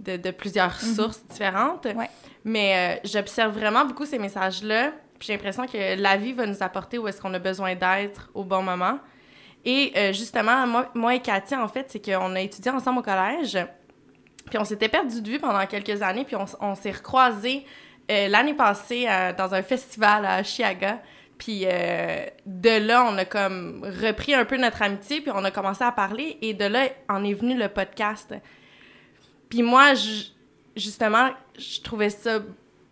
de, 0.01 0.17
de 0.17 0.31
plusieurs 0.31 0.77
sources 0.79 1.23
différentes. 1.29 1.85
Ouais. 1.85 2.09
Mais 2.43 2.97
euh, 2.97 3.07
j'observe 3.09 3.57
vraiment 3.57 3.85
beaucoup 3.85 4.05
ces 4.05 4.19
messages-là. 4.19 4.91
Puis 5.17 5.27
j'ai 5.27 5.33
l'impression 5.33 5.65
que 5.65 5.95
la 6.01 6.17
vie 6.17 6.33
va 6.33 6.45
nous 6.45 6.61
apporter 6.61 6.97
où 6.97 7.07
est-ce 7.07 7.21
qu'on 7.21 7.33
a 7.33 7.39
besoin 7.39 7.73
d'être 7.73 8.29
au 8.33 8.43
bon 8.43 8.61
moment. 8.63 8.99
Et 9.65 9.91
euh, 9.95 10.13
justement, 10.13 10.65
moi, 10.65 10.89
moi 10.93 11.15
et 11.15 11.21
Cathy, 11.21 11.55
en 11.55 11.67
fait, 11.67 11.87
c'est 11.89 12.03
qu'on 12.03 12.35
a 12.35 12.41
étudié 12.41 12.71
ensemble 12.71 12.99
au 12.99 13.01
collège. 13.01 13.57
Puis 14.45 14.57
on 14.57 14.63
s'était 14.63 14.89
perdu 14.89 15.21
de 15.21 15.29
vue 15.29 15.39
pendant 15.39 15.65
quelques 15.65 16.01
années. 16.01 16.23
Puis 16.23 16.35
on, 16.35 16.45
on 16.61 16.75
s'est 16.75 16.91
recroisés 16.91 17.65
euh, 18.09 18.29
l'année 18.29 18.53
passée 18.53 19.05
euh, 19.09 19.33
dans 19.33 19.53
un 19.53 19.61
festival 19.61 20.25
à 20.25 20.41
Chiaga. 20.43 21.01
Puis 21.37 21.63
euh, 21.65 22.25
de 22.45 22.79
là, 22.79 23.05
on 23.11 23.17
a 23.17 23.25
comme 23.25 23.83
repris 23.83 24.33
un 24.33 24.45
peu 24.45 24.57
notre 24.57 24.81
amitié, 24.81 25.21
puis 25.21 25.31
on 25.33 25.43
a 25.43 25.51
commencé 25.51 25.83
à 25.83 25.91
parler. 25.91 26.37
Et 26.41 26.53
de 26.53 26.65
là, 26.65 26.87
en 27.09 27.23
est 27.23 27.33
venu 27.33 27.57
le 27.57 27.67
podcast. 27.67 28.33
Puis 29.49 29.61
moi, 29.61 29.93
justement, 30.75 31.29
je 31.57 31.81
trouvais 31.81 32.09
ça 32.09 32.39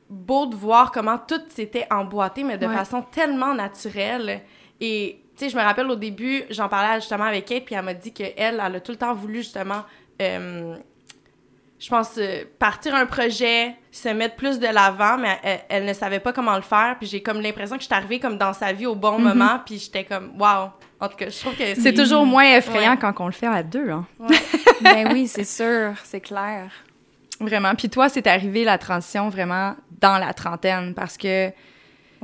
beau 0.10 0.46
de 0.46 0.56
voir 0.56 0.92
comment 0.92 1.18
tout 1.18 1.42
s'était 1.50 1.88
emboîté, 1.90 2.44
mais 2.44 2.58
de 2.58 2.68
façon 2.68 3.02
tellement 3.02 3.54
naturelle. 3.54 4.42
Et, 4.82 5.22
tu 5.38 5.46
sais, 5.46 5.50
je 5.50 5.58
me 5.58 5.62
rappelle 5.62 5.90
au 5.90 5.96
début, 5.96 6.44
j'en 6.50 6.70
parlais 6.70 7.00
justement 7.02 7.26
avec 7.26 7.46
Kate, 7.46 7.66
puis 7.66 7.76
elle 7.76 7.84
m'a 7.84 7.94
dit 7.94 8.14
qu'elle, 8.14 8.34
elle 8.38 8.60
a 8.60 8.80
tout 8.80 8.92
le 8.92 8.98
temps 8.98 9.14
voulu 9.14 9.38
justement, 9.38 9.84
euh, 10.22 10.76
je 11.78 11.90
pense, 11.90 12.12
euh, 12.18 12.44
partir 12.58 12.96
un 12.96 13.06
projet, 13.06 13.76
se 13.92 14.10
mettre 14.10 14.36
plus 14.36 14.60
de 14.60 14.68
l'avant, 14.68 15.18
mais 15.18 15.66
elle, 15.68 15.86
ne 15.86 15.94
savait 15.94 16.22
pas 16.22 16.32
comment 16.32 16.56
le 16.56 16.62
faire. 16.62 16.96
Puis 16.98 17.08
j'ai 17.08 17.22
comme 17.22 17.42
l'impression 17.42 17.76
que 17.76 17.82
je 17.82 17.88
suis 17.88 17.96
arrivée 17.96 18.20
comme 18.20 18.38
dans 18.38 18.54
sa 18.54 18.72
vie 18.72 18.86
au 18.86 18.96
bon 18.96 19.20
mm-hmm. 19.20 19.24
moment, 19.24 19.60
puis 19.66 19.78
j'étais 19.78 20.06
comme, 20.06 20.32
waouh! 20.40 20.70
En 21.02 21.10
tout 21.10 21.18
cas, 21.18 21.30
je 21.30 21.38
trouve 21.38 21.56
que 21.56 21.76
c'est 21.76 21.94
toujours 21.94 22.26
moins 22.26 22.56
effrayant 22.56 22.96
quand 22.96 23.14
on 23.20 23.26
le 23.26 23.34
fait 23.34 23.48
à 23.48 23.62
deux. 23.62 23.90
Hein? 23.90 24.06
ben 24.82 25.12
oui, 25.12 25.28
c'est 25.28 25.44
sûr, 25.44 25.94
c'est 26.04 26.22
clair. 26.22 26.72
Vraiment. 27.42 27.76
Puis 27.76 27.90
toi, 27.90 28.08
c'est 28.08 28.26
arrivé 28.28 28.64
la 28.64 28.78
transition 28.78 29.28
vraiment 29.28 29.76
dans 30.00 30.18
la 30.18 30.34
trentaine 30.34 30.94
parce 30.94 31.18
que 31.18 31.52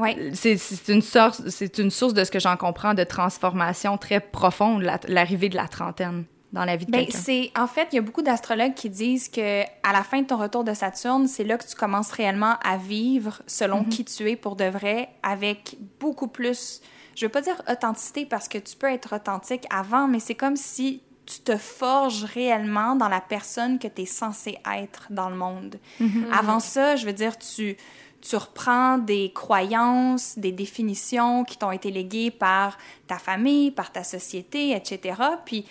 ouais. 0.02 0.32
c'est 0.34 0.58
une, 0.88 1.02
source, 1.02 1.42
une 1.78 1.92
source 1.92 2.14
de 2.14 2.24
ce 2.24 2.32
que 2.32 2.40
j'en 2.40 2.58
comprends 2.58 2.94
de 2.94 3.04
transformation 3.04 3.98
très 3.98 4.20
profonde, 4.20 4.90
l'arrivée 5.08 5.50
de 5.50 5.56
la 5.56 5.68
trentaine 5.68 6.26
dans 6.52 6.66
la 6.66 6.76
vie 6.76 6.86
de 6.86 6.92
ben, 6.92 7.06
quelqu'un. 7.06 7.62
En 7.62 7.68
fait, 7.68 7.88
il 7.92 7.96
y 7.96 8.00
a 8.00 8.02
beaucoup 8.02 8.22
d'astrologues 8.22 8.74
qui 8.74 8.90
disent 8.90 9.30
que 9.30 9.64
à 9.84 9.94
la 9.94 10.04
fin 10.04 10.22
de 10.22 10.28
ton 10.28 10.38
retour 10.38 10.64
de 10.64 10.74
Saturne, 10.74 11.28
c'est 11.28 11.44
là 11.44 11.58
que 11.58 11.66
tu 11.66 11.76
commences 11.76 12.12
réellement 12.12 12.56
à 12.64 12.78
vivre 12.78 13.42
selon 13.48 13.82
mm-hmm. 13.82 13.90
qui 13.90 14.06
tu 14.06 14.30
es 14.30 14.36
pour 14.36 14.56
de 14.56 14.66
vrai, 14.66 15.10
avec 15.24 15.78
beaucoup 16.00 16.28
plus, 16.28 16.82
je 17.16 17.26
veux 17.26 17.32
pas 17.32 17.42
dire 17.42 17.62
authenticité 17.70 18.26
parce 18.26 18.48
que 18.48 18.58
tu 18.58 18.76
peux 18.76 18.92
être 18.92 19.16
authentique 19.16 19.66
avant, 19.70 20.08
mais 20.08 20.20
c'est 20.20 20.36
comme 20.36 20.58
si 20.58 21.02
tu 21.26 21.40
te 21.40 21.56
forges 21.56 22.26
réellement 22.26 22.96
dans 22.96 23.08
la 23.08 23.22
personne 23.22 23.80
que 23.80 23.88
tu 23.88 24.02
es 24.02 24.06
censé 24.06 24.58
être 24.78 25.08
dans 25.10 25.30
le 25.30 25.36
monde. 25.36 25.78
Mm-hmm. 26.02 26.32
Avant 26.38 26.60
ça, 26.60 26.98
je 26.98 27.06
veux 27.06 27.14
dire, 27.14 27.38
tu, 27.38 27.78
tu 28.22 28.36
reprends 28.36 28.98
des 28.98 29.32
croyances, 29.34 30.38
des 30.38 30.52
définitions 30.52 31.44
qui 31.44 31.58
t'ont 31.58 31.72
été 31.72 31.92
léguées 31.92 32.32
par 32.32 32.78
ta 33.08 33.18
famille, 33.18 33.72
par 33.72 33.92
ta 33.92 34.04
société, 34.04 34.76
etc. 34.76 35.20
Puis 35.46 35.66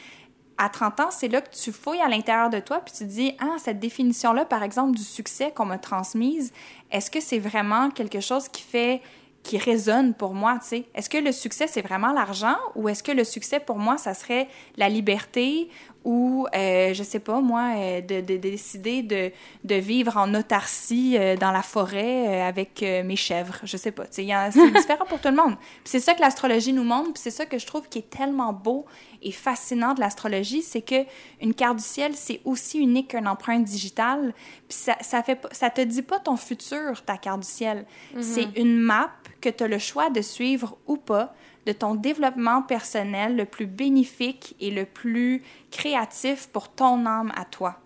à 0.59 0.69
30 0.69 1.01
ans, 1.01 1.11
c'est 1.11 1.29
là 1.29 1.41
que 1.41 1.55
tu 1.55 1.73
fouilles 1.73 2.03
à 2.03 2.09
l'intérieur 2.09 2.51
de 2.51 2.61
toi, 2.61 2.81
puis 2.85 2.93
tu 2.93 3.05
te 3.05 3.11
dis, 3.11 3.35
ah, 3.39 3.57
cette 3.59 3.81
définition-là, 3.81 4.45
par 4.45 4.63
exemple, 4.63 4.95
du 4.95 5.03
succès 5.03 5.53
qu'on 5.53 5.65
m'a 5.65 5.79
transmise, 5.79 6.53
est-ce 6.91 7.11
que 7.11 7.21
c'est 7.21 7.39
vraiment 7.39 7.91
quelque 7.91 8.21
chose 8.21 8.47
qui 8.49 8.63
fait 8.63 9.01
qui 9.43 9.57
résonne 9.57 10.13
pour 10.13 10.35
moi, 10.35 10.59
tu 10.61 10.69
sais? 10.69 10.85
Est-ce 10.95 11.09
que 11.09 11.17
le 11.17 11.33
succès, 11.33 11.67
c'est 11.67 11.81
vraiment 11.81 12.13
l'argent 12.13 12.57
ou 12.75 12.91
est-ce 12.91 13.03
que 13.03 13.13
le 13.13 13.25
succès, 13.25 13.59
pour 13.59 13.79
moi, 13.79 13.97
ça 13.97 14.13
serait 14.13 14.49
la 14.77 14.91
liberté 14.91 15.71
ou, 16.05 16.47
euh, 16.55 16.95
je 16.95 17.03
sais 17.03 17.19
pas, 17.19 17.41
moi, 17.41 17.75
euh, 17.77 18.01
de, 18.01 18.21
de, 18.23 18.37
décider 18.39 19.03
de, 19.03 19.31
de, 19.65 19.75
vivre 19.75 20.17
en 20.17 20.35
autarcie 20.35 21.17
euh, 21.19 21.37
dans 21.37 21.53
la 21.53 21.63
forêt 21.63 22.27
euh, 22.29 22.49
avec 22.49 22.83
mes 22.83 23.17
chèvres. 23.17 23.59
Je 23.65 23.77
sais 23.77 23.91
pas. 23.91 24.05
C'est 24.11 24.25
différent 24.75 25.05
pour 25.07 25.21
tout 25.21 25.29
le 25.29 25.37
monde. 25.37 25.57
C'est 25.85 26.01
ça 26.01 26.15
que 26.15 26.21
l'astrologie 26.21 26.73
nous 26.73 26.85
montre, 26.85 27.13
c'est 27.15 27.31
ça 27.31 27.45
que 27.45 27.59
je 27.59 27.67
trouve 27.67 27.89
qui 27.89 27.99
est 27.99 28.11
tellement 28.11 28.53
beau 28.53 28.87
et 29.23 29.33
fascinant 29.33 29.93
de 29.93 30.01
l'astrologie, 30.01 30.63
c'est 30.63 30.81
que 30.81 31.05
une 31.43 31.53
carte 31.53 31.77
du 31.77 31.85
ciel, 31.85 32.13
c'est 32.15 32.41
aussi 32.47 32.79
unique 32.79 33.09
qu'une 33.09 33.29
empreinte 33.29 33.65
digitale. 33.65 34.33
Puis 34.69 34.79
ça, 34.79 34.97
ça, 35.03 35.23
fait, 35.23 35.39
ça 35.53 35.69
te 35.69 35.83
dit 35.83 36.01
pas 36.01 36.19
ton 36.19 36.37
futur, 36.37 37.05
ta 37.05 37.19
carte 37.19 37.41
du 37.41 37.47
ciel. 37.47 37.85
Mm-hmm. 38.15 38.23
C'est 38.23 38.59
une 38.59 38.79
map 38.79 39.11
que 39.43 39.51
tu 39.51 39.65
as 39.65 39.69
le 39.69 39.79
choix 39.79 40.09
de 40.09 40.23
suivre 40.23 40.79
ou 40.87 40.97
pas 40.97 41.35
de 41.66 41.73
ton 41.73 41.94
développement 41.94 42.62
personnel 42.62 43.37
le 43.37 43.44
plus 43.44 43.66
bénéfique 43.66 44.57
et 44.61 44.70
le 44.70 44.85
plus 44.85 45.42
créatif 45.70 46.49
pour 46.49 46.68
ton 46.68 47.07
âme 47.07 47.33
à 47.37 47.44
toi. 47.44 47.77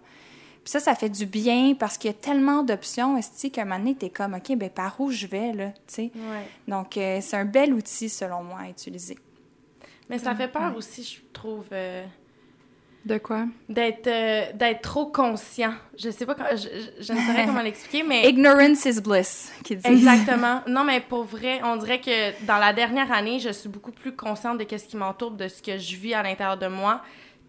Puis 0.65 0.71
ça, 0.71 0.81
ça 0.81 0.95
fait 0.95 1.11
du 1.11 1.27
bien 1.27 1.75
parce 1.75 1.99
qu'il 1.99 2.11
y 2.11 2.15
a 2.15 2.17
tellement 2.17 2.63
d'options, 2.63 3.19
est 3.19 3.51
qu'à 3.51 3.63
un 3.63 3.65
moment 3.65 3.79
donné, 3.79 3.95
t'es 3.97 4.09
comme, 4.09 4.35
OK, 4.35 4.57
ben 4.57 4.71
par 4.71 4.99
où 4.99 5.11
je 5.11 5.27
vais, 5.27 5.53
là, 5.53 5.71
tu 5.87 5.95
sais? 5.95 6.13
Donc, 6.67 6.97
euh, 6.97 7.19
c'est 7.21 7.37
un 7.37 7.45
bel 7.45 7.75
outil, 7.75 8.09
selon 8.09 8.43
moi, 8.43 8.61
à 8.61 8.69
utiliser. 8.71 9.19
Mais 10.09 10.19
ça 10.19 10.35
fait 10.35 10.49
peur 10.49 10.75
aussi, 10.77 11.03
je 11.03 11.21
trouve... 11.33 11.67
Euh, 11.73 12.05
de 13.05 13.19
quoi? 13.19 13.47
D'être 13.69 14.07
euh, 14.07 14.53
d'être 14.55 14.81
trop 14.81 15.07
conscient. 15.07 15.75
Je 15.99 16.11
sais 16.11 16.25
pas, 16.25 16.35
je, 16.57 16.69
je, 17.01 17.13
ne 17.13 17.19
saurais 17.19 17.45
comment 17.45 17.61
l'expliquer, 17.61 18.03
mais... 18.03 18.29
Ignorance 18.31 18.85
is 18.87 19.01
bliss, 19.01 19.53
qui 19.63 19.77
dit. 19.77 19.87
Exactement. 19.87 20.63
Non, 20.67 20.85
mais 20.85 21.01
pour 21.01 21.25
vrai, 21.25 21.61
on 21.63 21.77
dirait 21.77 22.01
que 22.01 22.47
dans 22.47 22.57
la 22.57 22.73
dernière 22.73 23.13
année, 23.13 23.39
je 23.39 23.51
suis 23.51 23.69
beaucoup 23.69 23.93
plus 23.93 24.13
consciente 24.13 24.59
de 24.59 24.77
ce 24.77 24.85
qui 24.85 24.97
m'entoure, 24.97 25.33
de 25.33 25.49
ce 25.49 25.63
que 25.63 25.77
je 25.77 25.97
vis 25.97 26.15
à 26.15 26.23
l'intérieur 26.23 26.57
de 26.57 26.67
moi. 26.67 27.03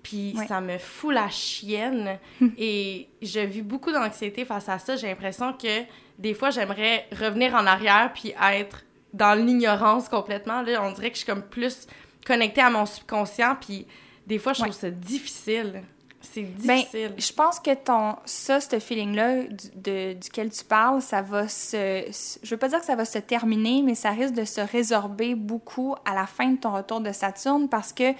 Puis 0.03 0.35
ça 0.47 0.61
me 0.61 0.77
fout 0.77 1.13
la 1.13 1.29
chienne. 1.29 2.19
et 2.59 3.07
je 3.21 3.39
vis 3.39 3.63
beaucoup 3.63 3.91
d'anxiété 3.91 4.45
face 4.45 4.69
à 4.69 4.77
ça. 4.77 4.95
J'ai 4.97 5.07
l'impression 5.07 5.53
que 5.53 5.83
des 6.19 6.33
fois, 6.33 6.49
j'aimerais 6.49 7.07
revenir 7.11 7.55
en 7.55 7.65
arrière 7.65 8.11
puis 8.13 8.33
être 8.53 8.83
dans 9.13 9.33
l'ignorance 9.33 10.09
complètement. 10.09 10.61
Là, 10.61 10.83
on 10.83 10.91
dirait 10.91 11.09
que 11.09 11.15
je 11.15 11.23
suis 11.23 11.31
comme 11.31 11.41
plus 11.41 11.87
connectée 12.25 12.61
à 12.61 12.69
mon 12.69 12.85
subconscient, 12.85 13.55
puis 13.59 13.87
des 14.27 14.39
fois, 14.39 14.53
je 14.53 14.61
trouve 14.61 14.73
ça 14.73 14.89
difficile. 14.89 15.83
C'est 16.21 16.41
ben, 16.41 16.77
difficile. 16.77 17.13
je 17.17 17.31
pense 17.33 17.59
que 17.59 17.73
ton 17.75 18.15
ça, 18.25 18.59
ce 18.59 18.79
feeling-là 18.79 19.43
de, 19.75 20.13
duquel 20.13 20.49
tu 20.49 20.63
parles, 20.63 21.01
ça 21.01 21.21
va 21.21 21.47
se... 21.47 22.03
Je 22.41 22.49
veux 22.49 22.57
pas 22.57 22.67
dire 22.67 22.79
que 22.79 22.85
ça 22.85 22.95
va 22.95 23.05
se 23.05 23.19
terminer, 23.19 23.83
mais 23.83 23.93
ça 23.93 24.09
risque 24.09 24.33
de 24.33 24.45
se 24.45 24.61
résorber 24.61 25.35
beaucoup 25.35 25.95
à 26.03 26.15
la 26.15 26.25
fin 26.25 26.49
de 26.49 26.57
ton 26.57 26.73
retour 26.73 26.99
de 26.99 27.11
Saturne 27.11 27.69
parce 27.69 27.93
que 27.93 28.13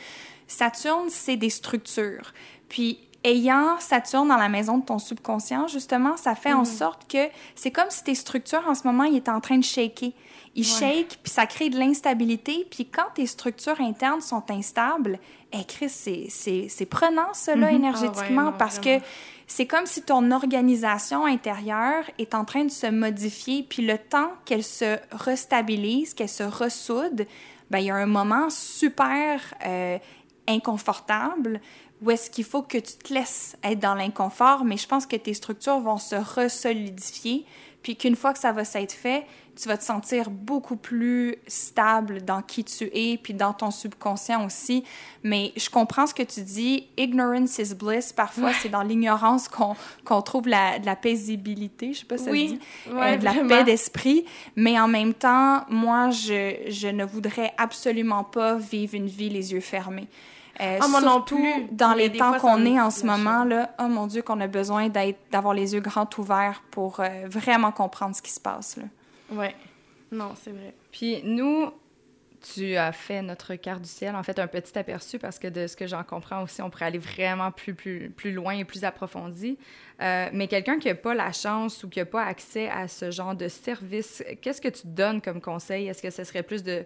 Saturne, 0.48 1.10
c'est 1.10 1.38
des 1.38 1.50
structures. 1.50 2.34
Puis 2.70 3.00
ayant 3.24 3.80
Saturne 3.80 4.28
dans 4.28 4.38
la 4.38 4.50
maison 4.50 4.78
de 4.78 4.86
ton 4.86 5.00
subconscient, 5.00 5.68
justement, 5.68 6.16
ça 6.16 6.36
fait 6.36 6.54
en 6.54 6.60
mhm. 6.60 6.66
sorte 6.66 7.12
que 7.12 7.30
c'est 7.56 7.72
comme 7.72 7.90
si 7.90 8.04
tes 8.04 8.16
structures 8.16 8.64
en 8.68 8.76
ce 8.76 8.86
moment, 8.86 9.04
ils 9.06 9.18
étaient 9.18 9.32
en 9.32 9.42
train 9.42 9.58
de 9.58 9.64
shaker 9.64 10.12
il 10.56 10.64
shake, 10.64 11.20
puis 11.22 11.32
ça 11.32 11.46
crée 11.46 11.70
de 11.70 11.78
l'instabilité. 11.78 12.66
Puis 12.72 12.86
quand 12.86 13.08
tes 13.14 13.26
structures 13.26 13.80
internes 13.82 14.22
sont 14.22 14.44
instables, 14.50 15.20
eh, 15.52 15.66
Chris, 15.66 15.90
c'est 15.90 16.86
prenant, 16.90 17.34
cela, 17.34 17.72
mhm. 17.72 17.76
énergétiquement, 17.76 18.52
ah 18.54 18.56
parce 18.58 18.80
que 18.80 19.00
c'est 19.48 19.68
comme 19.68 19.86
si 19.86 20.02
ton 20.02 20.32
organisation 20.32 21.26
intérieure 21.26 22.04
est 22.18 22.34
en 22.34 22.46
train 22.46 22.64
de 22.64 22.72
se 22.72 22.88
modifier, 22.88 23.64
puis 23.64 23.86
le 23.86 23.98
temps 23.98 24.32
qu'elle 24.46 24.64
se 24.64 24.98
restabilise, 25.12 26.14
qu'elle 26.14 26.30
se 26.30 26.44
ressoude, 26.44 27.28
ben, 27.70 27.80
il 27.80 27.86
y 27.86 27.92
a 27.92 27.96
un 27.96 28.06
moment 28.06 28.50
super 28.50 29.42
euh, 29.66 29.98
inconfortable 30.48 31.60
où 32.02 32.12
est-ce 32.12 32.30
qu'il 32.30 32.44
faut 32.44 32.62
que 32.62 32.78
tu 32.78 32.98
te 32.98 33.14
laisses 33.14 33.56
être 33.64 33.80
dans 33.80 33.96
l'inconfort, 33.96 34.66
mais 34.66 34.78
je 34.78 34.88
pense 34.88 35.06
que 35.06 35.16
tes 35.16 35.34
structures 35.34 35.80
vont 35.80 35.98
se 35.98 36.16
resolidifier, 36.16 37.46
puis 37.84 37.96
qu'une 37.96 38.16
fois 38.16 38.34
que 38.34 38.40
ça 38.40 38.52
va 38.52 38.66
s'être 38.66 38.92
fait, 38.92 39.26
tu 39.56 39.68
vas 39.68 39.78
te 39.78 39.84
sentir 39.84 40.30
beaucoup 40.30 40.76
plus 40.76 41.38
stable 41.48 42.24
dans 42.24 42.42
qui 42.42 42.64
tu 42.64 42.90
es, 42.94 43.18
puis 43.18 43.34
dans 43.34 43.54
ton 43.54 43.72
subconscient 43.72 44.46
aussi. 44.46 44.84
Mais 45.24 45.54
je 45.56 45.70
comprends 45.70 46.06
ce 46.08 46.14
que 46.14 46.24
tu 46.24 46.42
dis. 46.42 46.88
Ignorance 46.98 47.58
is 47.58 47.74
bliss. 47.74 48.14
Parfois, 48.14 48.52
c'est 48.54 48.70
dans 48.70 48.84
l'ignorance 48.84 49.48
qu'on 49.48 50.22
trouve 50.22 50.48
la, 50.48 50.80
de 50.80 50.86
la 50.86 50.96
paisibilité, 50.96 51.94
je 51.94 52.00
sais 52.00 52.06
pas 52.06 52.18
si 52.18 52.26
ça 52.26 52.32
se 52.32 52.36
dit, 52.36 52.60
euh, 52.90 53.18
de 53.18 53.24
la 53.24 53.34
paix 53.34 53.64
d'esprit. 53.64 54.26
Mais 54.56 54.80
en 54.80 54.88
même 54.88 55.14
temps, 55.14 55.64
moi, 55.70 56.10
je, 56.10 56.66
je 56.68 56.88
ne 56.88 57.06
voudrais 57.06 57.54
absolument 57.58 58.24
pas 58.24 58.56
vivre 58.56 58.96
une 58.96 59.08
vie 59.08 59.30
les 59.30 59.54
yeux 59.54 59.62
fermés. 59.62 60.08
Euh, 60.62 60.80
oh, 60.82 61.02
non 61.02 61.22
plus. 61.22 61.68
dans 61.72 61.94
les 61.94 62.12
temps 62.12 62.38
qu'on 62.40 62.66
est 62.66 62.80
en 62.80 62.90
ce 62.90 63.06
moment, 63.06 63.44
là, 63.44 63.72
oh 63.80 63.88
mon 63.88 64.08
Dieu, 64.08 64.22
qu'on 64.22 64.40
a 64.40 64.48
besoin 64.48 64.90
d'avoir 65.32 65.54
les 65.54 65.74
yeux 65.74 65.82
grands 65.82 66.10
ouverts 66.18 66.64
pour 66.72 67.00
euh, 67.00 67.26
vraiment 67.28 67.72
comprendre 67.72 68.16
ce 68.16 68.22
qui 68.22 68.32
se 68.32 68.40
passe. 68.40 68.78
Là. 68.78 68.84
Ouais. 69.32 69.56
Non, 70.12 70.34
c'est 70.36 70.52
vrai. 70.52 70.74
Puis 70.92 71.22
nous, 71.24 71.72
tu 72.54 72.76
as 72.76 72.92
fait 72.92 73.22
notre 73.22 73.56
carte 73.56 73.82
du 73.82 73.90
ciel, 73.90 74.16
en 74.16 74.24
fait, 74.24 74.38
un 74.38 74.48
petit 74.48 74.78
aperçu 74.78 75.18
parce 75.18 75.40
que 75.40 75.48
de 75.48 75.68
ce 75.68 75.76
que 75.76 75.88
j'en 75.88 76.04
comprends 76.04 76.44
aussi, 76.44 76.62
on 76.62 76.70
pourrait 76.70 76.86
aller 76.86 77.00
vraiment 77.00 77.52
plus, 77.52 77.74
plus, 77.74 78.12
plus 78.12 78.32
loin 78.32 78.54
et 78.54 78.66
plus 78.66 78.84
approfondi. 78.84 79.58
Euh, 80.02 80.30
mais 80.32 80.48
quelqu'un 80.48 80.78
qui 80.78 80.88
n'a 80.88 80.96
pas 80.96 81.16
la 81.16 81.32
chance 81.32 81.84
ou 81.84 81.90
qui 81.90 82.00
n'a 82.00 82.06
pas 82.06 82.24
accès 82.24 82.70
à 82.70 82.88
ce 82.88 83.10
genre 83.10 83.36
de 83.36 83.48
service, 83.48 84.24
qu'est-ce 84.42 84.62
que 84.62 84.68
tu 84.68 84.82
donnes 84.86 85.22
comme 85.22 85.42
conseil? 85.42 85.88
Est-ce 85.88 86.02
que 86.02 86.12
ce 86.12 86.24
serait 86.24 86.44
plus 86.44 86.64
de 86.64 86.86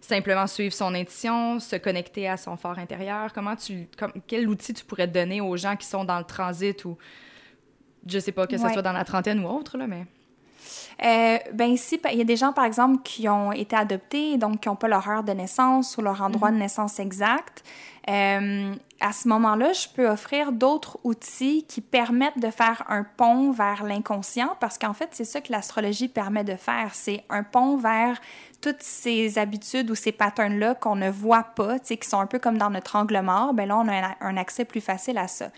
simplement 0.00 0.46
suivre 0.46 0.74
son 0.74 0.94
intuition, 0.94 1.58
se 1.58 1.76
connecter 1.76 2.28
à 2.28 2.36
son 2.36 2.56
fort 2.56 2.78
intérieur? 2.78 3.32
Comment 3.32 3.56
tu, 3.56 3.88
comme, 3.96 4.12
quel 4.26 4.48
outil 4.48 4.74
tu 4.74 4.84
pourrais 4.84 5.08
donner 5.08 5.40
aux 5.40 5.56
gens 5.56 5.76
qui 5.76 5.86
sont 5.86 6.04
dans 6.04 6.18
le 6.18 6.24
transit 6.24 6.84
ou, 6.84 6.98
je 8.06 8.18
sais 8.18 8.32
pas, 8.32 8.46
que 8.46 8.58
ce 8.58 8.68
soit 8.68 8.82
dans 8.82 8.92
la 8.92 9.04
trentaine 9.04 9.40
ou 9.40 9.48
autre, 9.48 9.78
là, 9.78 9.86
mais... 9.86 10.04
Euh, 11.04 11.38
ben 11.52 11.70
ici, 11.70 12.00
il 12.12 12.18
y 12.18 12.20
a 12.20 12.24
des 12.24 12.36
gens, 12.36 12.52
par 12.52 12.64
exemple, 12.64 13.02
qui 13.02 13.28
ont 13.28 13.52
été 13.52 13.76
adoptés, 13.76 14.36
donc 14.36 14.60
qui 14.60 14.68
n'ont 14.68 14.76
pas 14.76 14.88
leur 14.88 15.08
heure 15.08 15.22
de 15.22 15.32
naissance 15.32 15.96
ou 15.96 16.02
leur 16.02 16.22
endroit 16.22 16.50
de 16.50 16.54
mhm. 16.54 16.62
naissance 16.62 16.98
exact. 16.98 17.62
euh, 18.08 18.74
à 19.00 19.12
ce 19.12 19.28
moment-là, 19.28 19.72
je 19.72 19.86
peux 19.94 20.08
offrir 20.08 20.50
d'autres 20.50 20.98
outils 21.04 21.64
qui 21.68 21.80
permettent 21.80 22.40
de 22.40 22.50
faire 22.50 22.82
un 22.88 23.04
pont 23.04 23.52
vers 23.52 23.84
l'inconscient, 23.84 24.56
parce 24.58 24.76
qu'en 24.76 24.94
fait, 24.94 25.10
c'est 25.12 25.24
ça 25.24 25.40
que 25.40 25.52
l'astrologie 25.52 26.08
permet 26.08 26.42
de 26.42 26.56
faire. 26.56 26.90
C'est 26.94 27.22
un 27.28 27.44
pont 27.44 27.76
vers 27.76 28.20
toutes 28.60 28.82
ces 28.82 29.38
habitudes 29.38 29.90
ou 29.90 29.94
ces 29.94 30.12
patterns-là 30.12 30.74
qu'on 30.74 30.96
ne 30.96 31.10
voit 31.10 31.44
pas, 31.44 31.78
qui 31.78 31.98
sont 32.02 32.18
un 32.18 32.26
peu 32.26 32.38
comme 32.38 32.58
dans 32.58 32.70
notre 32.70 32.96
angle 32.96 33.20
mort. 33.20 33.54
Ben 33.54 33.68
là, 33.68 33.78
on 33.78 33.88
a 33.88 34.16
un 34.20 34.36
accès 34.36 34.64
plus 34.64 34.80
facile 34.80 35.18
à 35.18 35.28
ça. 35.28 35.50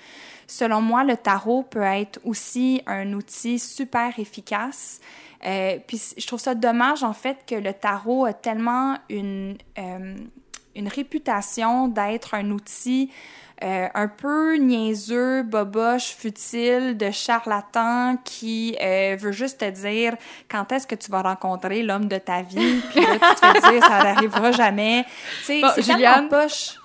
Selon 0.47 0.81
moi, 0.81 1.05
le 1.05 1.17
tarot 1.17 1.63
peut 1.63 1.83
être 1.83 2.21
aussi 2.25 2.83
un 2.87 3.13
outil 3.13 3.59
super 3.59 4.19
efficace. 4.19 5.01
Euh, 5.47 5.79
puis 5.87 6.01
je 6.19 6.27
trouve 6.27 6.41
ça 6.41 6.55
dommage, 6.55 7.03
en 7.03 7.13
fait, 7.13 7.39
que 7.47 7.55
le 7.55 7.73
tarot 7.73 8.27
a 8.27 8.33
tellement 8.33 8.99
une, 9.09 9.57
euh, 9.79 10.17
une 10.81 10.89
réputation 10.89 11.89
d'être 11.89 12.35
un 12.35 12.51
outil 12.51 13.11
euh, 13.63 13.89
un 13.95 14.09
peu 14.09 14.57
niaiseux, 14.57 15.43
boboche, 15.43 16.17
futile, 16.17 16.97
de 16.97 17.11
charlatan 17.11 18.17
qui 18.25 18.77
veut 19.19 19.33
juste 19.33 19.61
te 19.61 19.71
dire 19.71 20.17
quand 20.51 20.73
est-ce 20.73 20.87
que 20.87 20.95
tu 20.95 21.11
vas 21.11 21.21
rencontrer 21.21 21.83
l'homme 21.83 22.09
de 22.09 22.17
ta 22.17 22.43
vie, 22.43 22.81
puis 22.91 23.03
là, 23.03 23.13
tu 23.19 23.35
te 23.35 23.47
fais 23.47 23.71
dire 23.73 23.83
ça 23.85 24.03
n'arrivera 24.03 24.53
jamais. 24.53 25.05
Tu 25.41 25.61
sais, 25.61 25.63
c'est 25.75 25.83
Juliane, 25.83 26.29
poche. 26.29 26.79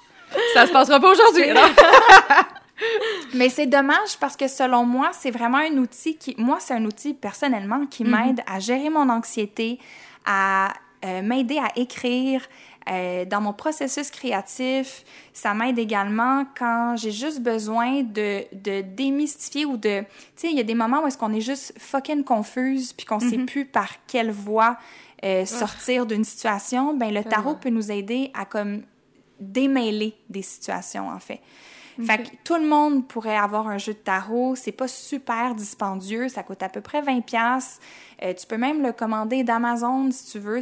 Ça 0.54 0.68
se 0.68 0.72
passera 0.72 1.00
pas 1.00 1.12
aujourd'hui, 1.12 1.46
Mais 3.34 3.50
c'est 3.50 3.68
dommage 3.68 4.18
parce 4.20 4.36
que 4.36 4.48
selon 4.48 4.86
moi, 4.86 5.12
c'est 5.14 5.32
vraiment 5.32 5.60
un 5.60 5.78
outil 5.78 6.18
qui, 6.18 6.36
moi, 6.38 6.58
c'est 6.60 6.74
un 6.74 6.86
outil 6.86 7.14
personnellement 7.14 7.86
qui 7.86 8.04
mhm. 8.04 8.12
m'aide 8.12 8.42
à 8.48 8.60
gérer 8.60 8.90
mon 8.90 9.10
anxiété, 9.10 9.80
à 10.26 10.74
euh, 11.06 11.22
m'aider 11.22 11.58
à 11.58 11.72
écrire. 11.76 12.42
Euh, 12.88 13.26
dans 13.26 13.42
mon 13.42 13.54
processus 13.54 14.12
créatif, 14.12 15.04
ça 15.34 15.56
m'aide 15.56 15.80
également 15.80 16.46
quand 16.56 16.96
j'ai 16.96 17.10
juste 17.10 17.42
besoin 17.42 18.04
de, 18.04 18.44
de 18.54 18.82
démystifier 18.82 19.66
ou 19.66 19.76
de... 19.76 20.02
Tu 20.02 20.08
sais, 20.36 20.52
il 20.52 20.58
y 20.58 20.60
a 20.60 20.64
des 20.64 20.76
moments 20.76 21.04
où 21.04 21.08
est-ce 21.08 21.18
qu'on 21.18 21.34
est 21.34 21.42
juste 21.42 21.74
fucking 21.80 22.24
confuse 22.24 22.94
puis 22.94 23.08
qu'on 23.08 23.20
sait 23.20 23.38
mhm. 23.38 23.48
plus 23.48 23.66
par 23.66 23.90
quelle 24.06 24.30
voie 24.30 24.78
euh, 25.24 25.42
ah. 25.42 25.46
sortir 25.48 26.06
d'une 26.06 26.24
situation. 26.24 26.94
Ben 26.94 27.12
le 27.12 27.24
tarot 27.24 27.56
peut 27.56 27.70
nous 27.70 27.92
aider 27.92 28.30
à 28.36 28.46
comme 28.46 28.84
démêler 29.40 30.14
des 30.30 30.44
situations, 30.44 31.10
en 31.10 31.20
fait. 31.20 31.42
Fait 32.04 32.18
que 32.18 32.36
tout 32.44 32.56
le 32.56 32.68
monde 32.68 33.08
pourrait 33.08 33.38
avoir 33.38 33.68
un 33.68 33.78
jeu 33.78 33.94
de 33.94 33.98
tarot. 33.98 34.56
C'est 34.56 34.72
pas 34.72 34.88
super 34.88 35.56
dispendieux. 35.56 36.28
Ça 36.28 36.44
coûte 36.44 36.62
à 36.64 36.70
peu 36.70 36.82
près 36.82 37.02
20 37.02 37.22
pièces. 37.22 37.80
Euh, 38.24 38.34
tu 38.34 38.46
peux 38.46 38.58
même 38.58 38.82
le 38.82 38.92
commander 38.92 39.44
d'Amazon 39.44 40.12
si 40.12 40.32
tu 40.32 40.40
veux. 40.40 40.60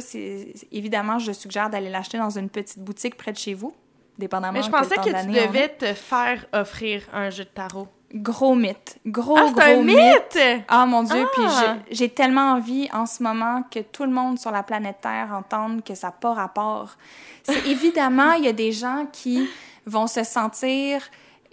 Évidemment, 0.72 1.18
je 1.18 1.32
suggère 1.32 1.70
d'aller 1.70 1.90
l'acheter 1.90 2.18
dans 2.18 2.30
une 2.30 2.48
petite 2.48 2.78
boutique 2.78 3.16
près 3.16 3.32
de 3.32 3.38
chez 3.38 3.54
vous, 3.54 3.74
dépendamment 4.18 4.52
Mais 4.52 4.62
je 4.62 4.70
pensais 4.70 4.96
que 4.96 5.24
tu 5.24 5.32
devais 5.32 5.68
te 5.68 5.92
faire 5.94 6.46
offrir 6.52 7.02
un 7.12 7.30
jeu 7.30 7.44
de 7.44 7.50
tarot. 7.50 7.88
Gros 8.14 8.54
mythe. 8.54 9.00
Gros, 9.04 9.36
ah, 9.36 9.50
gros 9.50 9.60
un 9.60 9.82
mythe! 9.82 10.38
Ah, 10.68 10.86
mon 10.86 11.02
Dieu. 11.02 11.26
Puis 11.34 11.44
ah! 11.48 11.78
j'ai 11.90 12.08
tellement 12.08 12.52
envie 12.52 12.88
en 12.92 13.06
ce 13.06 13.24
moment 13.24 13.64
que 13.68 13.80
tout 13.80 14.04
le 14.04 14.12
monde 14.12 14.38
sur 14.38 14.52
la 14.52 14.62
planète 14.62 14.98
Terre 15.00 15.30
entende 15.32 15.82
que 15.82 15.96
ça 15.96 16.08
n'a 16.08 16.12
pas 16.12 16.32
rapport. 16.32 16.90
C'est 17.42 17.66
évidemment, 17.66 18.34
il 18.34 18.44
y 18.44 18.48
a 18.48 18.52
des 18.52 18.70
gens 18.70 19.06
qui 19.10 19.48
vont 19.84 20.06
se 20.06 20.22
sentir 20.22 21.00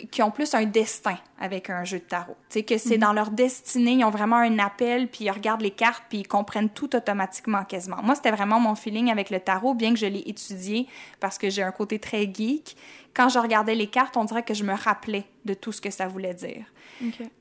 qui 0.09 0.21
ont 0.23 0.31
plus 0.31 0.53
un 0.53 0.65
destin 0.65 1.17
avec 1.39 1.69
un 1.69 1.83
jeu 1.83 1.99
de 1.99 2.03
tarot. 2.03 2.35
Tu 2.49 2.59
sais, 2.59 2.63
que 2.63 2.77
c'est 2.77 2.95
mhm. 2.95 3.01
dans 3.01 3.13
leur 3.13 3.31
destinée, 3.31 3.93
ils 3.93 4.03
ont 4.03 4.09
vraiment 4.09 4.37
un 4.37 4.59
appel, 4.59 5.07
puis 5.07 5.25
ils 5.25 5.31
regardent 5.31 5.61
les 5.61 5.71
cartes, 5.71 6.03
puis 6.09 6.19
ils 6.19 6.27
comprennent 6.27 6.69
tout 6.69 6.95
automatiquement 6.95 7.63
quasiment. 7.63 7.97
Moi, 8.03 8.15
c'était 8.15 8.31
vraiment 8.31 8.59
mon 8.59 8.75
feeling 8.75 9.11
avec 9.11 9.29
le 9.29 9.39
tarot, 9.39 9.73
bien 9.73 9.93
que 9.93 9.99
je 9.99 10.05
l'ai 10.05 10.23
étudié 10.25 10.87
parce 11.19 11.37
que 11.37 11.49
j'ai 11.49 11.63
un 11.63 11.71
côté 11.71 11.99
très 11.99 12.23
geek. 12.31 12.75
Quand 13.13 13.29
je 13.29 13.39
regardais 13.39 13.75
les 13.75 13.87
cartes, 13.87 14.15
on 14.17 14.23
dirait 14.23 14.43
que 14.43 14.53
je 14.53 14.63
me 14.63 14.73
rappelais 14.73 15.25
de 15.45 15.53
tout 15.53 15.71
ce 15.71 15.81
que 15.81 15.89
ça 15.89 16.07
voulait 16.07 16.33
dire. 16.33 16.65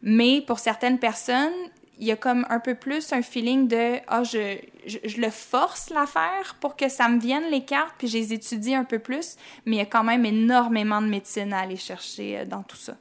Mais 0.02 0.40
pour 0.40 0.58
certaines 0.58 0.98
personnes, 0.98 1.52
il 2.00 2.06
y 2.06 2.12
a 2.12 2.16
comme 2.16 2.46
un 2.48 2.58
peu 2.58 2.74
plus 2.74 3.12
un 3.12 3.22
feeling 3.22 3.68
de 3.68 3.98
ah 4.08 4.24
je, 4.24 4.56
je, 4.86 5.20
le 5.20 5.30
force 5.30 5.90
l'affaire 5.90 6.56
pour 6.60 6.74
que 6.74 6.88
ça 6.88 7.08
me 7.08 7.20
vienne 7.20 7.44
les 7.50 7.64
cartes 7.64 7.94
puis 7.98 8.08
je 8.08 8.16
les 8.18 8.32
étudie 8.32 8.74
un 8.74 8.84
peu 8.84 8.98
plus 8.98 9.36
mais 9.66 9.76
il 9.76 9.78
y 9.78 9.82
a 9.82 9.86
quand 9.86 10.02
même 10.02 10.24
énormément 10.24 11.02
de 11.02 11.08
médecine 11.08 11.52
à 11.52 11.60
aller 11.60 11.76
chercher 11.76 12.38
euh, 12.38 12.44
dans 12.46 12.62
tout 12.62 12.76
ça. 12.76 12.96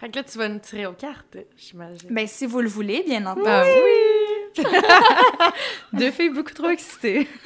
Fait 0.00 0.08
que 0.08 0.16
là 0.16 0.22
tu 0.22 0.38
vas 0.38 0.48
nous 0.48 0.60
tirer 0.60 0.86
aux 0.86 0.92
cartes, 0.92 1.36
j'imagine. 1.56 2.08
Ben 2.10 2.26
si 2.28 2.46
vous 2.46 2.60
le 2.60 2.68
voulez 2.68 3.02
bien 3.02 3.26
entendu. 3.26 3.48
Ah 3.48 3.64
oui. 3.66 4.64
Deux 5.92 6.10
filles 6.10 6.30
beaucoup 6.30 6.54
trop 6.54 6.70
excitées. 6.70 7.28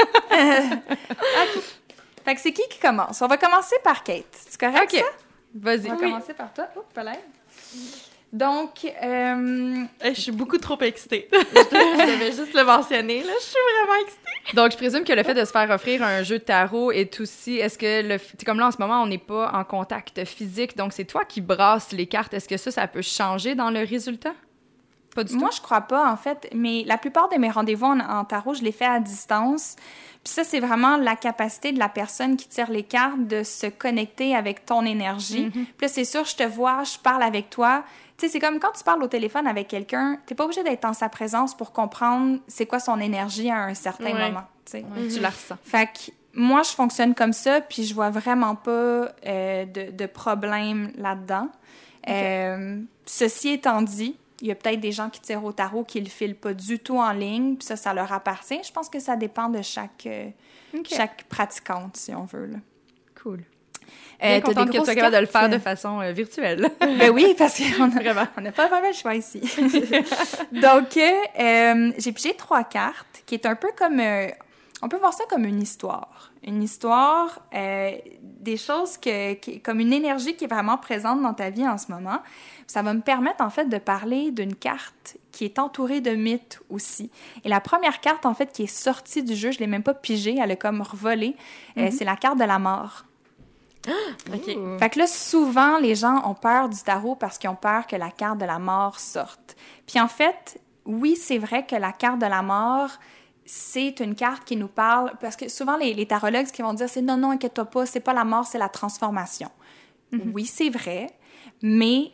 Fait 2.24 2.36
que 2.36 2.40
c'est 2.40 2.52
qui 2.52 2.62
qui 2.68 2.78
commence? 2.78 3.20
On 3.20 3.26
va 3.26 3.36
commencer 3.36 3.76
par 3.82 4.04
Kate. 4.04 4.26
C'est 4.32 4.60
correct 4.60 4.94
OK. 4.94 5.04
Vas-y. 5.54 5.90
On 5.90 5.96
va 5.96 6.00
commencer 6.00 6.34
par 6.34 6.52
toi. 6.52 6.68
Oups, 6.76 6.94
donc, 8.32 8.86
euh... 9.02 9.84
je 10.02 10.18
suis 10.18 10.32
beaucoup 10.32 10.56
trop 10.56 10.80
excitée. 10.80 11.28
je 11.32 12.14
devais 12.14 12.32
juste 12.32 12.54
le 12.54 12.64
mentionner, 12.64 13.22
là. 13.22 13.32
Je 13.38 13.44
suis 13.44 13.58
vraiment 13.78 14.00
excitée. 14.02 14.56
Donc, 14.56 14.72
je 14.72 14.76
présume 14.78 15.04
que 15.04 15.12
le 15.12 15.22
fait 15.22 15.34
de 15.34 15.44
se 15.44 15.50
faire 15.50 15.68
offrir 15.70 16.02
un 16.02 16.22
jeu 16.22 16.38
de 16.38 16.44
tarot 16.44 16.92
est 16.92 17.20
aussi. 17.20 17.58
Est-ce 17.58 17.76
que 17.76 18.08
le. 18.08 18.16
Comme 18.46 18.58
là, 18.58 18.68
en 18.68 18.70
ce 18.70 18.78
moment, 18.78 19.02
on 19.02 19.06
n'est 19.06 19.18
pas 19.18 19.52
en 19.52 19.64
contact 19.64 20.24
physique, 20.24 20.78
donc 20.78 20.94
c'est 20.94 21.04
toi 21.04 21.26
qui 21.26 21.42
brasses 21.42 21.92
les 21.92 22.06
cartes. 22.06 22.32
Est-ce 22.32 22.48
que 22.48 22.56
ça, 22.56 22.70
ça 22.70 22.86
peut 22.88 23.02
changer 23.02 23.54
dans 23.54 23.70
le 23.70 23.80
résultat? 23.80 24.32
Pas 25.14 25.24
du 25.24 25.36
Moi, 25.36 25.50
je 25.54 25.60
crois 25.60 25.82
pas, 25.82 26.10
en 26.10 26.16
fait. 26.16 26.48
Mais 26.54 26.84
la 26.86 26.96
plupart 26.96 27.28
de 27.28 27.36
mes 27.36 27.50
rendez-vous 27.50 27.84
en, 27.84 28.24
tarot, 28.24 28.54
je 28.54 28.62
les 28.62 28.72
fais 28.72 28.86
à 28.86 28.98
distance. 28.98 29.76
Puis 30.24 30.32
ça, 30.32 30.42
c'est 30.42 30.60
vraiment 30.60 30.96
la 30.96 31.16
capacité 31.16 31.72
de 31.72 31.78
la 31.78 31.90
personne 31.90 32.38
qui 32.38 32.48
tire 32.48 32.70
les 32.70 32.84
cartes 32.84 33.26
de 33.26 33.42
se 33.42 33.66
connecter 33.66 34.34
avec 34.34 34.64
ton 34.64 34.86
énergie. 34.86 35.48
Mm-hmm. 35.48 35.50
Puis 35.50 35.82
là, 35.82 35.88
c'est 35.88 36.04
sûr, 36.04 36.24
je 36.24 36.36
te 36.36 36.44
vois, 36.44 36.84
je 36.84 36.96
parle 36.98 37.22
avec 37.22 37.50
toi 37.50 37.84
c'est 38.28 38.40
comme 38.40 38.58
quand 38.58 38.72
tu 38.72 38.84
parles 38.84 39.02
au 39.02 39.08
téléphone 39.08 39.46
avec 39.46 39.68
quelqu'un, 39.68 40.18
t'es 40.26 40.34
pas 40.34 40.44
obligé 40.44 40.62
d'être 40.62 40.84
en 40.84 40.92
sa 40.92 41.08
présence 41.08 41.56
pour 41.56 41.72
comprendre 41.72 42.38
c'est 42.46 42.66
quoi 42.66 42.78
son 42.78 43.00
énergie 43.00 43.50
à 43.50 43.64
un 43.64 43.74
certain 43.74 44.12
moment. 44.12 44.44
Tu 44.64 45.20
la 45.20 45.30
ressens. 45.30 45.56
Fait 45.64 45.86
que 45.86 46.12
moi, 46.34 46.62
je 46.62 46.70
fonctionne 46.70 47.14
comme 47.14 47.32
ça, 47.32 47.60
puis 47.60 47.84
je 47.84 47.94
vois 47.94 48.10
vraiment 48.10 48.54
pas 48.54 48.70
euh, 49.26 49.64
de, 49.66 49.90
de, 49.90 50.06
problème 50.06 50.92
là-dedans. 50.96 51.48
Euh, 52.08 52.80
ceci 53.04 53.50
étant 53.50 53.82
dit, 53.82 54.16
il 54.40 54.48
y 54.48 54.50
a 54.50 54.54
peut-être 54.54 54.80
des 54.80 54.92
gens 54.92 55.10
qui 55.10 55.20
tirent 55.20 55.44
au 55.44 55.52
tarot 55.52 55.84
qui 55.84 56.00
le 56.00 56.08
filent 56.08 56.34
pas 56.34 56.54
du 56.54 56.78
tout 56.78 56.98
en 56.98 57.12
ligne, 57.12 57.56
puis 57.56 57.66
ça, 57.66 57.76
ça 57.76 57.92
leur 57.94 58.12
appartient. 58.12 58.60
Je 58.64 58.72
pense 58.72 58.88
que 58.88 58.98
ça 58.98 59.16
dépend 59.16 59.48
de 59.48 59.62
chaque, 59.62 60.06
euh, 60.06 60.30
chaque 60.88 61.24
pratiquante, 61.24 61.96
si 61.96 62.14
on 62.14 62.24
veut. 62.24 62.46
Là. 62.46 62.58
Cool. 63.22 63.44
Euh, 64.22 64.40
contente 64.40 64.70
que 64.70 64.78
tu 64.78 64.84
sois 64.84 64.94
capable 64.94 65.16
de 65.16 65.20
le 65.20 65.26
faire 65.26 65.48
de 65.48 65.58
façon 65.58 66.00
euh, 66.00 66.12
virtuelle. 66.12 66.70
ben 66.80 67.10
oui, 67.10 67.34
parce 67.36 67.58
qu'on 67.58 67.88
n'a 68.42 68.52
pas 68.52 68.68
vraiment 68.68 68.88
le 68.88 68.94
choix 68.94 69.14
ici. 69.14 69.40
Donc, 70.52 70.96
euh, 70.96 71.92
j'ai 71.98 72.12
pigé 72.12 72.34
trois 72.34 72.64
cartes, 72.64 73.22
qui 73.26 73.34
est 73.34 73.46
un 73.46 73.56
peu 73.56 73.68
comme... 73.76 73.98
Euh, 73.98 74.28
on 74.80 74.88
peut 74.88 74.96
voir 74.96 75.12
ça 75.12 75.24
comme 75.28 75.44
une 75.44 75.62
histoire. 75.62 76.32
Une 76.44 76.60
histoire, 76.60 77.38
des 77.52 78.56
choses 78.56 78.98
que, 78.98 79.58
comme 79.60 79.78
une 79.78 79.92
énergie 79.92 80.34
qui 80.34 80.46
est 80.46 80.48
vraiment 80.48 80.76
présente 80.76 81.22
dans 81.22 81.34
ta 81.34 81.50
vie 81.50 81.68
en 81.68 81.78
ce 81.78 81.92
moment. 81.92 82.18
Ça 82.66 82.82
va 82.82 82.92
me 82.92 83.00
permettre, 83.00 83.44
en 83.44 83.50
fait, 83.50 83.66
de 83.66 83.78
parler 83.78 84.32
d'une 84.32 84.56
carte 84.56 85.18
qui 85.30 85.44
est 85.44 85.60
entourée 85.60 86.00
de 86.00 86.10
mythes 86.10 86.60
aussi. 86.68 87.12
Et 87.44 87.48
la 87.48 87.60
première 87.60 88.00
carte, 88.00 88.26
en 88.26 88.34
fait, 88.34 88.50
qui 88.50 88.64
est 88.64 88.66
sortie 88.66 89.22
du 89.22 89.36
jeu, 89.36 89.52
je 89.52 89.58
ne 89.58 89.60
l'ai 89.60 89.66
même 89.68 89.84
pas 89.84 89.94
pigée, 89.94 90.36
elle 90.42 90.50
est 90.50 90.56
comme 90.56 90.82
revolée, 90.82 91.36
mm-hmm. 91.76 91.92
c'est 91.92 92.04
la 92.04 92.16
carte 92.16 92.38
de 92.38 92.44
la 92.44 92.58
mort. 92.58 93.04
OK. 94.32 94.78
Fait 94.78 94.90
que 94.90 94.98
là, 94.98 95.06
souvent, 95.06 95.78
les 95.78 95.94
gens 95.94 96.28
ont 96.28 96.34
peur 96.34 96.68
du 96.68 96.78
tarot 96.82 97.16
parce 97.16 97.38
qu'ils 97.38 97.50
ont 97.50 97.56
peur 97.56 97.86
que 97.86 97.96
la 97.96 98.10
carte 98.10 98.38
de 98.38 98.44
la 98.44 98.58
mort 98.58 99.00
sorte. 99.00 99.56
Puis 99.86 100.00
en 100.00 100.08
fait, 100.08 100.60
oui, 100.84 101.16
c'est 101.16 101.38
vrai 101.38 101.66
que 101.66 101.76
la 101.76 101.92
carte 101.92 102.20
de 102.20 102.26
la 102.26 102.42
mort, 102.42 102.90
c'est 103.44 104.00
une 104.00 104.14
carte 104.14 104.44
qui 104.44 104.56
nous 104.56 104.68
parle, 104.68 105.12
parce 105.20 105.36
que 105.36 105.48
souvent, 105.48 105.76
les, 105.76 105.94
les 105.94 106.06
tarologues, 106.06 106.46
ce 106.46 106.52
qu'ils 106.52 106.64
vont 106.64 106.74
dire, 106.74 106.88
c'est 106.88 107.02
non, 107.02 107.16
non, 107.16 107.30
inquiète-toi 107.30 107.64
pas, 107.66 107.86
c'est 107.86 108.00
pas 108.00 108.12
la 108.12 108.24
mort, 108.24 108.46
c'est 108.46 108.58
la 108.58 108.68
transformation. 108.68 109.50
Mm-hmm. 110.12 110.32
Oui, 110.32 110.46
c'est 110.46 110.70
vrai, 110.70 111.08
mais 111.62 112.12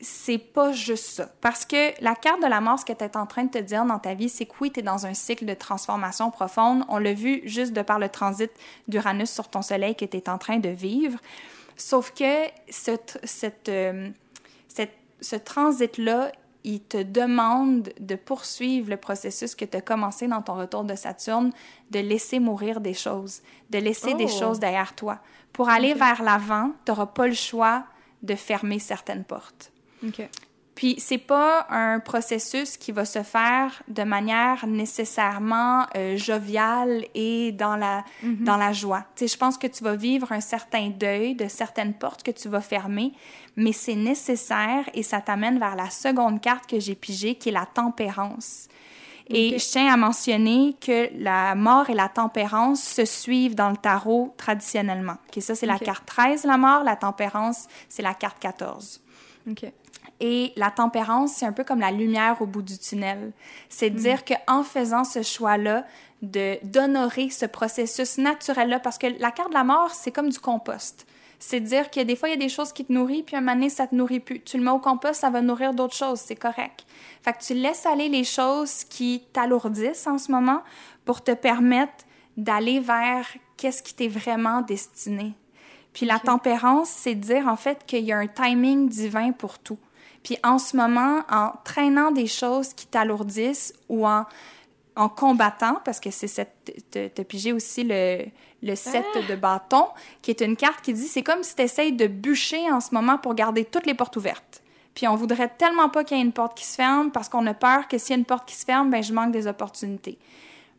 c'est 0.00 0.38
pas 0.38 0.72
juste 0.72 1.04
ça. 1.04 1.28
Parce 1.40 1.64
que 1.64 2.02
la 2.02 2.14
carte 2.14 2.42
de 2.42 2.46
la 2.46 2.60
mort, 2.60 2.78
ce 2.78 2.84
que 2.84 2.92
tu 2.92 3.04
es 3.04 3.16
en 3.16 3.26
train 3.26 3.44
de 3.44 3.50
te 3.50 3.58
dire 3.58 3.84
dans 3.84 3.98
ta 3.98 4.14
vie, 4.14 4.28
c'est 4.28 4.46
que 4.46 4.54
oui, 4.60 4.70
tu 4.70 4.80
es 4.80 4.82
dans 4.82 5.06
un 5.06 5.14
cycle 5.14 5.44
de 5.44 5.54
transformation 5.54 6.30
profonde. 6.30 6.84
On 6.88 6.98
l'a 6.98 7.12
vu 7.12 7.42
juste 7.44 7.72
de 7.72 7.82
par 7.82 7.98
le 7.98 8.08
transit 8.08 8.50
d'Uranus 8.88 9.30
sur 9.30 9.48
ton 9.48 9.62
soleil 9.62 9.94
que 9.94 10.04
tu 10.04 10.16
es 10.16 10.28
en 10.28 10.38
train 10.38 10.58
de 10.58 10.70
vivre. 10.70 11.18
Sauf 11.76 12.12
que 12.12 12.46
cette, 12.68 13.68
euh, 13.68 14.10
cette, 14.68 14.94
ce 15.20 15.36
transit-là, 15.36 16.32
il 16.64 16.80
te 16.80 17.02
demande 17.02 17.90
de 17.98 18.14
poursuivre 18.16 18.90
le 18.90 18.96
processus 18.96 19.54
que 19.54 19.64
tu 19.64 19.76
as 19.76 19.80
commencé 19.80 20.28
dans 20.28 20.42
ton 20.42 20.54
retour 20.54 20.84
de 20.84 20.94
Saturne, 20.94 21.52
de 21.90 22.00
laisser 22.00 22.38
mourir 22.38 22.80
des 22.80 22.94
choses, 22.94 23.40
de 23.70 23.78
laisser 23.78 24.14
des 24.14 24.26
oh! 24.26 24.38
choses 24.38 24.60
derrière 24.60 24.94
toi. 24.94 25.20
Pour 25.52 25.68
aller 25.68 25.94
vers 25.94 26.22
l'avant, 26.22 26.72
tu 26.84 26.92
n'auras 26.92 27.06
pas 27.06 27.26
le 27.26 27.34
choix 27.34 27.84
de 28.22 28.34
fermer 28.34 28.78
certaines 28.78 29.24
portes. 29.24 29.72
Puis 30.76 30.94
c'est 30.98 31.18
pas 31.18 31.66
un 31.68 32.00
processus 32.00 32.78
qui 32.78 32.90
va 32.90 33.04
se 33.04 33.22
faire 33.22 33.82
de 33.88 34.02
manière 34.02 34.66
nécessairement 34.66 35.84
euh, 35.94 36.16
joviale 36.16 37.04
et 37.14 37.52
dans 37.52 37.76
la 37.76 38.04
Mhm. 38.22 38.44
dans 38.44 38.56
la 38.56 38.72
joie. 38.72 39.04
Tu 39.14 39.26
sais, 39.28 39.34
je 39.34 39.38
pense 39.38 39.58
que 39.58 39.66
tu 39.66 39.84
vas 39.84 39.96
vivre 39.96 40.32
un 40.32 40.40
certain 40.40 40.88
deuil 40.88 41.34
de 41.34 41.48
certaines 41.48 41.92
portes 41.92 42.22
que 42.22 42.30
tu 42.30 42.48
vas 42.48 42.62
fermer, 42.62 43.12
mais 43.56 43.72
c'est 43.72 43.94
nécessaire 43.96 44.88
et 44.94 45.02
ça 45.02 45.20
t'amène 45.20 45.58
vers 45.58 45.76
la 45.76 45.90
seconde 45.90 46.40
carte 46.40 46.66
que 46.66 46.80
j'ai 46.80 46.94
pigée 46.94 47.34
qui 47.34 47.50
est 47.50 47.52
la 47.52 47.66
tempérance. 47.66 48.68
Et 49.32 49.58
je 49.58 49.64
tiens 49.70 49.92
à 49.92 49.96
mentionner 49.96 50.74
que 50.80 51.08
la 51.22 51.54
mort 51.54 51.88
et 51.90 51.94
la 51.94 52.08
tempérance 52.08 52.82
se 52.82 53.04
suivent 53.04 53.54
dans 53.54 53.70
le 53.70 53.76
tarot 53.76 54.34
traditionnellement. 54.36 55.16
Ok, 55.28 55.40
ça, 55.42 55.54
c'est 55.54 55.66
la 55.66 55.78
carte 55.78 56.04
13, 56.06 56.44
la 56.44 56.56
mort. 56.56 56.82
La 56.82 56.96
tempérance, 56.96 57.68
c'est 57.88 58.02
la 58.02 58.14
carte 58.14 58.38
14. 58.40 59.00
OK. 59.48 59.70
Et 60.20 60.52
la 60.56 60.70
tempérance, 60.70 61.32
c'est 61.32 61.46
un 61.46 61.52
peu 61.52 61.64
comme 61.64 61.80
la 61.80 61.90
lumière 61.90 62.40
au 62.40 62.46
bout 62.46 62.62
du 62.62 62.78
tunnel. 62.78 63.32
C'est 63.68 63.90
de 63.90 63.98
dire 63.98 64.24
qu'en 64.24 64.62
faisant 64.62 65.04
ce 65.04 65.22
choix-là, 65.22 65.84
de 66.22 66.58
d'honorer 66.62 67.30
ce 67.30 67.46
processus 67.46 68.18
naturel-là, 68.18 68.78
parce 68.80 68.98
que 68.98 69.06
la 69.18 69.30
carte 69.30 69.48
de 69.48 69.54
la 69.54 69.64
mort, 69.64 69.90
c'est 69.92 70.10
comme 70.10 70.28
du 70.28 70.38
compost. 70.38 71.06
C'est 71.38 71.60
dire 71.60 71.90
que 71.90 72.00
des 72.00 72.16
fois, 72.16 72.28
il 72.28 72.32
y 72.32 72.34
a 72.34 72.38
des 72.38 72.50
choses 72.50 72.70
qui 72.70 72.84
te 72.84 72.92
nourrissent, 72.92 73.22
puis 73.22 73.36
un 73.36 73.40
moment 73.40 73.54
donné, 73.54 73.70
ça 73.70 73.86
te 73.86 73.94
nourrit 73.94 74.20
plus. 74.20 74.42
Tu 74.42 74.58
le 74.58 74.62
mets 74.62 74.70
au 74.70 74.78
compost, 74.78 75.20
ça 75.20 75.30
va 75.30 75.40
nourrir 75.40 75.72
d'autres 75.72 75.94
choses, 75.94 76.20
c'est 76.20 76.36
correct. 76.36 76.84
Fait 77.22 77.32
que 77.32 77.42
tu 77.42 77.54
laisses 77.54 77.86
aller 77.86 78.10
les 78.10 78.24
choses 78.24 78.84
qui 78.84 79.22
t'alourdissent 79.32 80.06
en 80.06 80.18
ce 80.18 80.30
moment 80.30 80.60
pour 81.06 81.24
te 81.24 81.32
permettre 81.32 82.04
d'aller 82.36 82.78
vers 82.78 83.26
qu'est-ce 83.56 83.82
qui 83.82 83.94
t'est 83.94 84.08
vraiment 84.08 84.60
destiné. 84.60 85.32
Puis 85.92 86.06
la 86.06 86.18
tempérance, 86.18 86.88
c'est 86.90 87.14
dire 87.14 87.48
en 87.48 87.56
fait 87.56 87.84
qu'il 87.86 88.04
y 88.04 88.12
a 88.12 88.18
un 88.18 88.26
timing 88.26 88.88
divin 88.88 89.32
pour 89.32 89.58
tout. 89.58 89.78
Puis 90.22 90.38
en 90.44 90.58
ce 90.58 90.76
moment, 90.76 91.22
en 91.30 91.52
traînant 91.64 92.10
des 92.10 92.26
choses 92.26 92.74
qui 92.74 92.86
t'alourdissent 92.86 93.72
ou 93.88 94.06
en, 94.06 94.26
en 94.96 95.08
combattant, 95.08 95.80
parce 95.84 96.00
que 96.00 96.10
c'est 96.10 96.28
cette. 96.28 96.72
T'as 96.90 97.24
pigé 97.24 97.52
aussi 97.52 97.84
le, 97.84 98.24
le 98.62 98.74
set 98.74 99.04
de 99.28 99.34
bâton, 99.34 99.86
qui 100.22 100.30
est 100.30 100.40
une 100.42 100.56
carte 100.56 100.82
qui 100.82 100.92
dit 100.92 101.08
c'est 101.08 101.22
comme 101.22 101.42
si 101.42 101.56
tu 101.56 101.62
essayes 101.62 101.92
de 101.92 102.06
bûcher 102.06 102.70
en 102.70 102.80
ce 102.80 102.94
moment 102.94 103.18
pour 103.18 103.34
garder 103.34 103.64
toutes 103.64 103.86
les 103.86 103.94
portes 103.94 104.16
ouvertes. 104.16 104.62
Puis 104.94 105.08
on 105.08 105.14
voudrait 105.14 105.48
tellement 105.48 105.88
pas 105.88 106.04
qu'il 106.04 106.16
y 106.16 106.20
ait 106.20 106.24
une 106.24 106.32
porte 106.32 106.56
qui 106.56 106.66
se 106.66 106.74
ferme 106.74 107.10
parce 107.10 107.28
qu'on 107.28 107.46
a 107.46 107.54
peur 107.54 107.88
que 107.88 107.96
s'il 107.96 108.10
y 108.10 108.12
a 108.14 108.18
une 108.18 108.24
porte 108.24 108.46
qui 108.46 108.56
se 108.56 108.64
ferme, 108.64 108.90
ben 108.90 109.02
je 109.02 109.12
manque 109.12 109.32
des 109.32 109.46
opportunités. 109.46 110.18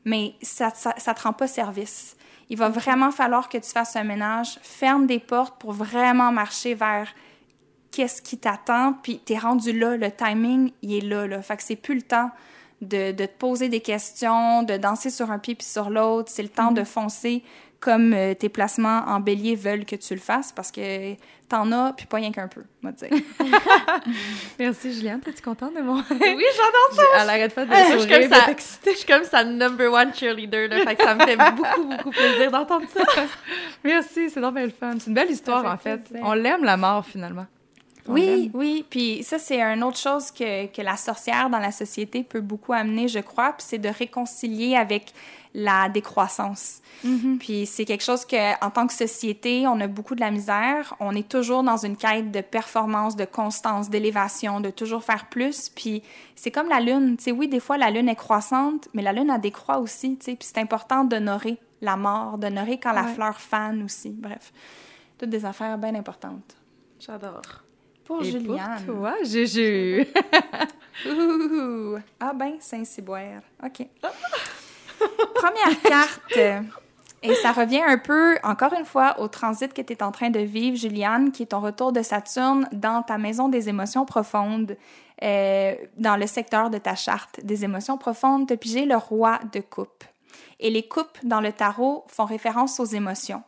Mais 0.06 0.36
ça, 0.42 0.72
ça, 0.76 0.94
ça 0.98 1.14
te 1.14 1.24
rend 1.24 1.34
pas 1.34 1.48
service. 1.48 2.16
Il 2.50 2.58
va 2.58 2.70
vraiment 2.70 3.12
falloir 3.12 3.48
que 3.48 3.58
tu 3.58 3.72
fasses 3.72 3.96
un 3.96 4.04
ménage, 4.04 4.60
ferme 4.62 5.08
des 5.08 5.20
portes 5.20 5.58
pour 5.60 5.72
vraiment 5.72 6.32
marcher 6.32 6.74
vers 6.74 7.08
qu'est-ce 7.92 8.22
qui 8.22 8.38
t'attend, 8.38 8.94
puis 9.04 9.20
t'es 9.20 9.38
rendu 9.38 9.78
là, 9.78 9.98
le 9.98 10.10
timing, 10.12 10.72
il 10.82 10.96
est 10.98 11.02
là, 11.08 11.28
là. 11.28 11.42
Fait 11.42 11.58
que 11.58 11.64
c'est 11.64 11.76
plus 11.76 11.96
le 11.96 12.02
temps 12.02 12.32
de, 12.82 13.12
de 13.12 13.26
te 13.26 13.38
poser 13.38 13.70
des 13.70 13.82
questions, 13.82 14.64
de 14.64 14.78
danser 14.78 15.10
sur 15.10 15.30
un 15.32 15.40
pied 15.40 15.56
puis 15.56 15.68
sur 15.68 15.90
l'autre, 15.90 16.32
c'est 16.34 16.44
le 16.44 16.50
temps 16.50 16.72
de 16.72 16.84
foncer 16.84 17.44
comme 17.80 18.14
euh, 18.14 18.36
tes 18.36 18.48
placements 18.48 19.04
en 19.08 19.20
bélier 19.20 19.56
veulent 19.56 19.86
que 19.86 19.96
tu 19.96 20.14
le 20.14 20.20
fasses, 20.20 20.52
parce 20.52 20.72
que 20.72 21.16
t'en 21.50 21.72
as, 21.72 21.94
puis 21.94 22.06
pas 22.06 22.18
rien 22.18 22.32
qu'un 22.32 22.48
peu, 22.48 22.62
moi 22.84 22.92
dire. 22.92 23.10
Merci, 24.60 24.94
Juliane. 24.94 25.20
T'es-tu 25.20 25.42
contente 25.42 25.74
de 25.76 25.82
mon... 25.82 25.96
Oui, 25.96 26.04
j'adore 26.12 26.92
ça. 26.94 27.02
Elle 27.22 27.30
arrête 27.30 27.56
pas 27.56 27.66
de 27.66 27.72
Je 27.74 27.76
suis 27.76 28.02
sourire, 28.02 28.30
comme 28.30 28.40
t'exciter. 28.46 28.92
Je 28.92 28.98
suis 28.98 29.08
comme 29.08 29.24
sa 29.24 29.44
number 29.44 29.92
one 29.92 30.14
cheerleader, 30.14 30.68
là. 30.70 30.86
Fait 30.86 30.96
que 30.96 31.04
ça 31.04 31.16
me 31.16 31.26
fait 31.26 31.36
beaucoup, 31.56 31.84
beaucoup 31.86 32.12
plaisir 32.12 32.52
d'entendre 32.52 32.86
ça. 32.94 33.02
Merci, 33.84 34.30
c'est 34.30 34.40
donc 34.42 34.54
bien 34.56 34.66
le 34.66 34.72
fun. 34.72 34.94
C'est 35.00 35.08
une 35.08 35.16
belle 35.16 35.32
histoire, 35.32 35.64
Ça 35.64 35.74
en 35.74 35.78
fait 35.78 35.98
fait. 35.98 35.98
plaisir. 36.10 36.28
On 36.28 36.34
l'aime, 36.34 36.64
la 36.64 36.78
mort, 36.78 37.04
finalement. 37.06 37.48
Oui, 38.08 38.52
oui. 38.54 38.86
Puis 38.90 39.24
ça, 39.24 39.40
c'est 39.40 39.62
une 39.62 39.84
autre 39.84 39.98
chose 39.98 40.32
que, 40.32 40.68
que 40.68 40.82
la 40.82 40.98
sorcière 40.98 41.50
dans 41.50 41.60
la 41.60 41.72
société 41.72 42.24
peut 42.24 42.42
beaucoup 42.42 42.74
amener, 42.74 43.08
je 43.08 43.20
crois, 43.20 43.54
puis 43.54 43.66
c'est 43.68 43.78
de 43.78 43.90
réconcilier 43.90 44.76
avec 44.76 45.14
la 45.54 45.90
décroissance. 45.90 46.82
Puis 47.40 47.66
c'est 47.66 47.84
quelque 47.86 48.04
chose 48.04 48.26
que, 48.26 48.64
en 48.64 48.70
tant 48.70 48.88
que 48.88 48.94
société, 48.94 49.68
on 49.68 49.80
a 49.82 49.88
beaucoup 49.88 50.16
de 50.16 50.22
la 50.22 50.32
misère. 50.32 50.96
On 51.00 51.16
est 51.16 51.28
toujours 51.28 51.64
dans 51.64 51.78
une 51.78 51.98
quête 51.98 52.32
de 52.32 52.42
performance, 52.42 53.16
de 53.16 53.26
constance, 53.26 53.90
d'élévation, 53.90 54.60
de 54.60 54.70
toujours 54.70 55.04
faire 55.04 55.28
plus. 55.30 55.70
Puis 55.70 56.04
c'est 56.36 56.52
comme 56.52 56.70
la 56.70 56.80
lune. 56.80 57.18
Tu 57.18 57.26
sais, 57.26 57.32
oui, 57.32 57.48
des 57.48 57.60
fois, 57.60 57.78
la 57.78 57.90
lune 57.90 58.08
est 58.08 58.16
croissante, 58.16 58.88
mais 58.94 59.02
la 59.02 59.14
lune 59.14 59.30
a 59.30 59.40
décroît 59.40 59.80
aussi, 59.80 60.18
tu 60.18 60.26
sais. 60.26 60.36
Puis 60.36 60.48
c'est 60.54 60.60
important 60.60 61.04
d'honorer 61.04 61.58
la 61.82 61.98
mort, 61.98 62.38
d'honorer 62.38 62.80
quand 62.80 62.94
la 62.94 63.06
fleur 63.06 63.42
fane 63.42 63.84
aussi. 63.84 64.10
Bref, 64.12 64.54
toutes 65.18 65.30
des 65.30 65.46
affaires 65.46 65.78
bien 65.78 65.96
importantes. 65.96 66.56
J'adore. 67.00 67.64
Pour 68.06 68.22
Et 68.22 68.32
Juliane. 68.32 68.84
pour 68.86 68.96
toi, 68.96 69.16
Juju. 69.24 70.06
Ouh. 71.08 71.98
Ah 72.20 72.34
ben, 72.34 72.54
Saint-Cyboire. 72.60 73.42
OK. 73.64 73.88
Première 75.36 75.82
carte. 75.82 76.38
Et 77.24 77.36
ça 77.36 77.52
revient 77.52 77.82
un 77.86 77.98
peu, 77.98 78.38
encore 78.44 78.74
une 78.74 78.86
fois, 78.86 79.20
au 79.20 79.28
transit 79.28 79.72
que 79.74 79.82
tu 79.82 79.94
es 79.94 80.02
en 80.02 80.12
train 80.12 80.32
de 80.32 80.40
vivre, 80.40 80.76
Juliane, 80.76 81.32
qui 81.32 81.44
est 81.44 81.48
ton 81.48 81.60
retour 81.60 81.92
de 81.92 82.02
Saturne 82.02 82.68
dans 82.72 83.04
ta 83.04 83.18
maison 83.20 83.48
des 83.48 83.70
émotions 83.70 84.06
profondes, 84.06 84.76
euh, 85.24 85.76
dans 85.98 86.18
le 86.18 86.26
secteur 86.26 86.72
de 86.72 86.80
ta 86.80 86.96
charte 86.96 87.40
des 87.44 87.64
émotions 87.64 87.98
profondes. 87.98 88.52
As 88.52 88.58
pigé 88.58 88.86
le 88.86 88.96
roi 88.96 89.40
de 89.54 89.60
coupe. 89.60 90.04
Et 90.60 90.72
les 90.72 90.88
coupes 90.88 91.18
dans 91.24 91.42
le 91.42 91.52
tarot 91.52 92.06
font 92.08 92.26
référence 92.26 92.80
aux 92.80 92.86
émotions. 92.86 93.44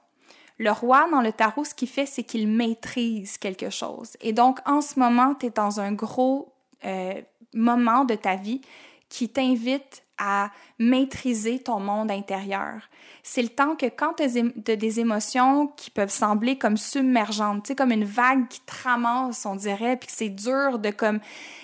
Le 0.58 0.72
roi, 0.72 1.08
dans 1.12 1.22
le 1.22 1.32
tarot, 1.32 1.64
ce 1.64 1.74
qu'il 1.74 1.90
fait, 1.90 2.06
c'est 2.06 2.24
qu'il 2.24 2.48
maîtrise 2.48 3.38
quelque 3.38 3.70
chose. 3.70 4.16
Et 4.22 4.34
donc, 4.34 4.60
en 4.66 4.82
ce 4.82 5.00
moment, 5.00 5.36
tu 5.36 5.48
es 5.48 5.50
dans 5.50 5.80
un 5.80 5.92
gros 5.92 6.54
euh, 6.86 7.22
moment 7.54 8.06
de 8.06 8.16
ta 8.16 8.36
vie 8.36 8.62
qui 9.10 9.30
t'invite 9.30 10.04
à 10.18 10.52
maîtriser 10.80 11.60
ton 11.60 11.80
monde 11.80 12.12
intérieur. 12.12 12.90
C'est 13.24 13.42
le 13.42 13.50
temps 13.50 13.76
que 13.76 13.88
quand 13.88 14.16
tu 14.16 14.24
as 14.24 14.76
des 14.76 15.00
émotions 15.00 15.68
qui 15.68 15.90
peuvent 15.90 16.12
sembler 16.12 16.58
comme 16.58 16.78
submergentes, 16.78 17.66
tu 17.66 17.76
comme 17.76 17.92
une 17.92 18.06
vague 18.06 18.48
qui 18.48 18.62
te 18.62 18.74
ramasse, 18.84 19.46
on 19.46 19.56
dirait, 19.56 19.98
puis 19.98 20.10
c'est 20.12 20.30
dur 20.30 20.80
de 20.80 20.92
comme 20.92 21.20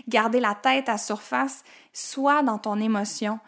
garder 0.07 0.39
la 0.39 0.55
tête 0.55 0.89
à 0.89 0.97
surface, 0.97 1.63
sois 1.93 2.43
dans 2.43 2.57
ton 2.57 2.79
émotion. 2.79 3.39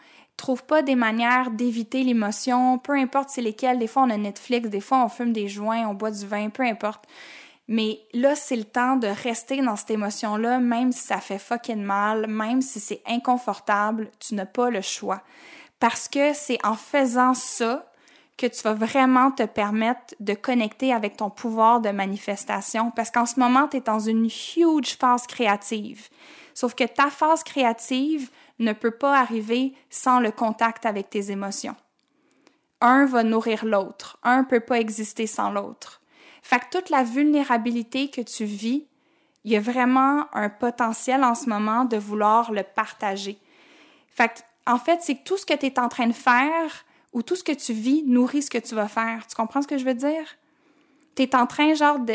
Trouve 0.42 0.64
pas 0.64 0.82
des 0.82 0.96
manières 0.96 1.52
d'éviter 1.52 2.02
l'émotion, 2.02 2.76
peu 2.76 2.94
importe 2.94 3.28
c'est 3.28 3.42
lesquelles. 3.42 3.78
Des 3.78 3.86
fois, 3.86 4.02
on 4.02 4.10
a 4.10 4.16
Netflix, 4.16 4.68
des 4.68 4.80
fois, 4.80 5.04
on 5.04 5.08
fume 5.08 5.32
des 5.32 5.46
joints, 5.46 5.86
on 5.86 5.94
boit 5.94 6.10
du 6.10 6.26
vin, 6.26 6.50
peu 6.50 6.64
importe. 6.64 7.04
Mais 7.68 8.00
là, 8.12 8.34
c'est 8.34 8.56
le 8.56 8.64
temps 8.64 8.96
de 8.96 9.06
rester 9.06 9.62
dans 9.62 9.76
cette 9.76 9.92
émotion-là, 9.92 10.58
même 10.58 10.90
si 10.90 10.98
ça 10.98 11.18
fait 11.18 11.38
fucking 11.38 11.80
mal, 11.80 12.26
même 12.26 12.60
si 12.60 12.80
c'est 12.80 13.02
inconfortable, 13.06 14.10
tu 14.18 14.34
n'as 14.34 14.44
pas 14.44 14.68
le 14.68 14.80
choix. 14.80 15.22
Parce 15.78 16.08
que 16.08 16.34
c'est 16.34 16.58
en 16.66 16.74
faisant 16.74 17.34
ça 17.34 17.86
que 18.36 18.48
tu 18.48 18.62
vas 18.62 18.74
vraiment 18.74 19.30
te 19.30 19.44
permettre 19.44 20.16
de 20.18 20.34
connecter 20.34 20.92
avec 20.92 21.18
ton 21.18 21.30
pouvoir 21.30 21.80
de 21.80 21.90
manifestation. 21.90 22.90
Parce 22.90 23.12
qu'en 23.12 23.26
ce 23.26 23.38
moment, 23.38 23.68
tu 23.68 23.76
es 23.76 23.80
dans 23.80 24.00
une 24.00 24.24
huge 24.26 24.96
phase 24.98 25.28
créative. 25.28 26.08
Sauf 26.52 26.74
que 26.74 26.82
ta 26.82 27.10
phase 27.10 27.44
créative 27.44 28.28
ne 28.58 28.72
peut 28.72 28.90
pas 28.90 29.18
arriver 29.18 29.74
sans 29.90 30.20
le 30.20 30.30
contact 30.30 30.86
avec 30.86 31.10
tes 31.10 31.30
émotions. 31.30 31.76
Un 32.80 33.06
va 33.06 33.22
nourrir 33.22 33.64
l'autre. 33.64 34.18
Un 34.22 34.44
peut 34.44 34.60
pas 34.60 34.80
exister 34.80 35.26
sans 35.26 35.50
l'autre. 35.50 36.00
Fait 36.42 36.58
que 36.58 36.64
toute 36.70 36.90
la 36.90 37.04
vulnérabilité 37.04 38.08
que 38.10 38.20
tu 38.20 38.44
vis, 38.44 38.86
il 39.44 39.52
y 39.52 39.56
a 39.56 39.60
vraiment 39.60 40.26
un 40.34 40.48
potentiel 40.48 41.24
en 41.24 41.34
ce 41.34 41.48
moment 41.48 41.84
de 41.84 41.96
vouloir 41.96 42.52
le 42.52 42.62
partager. 42.62 43.38
Fait 44.08 44.28
que, 44.28 44.40
en 44.66 44.78
fait, 44.78 45.00
c'est 45.02 45.16
que 45.16 45.24
tout 45.24 45.36
ce 45.36 45.46
que 45.46 45.54
tu 45.54 45.66
es 45.66 45.78
en 45.78 45.88
train 45.88 46.06
de 46.06 46.12
faire 46.12 46.84
ou 47.12 47.22
tout 47.22 47.36
ce 47.36 47.44
que 47.44 47.52
tu 47.52 47.72
vis 47.72 48.02
nourrit 48.04 48.42
ce 48.42 48.50
que 48.50 48.58
tu 48.58 48.74
vas 48.74 48.88
faire. 48.88 49.26
Tu 49.26 49.34
comprends 49.34 49.62
ce 49.62 49.68
que 49.68 49.78
je 49.78 49.84
veux 49.84 49.94
dire? 49.94 50.24
Tu 51.14 51.22
es 51.22 51.36
en 51.36 51.46
train, 51.46 51.74
genre, 51.74 51.98
de. 51.98 52.14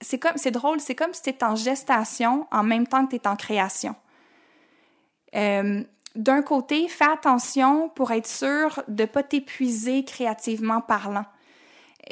C'est 0.00 0.18
comme, 0.18 0.36
c'est 0.36 0.52
drôle, 0.52 0.78
c'est 0.80 0.94
comme 0.94 1.12
si 1.12 1.22
tu 1.22 1.44
en 1.44 1.56
gestation 1.56 2.46
en 2.52 2.62
même 2.62 2.86
temps 2.86 3.06
que 3.06 3.16
tu 3.16 3.28
en 3.28 3.34
création. 3.34 3.96
Euh, 5.34 5.82
D'un 6.18 6.42
côté, 6.42 6.88
fais 6.88 7.04
attention 7.04 7.90
pour 7.90 8.10
être 8.10 8.26
sûr 8.26 8.82
de 8.88 9.02
ne 9.02 9.06
pas 9.06 9.22
t'épuiser 9.22 10.04
créativement 10.04 10.80
parlant. 10.80 11.24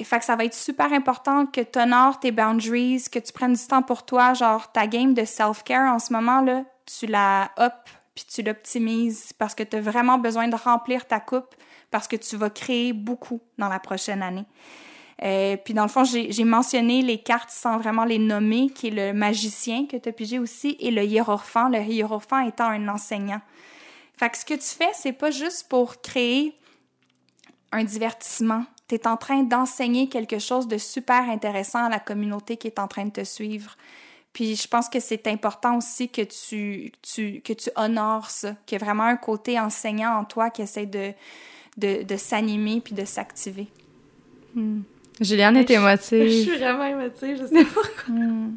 Fait 0.00 0.20
que 0.20 0.24
ça 0.24 0.36
va 0.36 0.44
être 0.44 0.54
super 0.54 0.92
important 0.92 1.44
que 1.44 1.60
tu 1.60 1.76
honores 1.78 2.20
tes 2.20 2.30
boundaries, 2.30 3.02
que 3.10 3.18
tu 3.18 3.32
prennes 3.32 3.54
du 3.54 3.66
temps 3.66 3.82
pour 3.82 4.04
toi. 4.04 4.32
Genre, 4.32 4.70
ta 4.70 4.86
game 4.86 5.12
de 5.12 5.24
self-care 5.24 5.92
en 5.92 5.98
ce 5.98 6.12
moment, 6.12 6.40
là, 6.40 6.62
tu 6.84 7.06
la 7.06 7.50
up 7.58 7.72
puis 8.14 8.24
tu 8.32 8.42
l'optimises 8.42 9.32
parce 9.32 9.56
que 9.56 9.64
tu 9.64 9.76
as 9.76 9.80
vraiment 9.80 10.18
besoin 10.18 10.46
de 10.46 10.56
remplir 10.56 11.06
ta 11.06 11.18
coupe 11.18 11.56
parce 11.90 12.06
que 12.06 12.16
tu 12.16 12.36
vas 12.36 12.50
créer 12.50 12.92
beaucoup 12.92 13.40
dans 13.58 13.68
la 13.68 13.80
prochaine 13.80 14.22
année. 14.22 14.46
Euh, 15.24 15.56
puis 15.56 15.72
dans 15.72 15.82
le 15.82 15.88
fond, 15.88 16.04
j'ai 16.04 16.44
mentionné 16.44 17.00
les 17.02 17.18
cartes 17.18 17.50
sans 17.50 17.78
vraiment 17.78 18.04
les 18.04 18.18
nommer, 18.18 18.68
qui 18.68 18.88
est 18.88 18.90
le 18.90 19.12
magicien 19.12 19.86
que 19.86 19.96
tu 19.96 20.08
as 20.08 20.12
pigé 20.12 20.38
aussi 20.38 20.76
et 20.78 20.90
le 20.90 21.04
hiérophant, 21.04 21.68
le 21.68 21.80
hiérophant 21.80 22.40
étant 22.40 22.68
un 22.68 22.88
enseignant. 22.88 23.40
Fait 24.16 24.30
que 24.30 24.38
ce 24.38 24.44
que 24.44 24.54
tu 24.54 24.60
fais, 24.60 24.90
c'est 24.94 25.12
pas 25.12 25.30
juste 25.30 25.68
pour 25.68 26.00
créer 26.00 26.54
un 27.72 27.84
divertissement. 27.84 28.64
Tu 28.88 28.94
es 28.94 29.06
en 29.06 29.16
train 29.16 29.42
d'enseigner 29.42 30.08
quelque 30.08 30.38
chose 30.38 30.68
de 30.68 30.78
super 30.78 31.28
intéressant 31.28 31.84
à 31.84 31.88
la 31.88 31.98
communauté 31.98 32.56
qui 32.56 32.66
est 32.66 32.78
en 32.78 32.86
train 32.86 33.06
de 33.06 33.10
te 33.10 33.24
suivre. 33.24 33.76
Puis 34.32 34.54
je 34.54 34.68
pense 34.68 34.90
que 34.90 35.00
c'est 35.00 35.26
important 35.28 35.78
aussi 35.78 36.10
que 36.10 36.20
tu, 36.22 36.92
tu, 37.00 37.40
que 37.40 37.54
honores 37.74 38.30
ça, 38.30 38.54
qu'il 38.66 38.78
y 38.78 38.82
a 38.82 38.84
vraiment 38.84 39.04
un 39.04 39.16
côté 39.16 39.58
enseignant 39.58 40.14
en 40.18 40.24
toi 40.24 40.50
qui 40.50 40.60
essaie 40.60 40.86
de 40.86 42.16
s'animer 42.16 42.82
puis 42.82 42.94
de 42.94 43.06
s'activer. 43.06 43.68
Hmm. 44.54 44.82
Juliane 45.20 45.56
est 45.56 45.70
émotive. 45.70 46.22
Je 46.28 46.50
suis 46.50 46.56
vraiment 46.58 46.84
émotive, 46.84 47.38
je 47.40 47.46
sais 47.46 47.64
pas 47.64 47.70
pourquoi. 47.72 47.92
Hmm. 48.08 48.56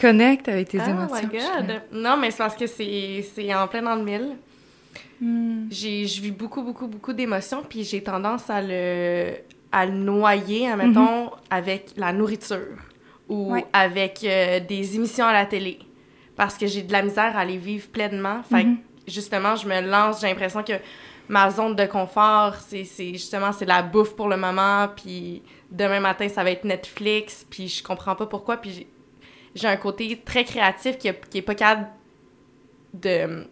Connecte 0.00 0.48
avec 0.48 0.68
tes 0.68 0.78
oh 0.78 0.88
émotions. 0.90 1.16
my 1.32 1.38
God! 1.38 1.82
Non, 1.92 2.16
mais 2.16 2.30
c'est 2.30 2.38
parce 2.38 2.54
que 2.54 2.66
c'est 2.66 3.54
en 3.54 3.66
plein 3.66 3.82
dans 3.82 3.96
le 3.96 4.04
mille. 4.04 4.36
Hmm. 5.20 5.66
J'ai- 5.70 6.06
Je 6.06 6.20
vis 6.22 6.30
beaucoup, 6.30 6.62
beaucoup, 6.62 6.86
beaucoup 6.86 7.12
d'émotions, 7.12 7.62
puis 7.68 7.82
j'ai 7.84 8.02
tendance 8.02 8.48
à 8.50 8.60
le, 8.62 9.32
à 9.72 9.86
le 9.86 9.92
noyer, 9.92 10.68
admettons, 10.70 11.30
avec 11.50 11.90
la 11.96 12.12
nourriture 12.12 12.76
ou 13.28 13.52
Ouais. 13.54 13.64
avec 13.72 14.20
euh, 14.24 14.60
des 14.60 14.94
émissions 14.96 15.24
à 15.26 15.32
la 15.32 15.46
télé. 15.46 15.78
Parce 16.36 16.56
que 16.56 16.66
j'ai 16.66 16.82
de 16.82 16.92
la 16.92 17.02
misère 17.02 17.36
à 17.36 17.44
les 17.44 17.56
vivre 17.56 17.88
pleinement. 17.88 18.42
Fait 18.48 18.64
que, 18.64 18.68
justement, 19.10 19.56
je 19.56 19.66
me 19.66 19.80
lance, 19.80 20.20
j'ai 20.20 20.28
l'impression 20.28 20.62
que 20.62 20.74
ma 21.28 21.50
zone 21.50 21.74
de 21.76 21.86
confort, 21.86 22.54
c'est 22.56 22.84
c'est- 22.84 23.12
justement, 23.12 23.52
c'est 23.52 23.64
la 23.66 23.82
bouffe 23.82 24.14
pour 24.14 24.28
le 24.28 24.36
moment, 24.36 24.88
puis 24.94 25.42
demain 25.70 26.00
matin, 26.00 26.28
ça 26.28 26.44
va 26.44 26.50
être 26.50 26.64
Netflix, 26.64 27.44
puis 27.48 27.68
je 27.68 27.82
comprends 27.82 28.14
pas 28.14 28.26
pourquoi, 28.26 28.56
puis 28.58 28.86
j'ai- 29.54 29.66
un 29.68 29.76
côté 29.76 30.20
très 30.24 30.44
créatif 30.44 30.98
qui, 30.98 31.10
qui 31.30 31.38
est 31.38 31.42
pas 31.42 31.54
capable 31.54 31.88
de, 32.94 33.46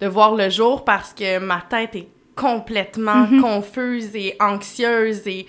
de 0.00 0.06
voir 0.06 0.34
le 0.34 0.48
jour 0.50 0.84
parce 0.84 1.12
que 1.12 1.38
ma 1.38 1.60
tête 1.60 1.94
est 1.94 2.08
complètement 2.34 3.26
confuse 3.40 4.16
et 4.16 4.34
anxieuse 4.40 5.26
et 5.28 5.46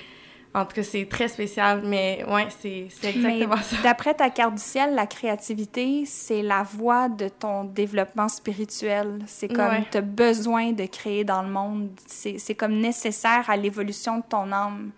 en 0.56 0.66
tout 0.66 0.76
cas 0.76 0.84
c'est 0.84 1.06
très 1.10 1.28
spécial 1.28 1.82
mais 1.84 2.24
ouais 2.28 2.48
c'est 2.60 2.88
c'est 2.90 3.10
exactement 3.10 3.56
Mais 3.58 3.62
ça 3.64 3.76
D'après 3.84 4.14
ta 4.14 4.30
carte 4.30 4.56
du 4.56 4.62
ciel, 4.62 4.96
la 4.96 5.06
créativité, 5.06 6.04
c'est 6.06 6.42
la 6.42 6.64
voie 6.64 7.10
de 7.10 7.28
ton 7.28 7.66
développement 7.66 8.30
spirituel. 8.30 9.20
C'est 9.28 9.48
comme 9.50 9.68
Ouais. 9.68 9.86
tu 9.92 9.98
as 9.98 10.02
besoin 10.02 10.72
de 10.72 10.86
créer 10.86 11.24
dans 11.24 11.42
le 11.44 11.50
monde. 11.50 11.90
C'est 12.08 12.38
c'est 12.40 12.56
comme 12.56 12.78
nécessaire 12.80 13.50
à 13.50 13.58
l'évolution 13.58 14.18
de 14.18 14.24
ton 14.28 14.52
âme. 14.52 14.92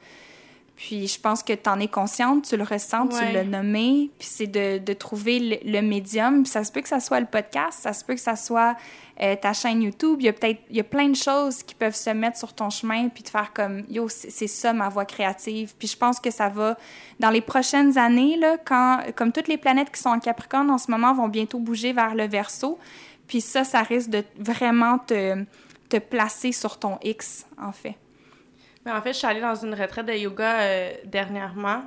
Puis 0.77 1.07
je 1.07 1.19
pense 1.19 1.41
que 1.41 1.53
tu 1.53 1.67
en 1.67 1.79
es 1.79 1.87
consciente, 1.87 2.47
tu 2.47 2.55
le 2.55 2.63
ressens, 2.63 3.07
tu 3.07 3.33
l'as 3.33 3.43
nommé. 3.43 4.11
Puis 4.19 4.27
c'est 4.31 4.45
de, 4.45 4.77
de 4.77 4.93
trouver 4.93 5.39
le, 5.39 5.57
le 5.65 5.81
médium. 5.81 6.43
Puis 6.43 6.51
ça 6.51 6.63
se 6.63 6.71
peut 6.71 6.81
que 6.81 6.87
ça 6.87 6.99
soit 6.99 7.19
le 7.19 7.25
podcast, 7.25 7.79
ça 7.81 7.93
se 7.93 8.05
peut 8.05 8.13
que 8.13 8.21
ça 8.21 8.35
soit 8.35 8.77
euh, 9.19 9.35
ta 9.35 9.53
chaîne 9.53 9.81
YouTube. 9.81 10.17
Il 10.19 10.27
y 10.27 10.29
a 10.29 10.33
peut-être 10.33 10.61
il 10.69 10.77
y 10.77 10.79
a 10.79 10.83
plein 10.83 11.09
de 11.09 11.15
choses 11.15 11.63
qui 11.63 11.73
peuvent 11.73 11.95
se 11.95 12.11
mettre 12.11 12.37
sur 12.37 12.53
ton 12.53 12.69
chemin 12.69 13.09
puis 13.09 13.23
te 13.23 13.31
faire 13.31 13.53
comme 13.53 13.85
yo, 13.89 14.07
c'est 14.07 14.45
ça 14.45 14.71
ma 14.71 14.87
voie 14.87 15.05
créative. 15.05 15.73
Puis 15.79 15.87
je 15.87 15.97
pense 15.97 16.19
que 16.19 16.29
ça 16.29 16.47
va 16.47 16.77
dans 17.19 17.31
les 17.31 17.41
prochaines 17.41 17.97
années 17.97 18.37
là, 18.37 18.57
quand 18.63 18.99
comme 19.15 19.31
toutes 19.31 19.47
les 19.47 19.57
planètes 19.57 19.91
qui 19.91 19.99
sont 19.99 20.09
en 20.09 20.19
Capricorne 20.19 20.69
en 20.69 20.77
ce 20.77 20.91
moment 20.91 21.11
vont 21.15 21.27
bientôt 21.27 21.57
bouger 21.57 21.91
vers 21.91 22.13
le 22.13 22.27
Verseau. 22.27 22.77
Puis 23.27 23.41
ça, 23.41 23.63
ça 23.63 23.81
risque 23.81 24.11
de 24.11 24.23
vraiment 24.37 24.99
te 24.99 25.43
te 25.89 25.97
placer 25.97 26.51
sur 26.51 26.77
ton 26.77 26.99
X 27.01 27.47
en 27.59 27.71
fait. 27.71 27.95
Mais 28.87 28.93
en 28.93 29.01
fait 29.01 29.11
je 29.11 29.17
suis 29.17 29.27
allée 29.27 29.41
dans 29.41 29.55
une 29.55 29.73
retraite 29.73 30.05
de 30.05 30.13
yoga 30.13 30.61
euh, 30.61 30.93
dernièrement. 31.03 31.83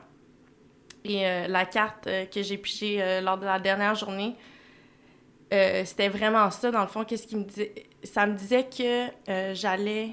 Et 1.02 1.26
euh, 1.26 1.48
la 1.48 1.64
carte 1.64 2.06
euh, 2.06 2.26
que 2.26 2.42
j'ai 2.42 2.58
pigée 2.58 3.20
lors 3.22 3.38
de 3.38 3.46
la 3.46 3.58
dernière 3.58 3.94
journée 3.94 4.36
c'était 5.50 6.08
vraiment 6.08 6.48
ça 6.52 6.70
dans 6.70 6.82
le 6.82 6.86
fond 6.86 7.04
qu'est-ce 7.04 7.26
qui 7.26 7.34
me 7.34 7.42
disait 7.42 7.74
ça 8.04 8.24
me 8.24 8.34
disait 8.36 8.68
que 8.68 9.52
j'allais 9.52 10.10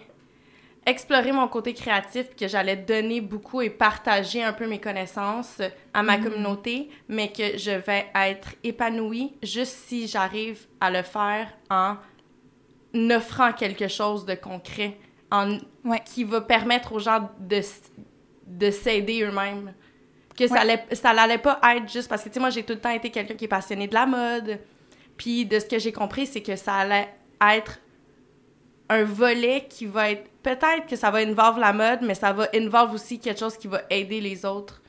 explorer 0.83 1.31
mon 1.31 1.47
côté 1.47 1.75
créatif 1.75 2.35
que 2.35 2.47
j'allais 2.47 2.75
donner 2.75 3.21
beaucoup 3.21 3.61
et 3.61 3.69
partager 3.69 4.43
un 4.43 4.51
peu 4.51 4.65
mes 4.65 4.79
connaissances 4.79 5.61
à 5.93 6.01
ma 6.01 6.17
communauté, 6.17 6.89
mais 7.07 7.31
que 7.31 7.55
je 7.55 7.69
vais 7.69 8.07
être 8.15 8.55
épanouie 8.63 9.35
juste 9.43 9.75
si 9.87 10.07
j'arrive 10.07 10.65
à 10.81 10.89
le 10.89 11.03
faire 11.03 11.53
en 11.69 11.97
offrant 13.11 13.53
quelque 13.53 13.87
chose 13.87 14.25
de 14.25 14.33
concret, 14.33 14.97
en 15.31 15.57
Ouais. 15.83 16.01
qui 16.05 16.23
va 16.23 16.41
permettre 16.41 16.93
aux 16.93 16.99
gens 16.99 17.29
de, 17.39 17.61
de 18.45 18.71
s'aider 18.71 19.21
eux-mêmes. 19.23 19.73
Que 20.37 20.47
ça 20.47 20.53
Ouais. 20.55 20.59
allait, 20.61 20.85
ça 20.93 21.09
allait 21.09 21.37
pas 21.37 21.59
être 21.75 21.91
juste 21.91 22.07
parce 22.09 22.21
que, 22.23 22.29
tu 22.29 22.35
sais, 22.35 22.39
moi, 22.39 22.49
j'ai 22.49 22.63
tout 22.63 22.73
le 22.73 22.79
temps 22.79 22.89
été 22.91 23.09
quelqu'un 23.09 23.33
qui 23.35 23.45
est 23.45 23.49
passionné 23.49 23.87
de 23.87 23.93
la 23.93 24.05
mode. 24.05 24.59
Puis 25.17 25.45
de 25.45 25.59
ce 25.59 25.65
que 25.65 25.79
j'ai 25.79 25.91
compris, 25.91 26.27
c'est 26.27 26.41
que 26.41 26.55
ça 26.55 26.75
allait 26.75 27.09
être 27.41 27.79
un 28.89 29.03
volet 29.03 29.65
qui 29.69 29.85
va 29.85 30.11
être. 30.11 30.29
Peut-être 30.43 30.85
que 30.87 30.95
ça 30.95 31.09
va 31.11 31.17
involve 31.19 31.59
la 31.59 31.73
mode, 31.73 31.99
mais 32.03 32.13
ça 32.13 32.31
va 32.33 32.47
involve 32.55 32.93
aussi 32.93 33.19
quelque 33.19 33.39
chose 33.39 33.57
qui 33.57 33.67
va 33.67 33.81
aider 33.89 34.21
les 34.21 34.45
autres. 34.45 34.81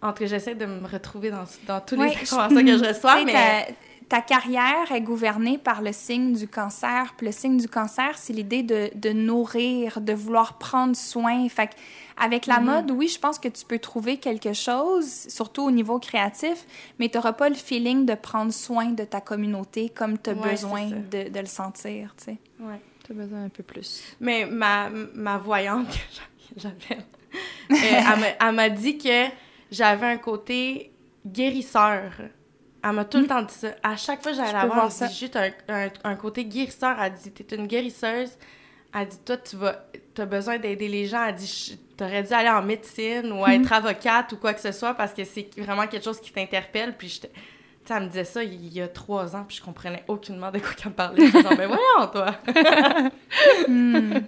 En 0.00 0.12
tout 0.12 0.24
cas, 0.24 0.26
j'essaie 0.26 0.54
de 0.56 0.66
me 0.66 0.84
retrouver 0.88 1.30
dans, 1.30 1.44
dans 1.66 1.80
tous 1.80 1.94
Ouais, 1.96 2.08
les 2.14 2.22
informations 2.22 2.64
que 2.64 2.78
je 2.78 2.84
reçois, 2.88 3.24
mais. 3.24 3.76
Ta, 4.12 4.20
carrière 4.20 4.92
est 4.92 5.00
gouvernée 5.00 5.56
par 5.58 5.80
le 5.82 5.92
signe 5.92 6.34
du 6.34 6.46
cancer. 6.46 7.14
Puis 7.16 7.26
le 7.26 7.32
signe 7.32 7.56
du 7.56 7.68
cancer, 7.68 8.18
c'est 8.18 8.32
l'idée 8.32 8.62
de, 8.62 8.90
de 8.94 9.10
nourrir, 9.10 10.00
de 10.00 10.12
vouloir 10.12 10.58
prendre 10.58 10.94
soin. 10.94 11.48
Fait 11.48 11.68
que 11.68 11.72
avec 12.18 12.46
la 12.46 12.60
Mhm. 12.60 12.66
mode, 12.66 12.90
oui, 12.90 13.08
je 13.08 13.18
pense 13.18 13.38
que 13.38 13.48
tu 13.48 13.64
peux 13.64 13.78
trouver 13.78 14.18
quelque 14.18 14.52
chose, 14.52 15.06
surtout 15.28 15.62
au 15.62 15.70
niveau 15.70 15.98
créatif, 15.98 16.66
mais 16.98 17.08
tu 17.08 17.16
n'auras 17.16 17.32
pas 17.32 17.48
le 17.48 17.54
feeling 17.54 18.04
de 18.04 18.14
prendre 18.14 18.52
soin 18.52 18.86
de 18.90 19.04
ta 19.04 19.20
communauté 19.22 19.88
comme 19.88 20.18
tu 20.18 20.30
as 20.30 20.34
Ouais, 20.34 20.50
besoin 20.50 20.88
de, 20.90 21.30
de 21.30 21.40
le 21.40 21.46
sentir, 21.46 22.14
tu 22.18 22.24
sais. 22.24 22.36
Ouais. 22.60 22.80
T'as 23.08 23.14
besoin 23.14 23.44
un 23.44 23.48
peu 23.48 23.62
plus. 23.62 24.02
Mais 24.20 24.44
ma, 24.46 24.90
ma 25.14 25.38
voyante, 25.38 25.88
que 26.54 26.60
j'appelle, 26.60 27.02
euh, 27.72 28.34
elle 28.40 28.54
m'a 28.54 28.68
dit 28.68 28.98
que 28.98 29.26
j'avais 29.70 30.06
un 30.06 30.18
côté 30.18 30.92
guérisseur. 31.26 32.12
Elle 32.84 32.92
m'a 32.92 33.04
tout 33.04 33.18
le 33.18 33.26
temps 33.26 33.42
dit 33.42 33.54
ça. 33.54 33.68
À 33.82 33.96
chaque 33.96 34.22
fois 34.22 34.32
que 34.32 34.36
j'allais 34.36 34.50
Je 34.50 34.54
la 34.54 34.66
voir, 34.66 34.78
elle 34.86 35.08
dit 35.08 35.14
juste 35.18 35.36
un, 35.36 35.50
un, 35.68 35.88
un 36.04 36.14
côté 36.16 36.44
guérisseur. 36.44 36.96
Elle 37.00 37.12
dit 37.12 37.30
T'es 37.30 37.54
une 37.56 37.66
guérisseuse. 37.66 38.30
Elle 38.94 39.08
dit 39.08 39.18
Toi, 39.24 39.36
tu 39.36 39.56
vas, 39.56 39.84
as 40.18 40.24
besoin 40.26 40.58
d'aider 40.58 40.88
les 40.88 41.06
gens. 41.06 41.24
Elle 41.24 41.34
dit 41.36 41.46
Je- 41.46 41.76
T'aurais 41.96 42.22
dû 42.24 42.32
aller 42.32 42.48
en 42.48 42.62
médecine 42.62 43.30
ou 43.32 43.46
être 43.46 43.72
avocate 43.72 44.32
ou 44.32 44.36
quoi 44.38 44.54
que 44.54 44.60
ce 44.60 44.72
soit 44.72 44.94
parce 44.94 45.12
que 45.12 45.22
c'est 45.24 45.48
vraiment 45.58 45.86
quelque 45.86 46.02
chose 46.04 46.20
qui 46.20 46.32
t'interpelle. 46.32 46.96
Puis 46.96 47.08
j'étais. 47.08 47.28
Tu 47.28 47.88
sais, 47.88 47.94
elle 47.94 48.04
me 48.04 48.08
disait 48.08 48.24
ça 48.24 48.42
il 48.42 48.72
y 48.72 48.80
a 48.80 48.88
trois 48.88 49.36
ans, 49.36 49.44
puis 49.46 49.56
je 49.58 49.62
comprenais 49.62 50.02
aucunement 50.08 50.50
de 50.50 50.58
quoi 50.58 50.70
qu'elle 50.72 50.90
me 50.92 50.96
parlait. 50.96 51.24
J'étais 51.26 51.42
genre, 51.42 51.56
ben 51.56 51.66
voyons, 51.68 52.08
toi! 52.12 52.36
Hmm. 53.68 54.18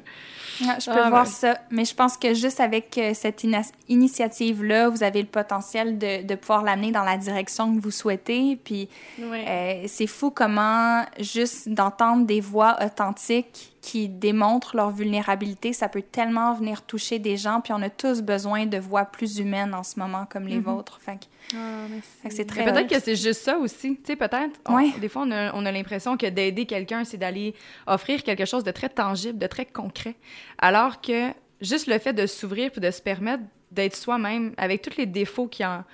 Je 0.61 0.91
peux 0.91 1.01
Ah, 1.03 1.09
voir 1.11 1.25
ouais. 1.25 1.29
ça. 1.31 1.59
Mais 1.71 1.85
je 1.85 1.95
pense 1.95 2.17
que 2.17 2.35
juste 2.35 2.61
avec 2.61 2.97
euh, 2.99 3.13
cette 3.15 3.45
initiative-là, 3.89 4.89
vous 4.89 5.03
avez 5.03 5.21
le 5.23 5.29
potentiel 5.29 5.99
de, 5.99 6.23
de 6.25 6.35
pouvoir 6.35 6.63
l'amener 6.63 6.93
dans 6.93 7.03
la 7.05 7.17
direction 7.17 7.75
que 7.75 7.81
vous 7.81 7.91
souhaitez. 7.91 8.57
Puis 8.63 8.89
euh, 9.21 9.85
c'est 9.87 10.07
fou 10.07 10.31
comment 10.31 11.05
juste 11.19 11.69
d'entendre 11.69 12.27
des 12.27 12.41
voix 12.41 12.77
authentiques 12.85 13.74
qui 13.87 14.09
démontrent 14.09 14.75
leur 14.77 14.91
vulnérabilité, 14.91 15.75
ça 15.75 15.91
peut 15.91 16.01
tellement 16.01 16.55
venir 16.55 16.81
toucher 16.87 17.19
des 17.19 17.37
gens. 17.37 17.61
Puis 17.61 17.75
on 17.75 17.83
a 17.83 17.91
tous 17.91 18.23
besoin 18.23 18.65
de 18.65 18.79
voix 18.79 19.05
plus 19.05 19.39
humaines 19.39 19.75
en 19.75 19.83
ce 19.83 19.99
moment 19.99 20.25
comme 20.25 20.47
les 20.47 20.57
Mhm. 20.57 20.63
vôtres. 20.63 20.99
Fait 21.03 21.19
que, 21.19 22.27
que 22.27 22.35
c'est 22.35 22.47
très 22.47 22.65
peut-être 22.65 22.89
que 22.89 22.99
c'est 22.99 23.15
juste 23.15 23.43
ça 23.43 23.59
aussi. 23.59 23.97
Tu 23.97 24.03
sais, 24.07 24.17
peut-être. 24.17 24.59
Ouais. 24.71 24.91
Des 25.03 25.11
fois, 25.11 25.25
on 25.27 25.31
a, 25.31 25.53
on 25.55 25.67
a 25.67 25.71
l'impression 25.71 26.17
que 26.17 26.25
d'aider 26.27 26.65
quelqu'un, 26.65 27.05
c'est 27.05 27.19
d'aller 27.19 27.55
offrir 27.87 28.23
quelque 28.23 28.47
chose 28.47 28.65
de 28.65 28.71
très 28.71 28.89
tangible, 28.89 29.39
de 29.39 29.47
très 29.47 29.67
concret. 29.67 30.15
Alors 30.57 31.03
que 31.03 31.29
juste 31.61 31.87
le 31.87 31.99
fait 31.99 32.15
de 32.15 32.27
s'ouvrir 32.27 32.71
puis 32.71 32.81
de 32.81 32.91
se 32.91 33.03
permettre 33.03 33.43
d'être 33.71 33.97
soi-même 33.97 34.55
avec 34.57 34.81
tous 34.81 34.97
les 34.97 35.05
défauts 35.07 35.47
qui, 35.49 35.63
en, 35.63 35.85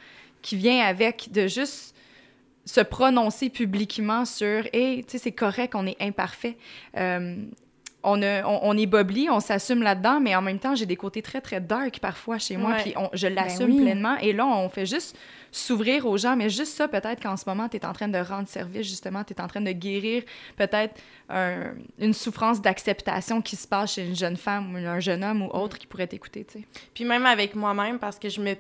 qui 0.42 0.54
vient 0.54 0.86
avec, 0.86 1.32
de 1.32 1.48
juste 1.48 1.96
se 2.66 2.80
prononcer 2.82 3.50
publiquement 3.50 4.24
sur 4.24 4.64
Hey, 4.72 5.02
tu 5.02 5.12
sais, 5.12 5.18
c'est 5.18 5.32
correct, 5.32 5.74
on 5.74 5.86
est 5.88 5.96
imparfait. 6.00 6.56
Euh, 6.96 7.34
on, 8.02 8.22
a- 8.22 8.42
on, 8.44 8.60
on 8.62 8.76
est 8.78 8.86
bobli, 8.86 9.28
on 9.30 9.40
s'assume 9.40 9.82
là-dedans, 9.82 10.20
mais 10.20 10.34
en 10.34 10.42
même 10.42 10.58
temps, 10.58 10.74
j'ai 10.74 10.86
des 10.86 10.96
côtés 10.96 11.22
très, 11.22 11.40
très 11.40 11.60
dark 11.60 11.98
parfois 12.00 12.38
chez 12.38 12.56
moi, 12.56 12.74
puis 12.82 12.94
je 13.12 13.26
l'assume 13.26 13.70
oui. 13.70 13.82
pleinement. 13.82 14.16
Et 14.18 14.32
là, 14.32 14.46
on 14.46 14.68
fait 14.68 14.86
juste 14.86 15.16
s'ouvrir 15.52 16.06
aux 16.06 16.16
gens, 16.16 16.36
mais 16.36 16.48
juste 16.48 16.76
ça, 16.76 16.86
peut-être 16.88 17.20
qu'en 17.22 17.36
ce 17.36 17.44
moment, 17.48 17.68
tu 17.68 17.76
es 17.76 17.84
en 17.84 17.92
train 17.92 18.08
de 18.08 18.18
rendre 18.18 18.46
service, 18.48 18.86
justement, 18.88 19.24
tu 19.24 19.34
es 19.34 19.40
en 19.40 19.48
train 19.48 19.60
de 19.60 19.72
guérir 19.72 20.22
peut-être 20.56 20.94
un- 21.28 21.72
une 21.98 22.14
souffrance 22.14 22.60
d'acceptation 22.62 23.42
qui 23.42 23.56
se 23.56 23.66
passe 23.66 23.94
chez 23.94 24.06
une 24.06 24.16
jeune 24.16 24.36
femme 24.36 24.74
ou 24.74 24.78
un 24.78 25.00
jeune 25.00 25.24
homme 25.24 25.42
ou 25.42 25.46
autre 25.48 25.76
qui 25.78 25.86
pourrait 25.86 26.06
t'écouter, 26.06 26.44
tu 26.44 26.60
sais. 26.60 26.64
Puis 26.94 27.04
même 27.04 27.26
avec 27.26 27.54
moi-même, 27.54 27.98
parce 27.98 28.18
que 28.18 28.28
je 28.28 28.40
me... 28.40 28.54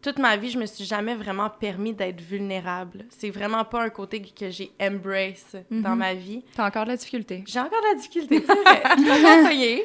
Toute 0.00 0.18
ma 0.20 0.36
vie, 0.36 0.50
je 0.50 0.58
me 0.58 0.66
suis 0.66 0.84
jamais 0.84 1.14
vraiment 1.16 1.50
permis 1.50 1.92
d'être 1.92 2.20
vulnérable. 2.20 3.04
C'est 3.10 3.30
vraiment 3.30 3.64
pas 3.64 3.82
un 3.82 3.88
côté 3.90 4.22
que 4.22 4.48
j'ai 4.48 4.70
embrace 4.80 5.56
dans 5.70 5.90
Mhm. 5.90 5.98
ma 5.98 6.14
vie. 6.14 6.44
T'as 6.54 6.68
encore 6.68 6.84
de 6.84 6.90
la 6.90 6.96
difficulté. 6.96 7.42
J'ai 7.46 7.58
encore 7.58 7.80
de 7.80 7.86
la 7.88 7.94
difficulté, 7.96 8.40
c'est 8.46 8.62
vrai. 8.62 8.82
Je 8.96 9.02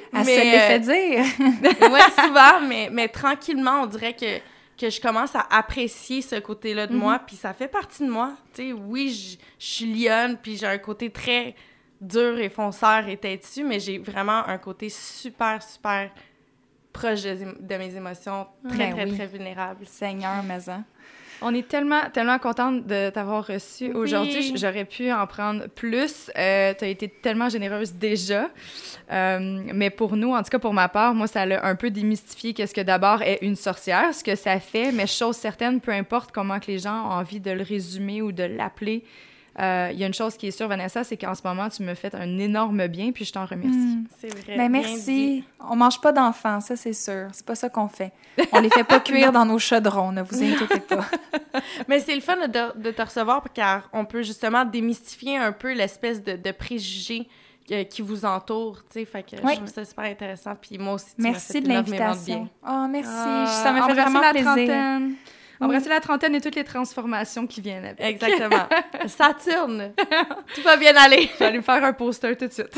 mais, 0.14 0.24
se 0.24 0.28
l'est 0.28 0.60
fait 0.60 0.76
euh, 0.76 0.80
dire. 0.80 1.92
ouais, 1.92 2.24
souvent, 2.24 2.62
mais, 2.68 2.90
mais 2.92 3.08
tranquillement, 3.08 3.82
on 3.82 3.86
dirait 3.88 4.14
que, 4.16 4.38
que 4.80 4.90
je 4.92 5.02
commence 5.02 5.36
à 5.36 5.48
apprécier 5.50 6.22
ce 6.22 6.36
côté-là 6.36 6.86
de 6.86 6.96
moi, 6.96 7.20
puis 7.26 7.36
ça 7.36 7.52
fait 7.54 7.68
partie 7.68 8.04
de 8.04 8.10
moi. 8.12 8.34
Tu 8.54 8.68
sais, 8.70 8.74
oui, 8.74 9.10
je 9.10 9.38
je 9.58 9.66
suis 9.74 9.86
lionne, 9.94 10.38
puis 10.38 10.58
j'ai 10.58 10.68
un 10.68 10.78
côté 10.78 11.10
très 11.10 11.56
dur 12.00 12.38
et 12.38 12.50
fonceur 12.50 13.08
et 13.08 13.18
têtu, 13.18 13.64
mais 13.64 13.80
j'ai 13.80 13.98
vraiment 13.98 14.46
un 14.48 14.58
côté 14.60 14.90
super, 14.90 15.64
super 15.64 16.12
proche 16.94 17.24
de, 17.24 17.36
de 17.60 17.76
mes 17.76 17.96
émotions, 17.96 18.48
très, 18.70 18.78
Ben 18.78 18.92
très, 18.94 19.06
oui. 19.06 19.16
très 19.18 19.28
vulnérable. 19.28 19.86
Seigneur, 19.86 20.44
mais 20.48 20.70
hein. 20.70 20.84
On 21.46 21.54
est 21.54 21.68
tellement, 21.68 22.04
tellement 22.14 22.40
contente 22.40 22.88
de 22.88 23.10
t'avoir 23.10 23.46
reçu 23.46 23.88
Oui. 23.88 23.94
aujourd'hui. 23.96 24.56
J'aurais 24.56 24.86
pu 24.86 25.12
en 25.12 25.28
prendre 25.28 25.68
plus. 25.68 26.32
Euh, 26.38 26.74
tu 26.78 26.86
as 26.86 26.88
été 26.88 27.10
tellement 27.10 27.50
généreuse 27.50 27.92
déjà. 27.94 28.50
Euh, 29.12 29.62
mais 29.74 29.90
pour 29.90 30.16
nous, 30.16 30.32
en 30.34 30.42
tout 30.42 30.50
cas 30.50 30.60
pour 30.60 30.74
ma 30.74 30.88
part, 30.88 31.14
moi, 31.14 31.28
ça 31.28 31.46
l'a 31.46 31.66
un 31.66 31.76
peu 31.76 31.90
démystifié 31.90 32.54
qu'est-ce 32.54 32.74
que 32.74 32.80
d'abord 32.80 33.22
est 33.24 33.40
une 33.42 33.58
sorcière, 33.58 34.14
ce 34.14 34.24
que 34.24 34.36
ça 34.36 34.58
fait, 34.62 34.94
mais 34.94 35.06
chose 35.06 35.36
certaine, 35.36 35.82
peu 35.82 35.92
importe 35.92 36.32
comment 36.32 36.60
que 36.62 36.68
les 36.68 36.80
gens 36.80 37.08
ont 37.08 37.12
envie 37.12 37.42
de 37.42 37.52
le 37.52 37.64
résumer 37.64 38.22
ou 38.22 38.32
de 38.32 38.44
l'appeler, 38.44 39.04
euh, 39.60 39.90
il 39.94 40.00
y 40.00 40.04
a 40.04 40.08
une 40.08 40.14
chose 40.14 40.36
qui 40.36 40.48
est 40.48 40.52
sûre, 40.52 40.68
Vanessa, 40.68 41.04
c'est 41.04 41.16
qu'en 41.18 41.36
ce 41.36 41.42
moment, 41.46 41.70
tu 41.70 41.84
me 41.84 41.94
fais 41.94 42.14
un 42.16 42.38
énorme 42.40 42.88
bien, 42.88 43.12
puis 43.12 43.24
je 43.26 43.32
t'en 43.34 43.46
remercie. 43.46 43.70
Hmm. 43.78 44.06
C'est 44.20 44.28
vrai. 44.34 44.58
Ben 44.58 44.72
bien 44.72 44.82
merci. 44.82 45.04
dit. 45.04 45.44
On 45.70 45.76
mange 45.76 46.02
pas 46.02 46.12
d'enfants, 46.12 46.60
ça 46.60 46.76
c'est 46.76 46.94
sûr. 46.94 47.28
C'est 47.34 47.46
pas 47.46 47.56
ça 47.56 47.70
qu'on 47.70 47.88
fait. 47.88 48.12
On 48.52 48.60
les 48.60 48.70
fait 48.70 48.84
pas 48.84 49.00
cuire 49.02 49.32
dans 49.32 49.46
nos 49.46 49.60
chaudrons, 49.60 50.12
ne 50.12 50.22
vous 50.24 50.44
inquiétez 50.44 50.80
pas. 50.80 51.06
Mais 51.88 52.00
c'est 52.00 52.16
le 52.16 52.22
fun 52.22 52.36
de, 52.48 52.80
de 52.80 52.92
te 52.92 53.02
recevoir 53.02 53.44
car 53.54 53.90
on 53.94 54.06
peut 54.06 54.24
justement 54.24 54.66
démystifier 54.66 55.38
un 55.38 55.52
peu 55.52 55.74
l'espèce 55.74 56.24
de, 56.24 56.36
de 56.36 56.52
préjugés 56.52 57.28
que- 57.70 57.84
qui 57.84 58.02
vous 58.02 58.26
entourent, 58.26 58.84
tu 58.92 59.00
sais. 59.00 59.06
Fait 59.06 59.24
que 59.24 59.36
Oui. 59.44 59.52
je 59.52 59.56
trouve 59.58 59.68
ça 59.70 59.86
super 59.86 60.06
intéressant. 60.06 60.54
Puis 60.60 60.78
moi 60.80 60.94
aussi, 60.94 61.16
tu 61.16 61.22
Merci 61.22 61.54
fait 61.54 61.62
de 61.62 61.70
l'invitation. 61.70 62.50
Oh, 62.68 62.86
merci. 62.90 63.10
Ah, 63.14 63.46
ça 63.64 63.72
me 63.72 63.82
fait 63.84 63.94
vraiment 63.94 64.20
la 64.20 64.32
plaisir. 64.32 64.46
trentaine. 64.52 65.14
Embrasser 65.64 65.90
la 65.90 66.00
trentaine 66.00 66.36
et 66.36 66.42
toutes 66.42 66.56
les 66.56 66.64
transformations 66.64 67.48
qui 67.48 67.62
viennent 67.62 67.86
avec. 67.86 68.02
Exactement. 68.02 68.68
Saturne, 69.08 69.94
tout 70.56 70.62
va 70.62 70.78
bien 70.78 70.96
aller. 70.96 71.30
Je 71.34 71.40
vais 71.40 71.46
aller 71.46 71.58
me 71.58 71.64
faire 71.64 71.84
un 71.84 71.94
poster 71.94 72.36
tout 72.38 72.48
de 72.48 72.52
suite. 72.54 72.76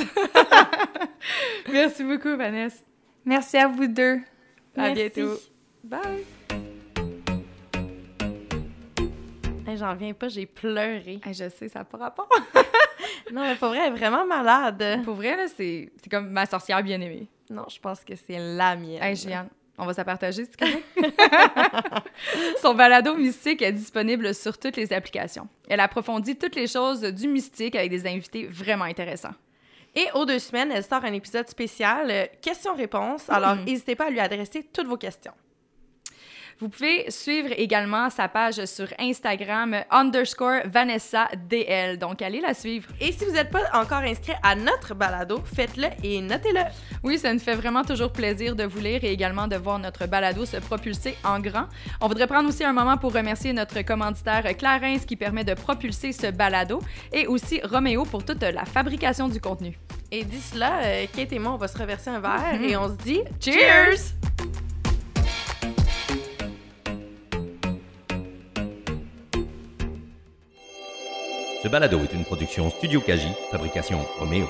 Merci 1.71 2.03
beaucoup, 2.03 2.35
Vanessa. 2.35 2.77
Merci 3.25 3.57
à 3.57 3.67
vous 3.67 3.87
deux. 3.87 4.19
À 4.77 4.93
Merci. 4.93 5.09
bientôt. 5.13 5.33
Bye. 5.83 6.25
Hey, 9.67 9.77
J'en 9.77 9.91
reviens 9.91 10.13
pas, 10.13 10.27
j'ai 10.27 10.45
pleuré. 10.45 11.19
Hey, 11.25 11.33
je 11.33 11.49
sais, 11.49 11.67
ça 11.69 11.79
n'a 11.79 11.85
pas 11.85 11.97
rapport. 11.97 12.29
Non, 13.31 13.41
mais 13.41 13.55
pour 13.55 13.69
vrai, 13.69 13.79
elle 13.79 13.93
est 13.93 13.97
vraiment 13.97 14.23
malade. 14.25 15.01
Pour 15.03 15.15
vrai, 15.15 15.35
là, 15.35 15.47
c'est 15.47 15.91
c'est 16.01 16.09
comme 16.09 16.29
ma 16.29 16.45
sorcière 16.45 16.81
bien-aimée. 16.83 17.27
Non, 17.49 17.65
je 17.67 17.79
pense 17.79 18.03
que 18.03 18.13
c'est 18.15 18.37
la 18.37 18.75
mienne. 18.75 19.01
Hey, 19.01 19.15
on 19.77 19.85
va 19.85 19.93
se 19.93 19.97
la 19.97 20.05
partager, 20.05 20.45
c'est 20.45 20.57
correct? 20.57 20.85
Son 22.61 22.73
balado 22.73 23.15
mystique 23.15 23.61
est 23.61 23.73
disponible 23.73 24.33
sur 24.33 24.57
toutes 24.57 24.77
les 24.77 24.93
applications. 24.93 25.47
Elle 25.69 25.81
approfondit 25.81 26.37
toutes 26.37 26.55
les 26.55 26.67
choses 26.67 27.01
du 27.01 27.27
mystique 27.27 27.75
avec 27.75 27.89
des 27.89 28.07
invités 28.07 28.47
vraiment 28.47 28.85
intéressants. 28.85 29.33
Et 29.95 30.07
aux 30.13 30.25
deux 30.25 30.39
semaines, 30.39 30.71
elle 30.71 30.83
sort 30.83 31.05
un 31.05 31.13
épisode 31.13 31.47
spécial 31.47 32.11
euh, 32.11 32.25
questions-réponses. 32.41 33.29
Alors, 33.29 33.55
n'hésitez 33.55 33.95
pas 33.95 34.07
à 34.07 34.09
lui 34.09 34.19
adresser 34.19 34.63
toutes 34.63 34.87
vos 34.87 34.97
questions. 34.97 35.33
Vous 36.59 36.69
pouvez 36.69 37.11
suivre 37.11 37.49
également 37.57 38.09
sa 38.09 38.29
page 38.29 38.63
sur 38.63 38.87
Instagram 38.97 39.75
underscore 39.91 40.61
Vanessa 40.65 41.27
DL. 41.49 41.97
Donc, 41.99 42.21
allez 42.21 42.39
la 42.39 42.53
suivre. 42.53 42.87
Et 43.01 43.11
si 43.11 43.25
vous 43.25 43.31
n'êtes 43.31 43.51
pas 43.51 43.63
encore 43.73 43.99
inscrit 44.03 44.31
à 44.41 44.55
notre 44.55 44.93
balado, 44.95 45.41
faites-le 45.53 45.87
et 46.01 46.21
notez-le. 46.21 46.61
Oui, 47.03 47.19
ça 47.19 47.33
nous 47.33 47.39
fait 47.41 47.55
vraiment 47.55 47.83
toujours 47.83 48.13
plaisir 48.13 48.55
de 48.55 48.63
vous 48.63 48.79
lire 48.79 49.03
et 49.03 49.11
également 49.11 49.47
de 49.47 49.57
voir 49.57 49.79
notre 49.79 50.05
balado 50.07 50.45
se 50.45 50.55
propulser 50.57 51.17
en 51.25 51.39
grand. 51.41 51.65
On 51.99 52.07
voudrait 52.07 52.27
prendre 52.27 52.47
aussi 52.47 52.63
un 52.63 52.71
moment 52.73 52.95
pour 52.97 53.13
remercier 53.13 53.51
notre 53.51 53.81
commanditaire 53.81 54.43
Clarins 54.57 54.99
qui 54.99 55.17
permet 55.17 55.43
de 55.43 55.55
propulser 55.55 56.13
ce 56.13 56.27
balado 56.31 56.79
et 57.11 57.27
aussi 57.27 57.59
Roméo 57.65 58.05
pour 58.05 58.23
toute 58.23 58.41
la 58.43 58.63
fabrication 58.63 59.27
du 59.27 59.41
contenu. 59.41 59.77
Et 60.09 60.23
d'ici 60.23 60.57
là, 60.57 60.79
euh, 60.83 61.05
Kate 61.13 61.33
et 61.33 61.39
moi, 61.39 61.51
on 61.51 61.57
va 61.57 61.67
se 61.67 61.77
reverser 61.77 62.11
un 62.11 62.19
verre 62.21 62.53
Mhm. 62.59 62.63
et 62.63 62.77
on 62.77 62.87
se 62.87 63.03
dit 63.03 63.21
Cheers! 63.41 64.13
Ce 71.65 71.67
balado 71.67 71.99
est 72.03 72.13
une 72.13 72.23
production 72.23 72.69
Studio 72.69 73.01
Kaji, 73.01 73.29
fabrication 73.49 73.97
Roméo. 74.19 74.47